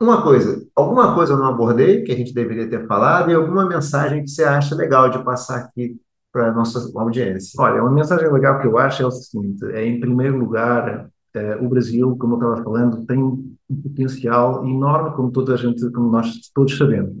Uma 0.00 0.22
coisa, 0.22 0.66
alguma 0.74 1.14
coisa 1.14 1.34
eu 1.34 1.38
não 1.38 1.46
abordei 1.46 2.02
que 2.02 2.12
a 2.12 2.16
gente 2.16 2.32
deveria 2.34 2.68
ter 2.68 2.86
falado 2.86 3.30
e 3.30 3.34
alguma 3.34 3.66
mensagem 3.66 4.22
que 4.24 4.30
você 4.30 4.44
acha 4.44 4.74
legal 4.74 5.10
de 5.10 5.22
passar 5.24 5.58
aqui 5.58 6.00
para 6.32 6.50
a 6.50 6.54
nossa 6.54 6.90
audiência? 6.98 7.60
Olha, 7.60 7.82
uma 7.82 7.92
mensagem 7.92 8.30
legal 8.32 8.60
que 8.60 8.66
eu 8.66 8.78
acho 8.78 9.02
é 9.02 9.06
o 9.06 9.10
seguinte: 9.10 9.64
é, 9.72 9.84
em 9.86 10.00
primeiro 10.00 10.38
lugar, 10.38 11.10
eh, 11.34 11.56
o 11.56 11.68
Brasil, 11.68 12.16
como 12.16 12.34
eu 12.34 12.38
estava 12.38 12.64
falando, 12.64 13.06
tem 13.06 13.22
um 13.22 13.56
potencial 13.82 14.66
enorme, 14.66 15.14
como 15.16 15.30
toda 15.30 15.54
a 15.54 15.56
gente, 15.56 15.90
como 15.92 16.10
nós 16.10 16.50
todos 16.54 16.76
sabemos. 16.76 17.16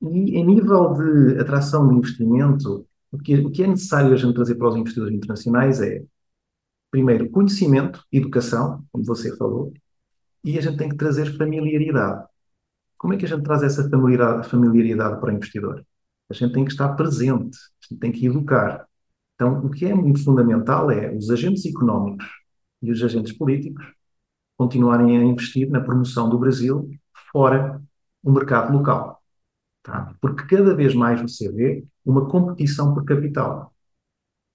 E 0.00 0.36
em 0.38 0.44
nível 0.44 0.92
de 0.94 1.38
atração 1.40 1.88
de 1.88 1.94
investimento, 1.94 2.86
o 3.10 3.18
que, 3.18 3.36
o 3.36 3.50
que 3.50 3.62
é 3.62 3.66
necessário 3.66 4.12
a 4.12 4.16
gente 4.16 4.34
trazer 4.34 4.56
para 4.56 4.68
os 4.68 4.76
investidores 4.76 5.14
internacionais 5.14 5.80
é, 5.80 6.02
primeiro, 6.92 7.30
conhecimento, 7.30 8.04
educação, 8.12 8.84
como 8.92 9.04
você 9.04 9.34
falou, 9.36 9.72
e 10.44 10.58
a 10.58 10.60
gente 10.60 10.76
tem 10.76 10.90
que 10.90 10.96
trazer 10.96 11.36
familiaridade. 11.38 12.24
Como 12.98 13.14
é 13.14 13.16
que 13.16 13.24
a 13.24 13.28
gente 13.28 13.42
traz 13.42 13.62
essa 13.62 13.88
familiaridade, 13.88 15.18
para 15.18 15.32
o 15.32 15.32
investidor? 15.32 15.84
A 16.30 16.34
gente 16.34 16.52
tem 16.52 16.64
que 16.64 16.70
estar 16.70 16.90
presente, 16.90 17.56
a 17.56 17.86
gente 17.88 17.98
tem 17.98 18.12
que 18.12 18.26
educar. 18.26 18.86
Então, 19.34 19.64
o 19.64 19.70
que 19.70 19.86
é 19.86 19.94
muito 19.94 20.22
fundamental 20.22 20.90
é 20.90 21.10
os 21.12 21.30
agentes 21.30 21.64
económicos 21.64 22.26
e 22.82 22.92
os 22.92 23.02
agentes 23.02 23.32
políticos 23.32 23.84
continuarem 24.56 25.16
a 25.16 25.24
investir 25.24 25.70
na 25.70 25.80
promoção 25.80 26.28
do 26.28 26.38
Brasil 26.38 26.90
fora 27.32 27.82
do 28.22 28.32
mercado 28.32 28.72
local. 28.76 29.22
Tá? 29.82 30.14
Porque 30.20 30.44
cada 30.56 30.76
vez 30.76 30.94
mais 30.94 31.20
você 31.22 31.50
vê 31.50 31.84
uma 32.04 32.28
competição 32.28 32.92
por 32.94 33.04
capital. 33.04 33.74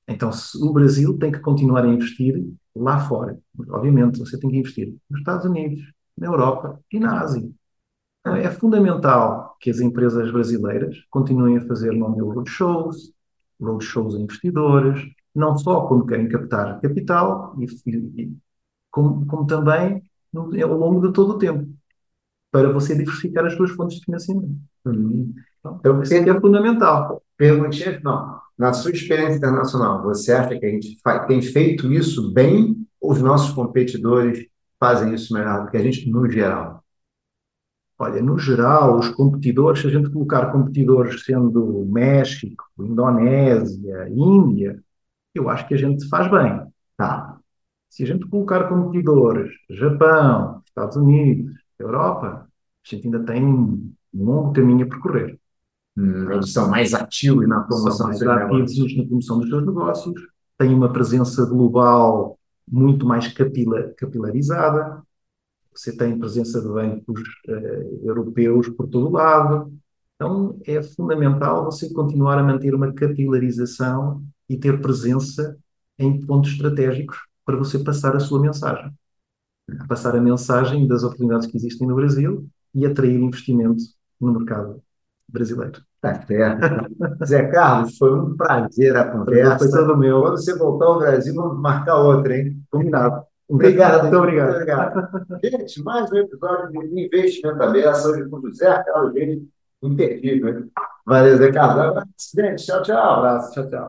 Então, 0.07 0.29
o 0.61 0.71
Brasil 0.71 1.17
tem 1.17 1.31
que 1.31 1.39
continuar 1.39 1.83
a 1.83 1.87
investir 1.87 2.41
lá 2.75 2.99
fora. 2.99 3.37
Obviamente, 3.69 4.19
você 4.19 4.39
tem 4.39 4.49
que 4.49 4.57
investir 4.57 4.95
nos 5.09 5.19
Estados 5.19 5.45
Unidos, 5.45 5.81
na 6.17 6.27
Europa 6.27 6.79
e 6.91 6.99
na 6.99 7.19
Ásia. 7.19 7.49
Então, 8.21 8.35
é 8.35 8.49
fundamental 8.49 9.57
que 9.59 9.69
as 9.69 9.79
empresas 9.79 10.31
brasileiras 10.31 10.97
continuem 11.09 11.57
a 11.57 11.67
fazer 11.67 11.91
não 11.91 12.11
roadshows, 12.11 13.11
roadshows 13.61 14.15
a 14.15 14.19
investidores, 14.19 15.01
não 15.35 15.57
só 15.57 15.87
quando 15.87 16.05
querem 16.05 16.29
captar 16.29 16.79
capital, 16.81 17.55
e, 17.59 17.65
e, 17.89 18.33
como, 18.89 19.25
como 19.25 19.45
também 19.45 20.01
no, 20.31 20.43
ao 20.63 20.77
longo 20.77 21.05
de 21.05 21.13
todo 21.13 21.31
o 21.33 21.37
tempo, 21.37 21.69
para 22.51 22.71
você 22.71 22.95
diversificar 22.95 23.45
as 23.45 23.53
suas 23.53 23.71
fontes 23.71 23.97
de 23.97 24.05
financiamento. 24.05 24.57
Hum. 24.85 25.33
Então, 25.79 26.01
isso 26.01 26.13
é 26.13 26.39
fundamental. 26.39 27.21
Perguntinha, 27.35 27.99
não. 28.03 28.39
Na 28.57 28.73
sua 28.73 28.91
experiência 28.91 29.37
internacional, 29.37 30.01
você 30.01 30.31
acha 30.31 30.57
que 30.57 30.65
a 30.65 30.69
gente 30.69 30.97
tem 31.27 31.41
feito 31.41 31.91
isso 31.93 32.33
bem 32.33 32.87
ou 32.99 33.11
os 33.11 33.21
nossos 33.21 33.53
competidores 33.53 34.47
fazem 34.79 35.13
isso 35.13 35.33
melhor 35.33 35.65
do 35.65 35.71
que 35.71 35.77
a 35.77 35.81
gente, 35.83 36.09
no 36.09 36.29
geral? 36.29 36.83
Olha, 37.99 38.21
no 38.21 38.37
geral, 38.37 38.97
os 38.99 39.09
competidores, 39.09 39.81
se 39.81 39.87
a 39.87 39.89
gente 39.89 40.09
colocar 40.11 40.51
competidores 40.51 41.23
sendo 41.23 41.85
México, 41.85 42.63
Indonésia, 42.79 44.07
Índia, 44.09 44.83
eu 45.33 45.49
acho 45.49 45.67
que 45.67 45.73
a 45.73 45.77
gente 45.77 46.07
faz 46.09 46.29
bem. 46.29 46.61
Tá. 46.95 47.39
Se 47.89 48.03
a 48.03 48.07
gente 48.07 48.27
colocar 48.27 48.67
competidores 48.69 49.51
Japão, 49.69 50.61
Estados 50.67 50.95
Unidos, 50.97 51.53
Europa, 51.79 52.47
a 52.47 52.95
gente 52.95 53.07
ainda 53.07 53.23
tem 53.25 53.43
um 53.43 53.93
longo 54.13 54.53
caminho 54.53 54.85
a 54.85 54.89
percorrer. 54.89 55.36
Hum, 55.97 56.31
eles 56.31 56.53
são 56.53 56.69
mais 56.69 56.93
ativos 56.93 57.47
na 57.47 57.61
promoção 57.61 58.07
mais 58.07 58.21
ativos 58.21 58.95
na 58.95 59.05
promoção 59.05 59.39
dos 59.39 59.49
seus 59.49 59.65
negócios, 59.65 60.13
têm 60.57 60.73
uma 60.73 60.93
presença 60.93 61.43
global 61.45 62.37
muito 62.69 63.05
mais 63.05 63.27
capila, 63.33 63.93
capilarizada, 63.97 65.01
você 65.73 65.95
tem 65.95 66.17
presença 66.17 66.59
de 66.59 66.67
bancos 66.67 67.21
uh, 67.47 68.07
europeus 68.07 68.67
por 68.69 68.87
todo 68.87 69.11
lado. 69.11 69.71
Então, 70.15 70.59
é 70.65 70.81
fundamental 70.81 71.65
você 71.65 71.93
continuar 71.93 72.39
a 72.39 72.43
manter 72.43 72.73
uma 72.73 72.91
capilarização 72.91 74.23
e 74.49 74.57
ter 74.57 74.81
presença 74.81 75.57
em 75.99 76.19
pontos 76.25 76.51
estratégicos 76.51 77.17
para 77.45 77.55
você 77.55 77.79
passar 77.79 78.15
a 78.15 78.19
sua 78.19 78.41
mensagem. 78.41 78.91
Passar 79.87 80.15
a 80.15 80.21
mensagem 80.21 80.87
das 80.87 81.03
oportunidades 81.03 81.47
que 81.47 81.57
existem 81.57 81.87
no 81.87 81.95
Brasil 81.95 82.47
e 82.73 82.85
atrair 82.85 83.19
investimento 83.19 83.83
no 84.19 84.33
mercado 84.33 84.81
brasileiro. 85.27 85.86
Tá 86.01 86.21
certo. 86.21 87.25
Zé 87.25 87.47
Carlos, 87.47 87.97
foi 87.97 88.13
um 88.13 88.37
prazer 88.37 88.95
a 88.95 89.05
conversa. 89.05 89.57
Foi 89.59 89.69
todo 89.69 89.97
meu. 89.97 90.21
Quando 90.21 90.37
você 90.37 90.55
voltar 90.55 90.85
ao 90.85 90.99
Brasil, 90.99 91.33
vamos 91.33 91.59
marcar 91.59 91.97
outra, 91.97 92.37
hein? 92.37 92.61
Combinado. 92.69 93.23
Obrigado. 93.49 94.03
Muito 94.03 94.17
obrigado. 94.17 94.47
Muito 94.47 94.61
obrigado. 94.61 95.39
Gente, 95.43 95.83
mais 95.83 96.11
um 96.11 96.17
episódio 96.17 96.69
de 96.69 97.05
Investimento 97.05 97.63
Aberto, 97.63 98.07
hoje 98.09 98.29
com 98.29 98.37
o 98.37 98.53
Zé 98.53 98.83
Carlos, 98.83 99.13
gente 99.13 99.49
imperdível. 99.81 100.67
Valeu, 101.05 101.37
Zé 101.37 101.51
Carlos. 101.51 102.03
Gente. 102.35 102.65
Tchau, 102.65 102.81
tchau. 102.83 102.95
Um 102.95 103.15
abraço. 103.17 103.53
Tchau, 103.53 103.69
tchau. 103.69 103.85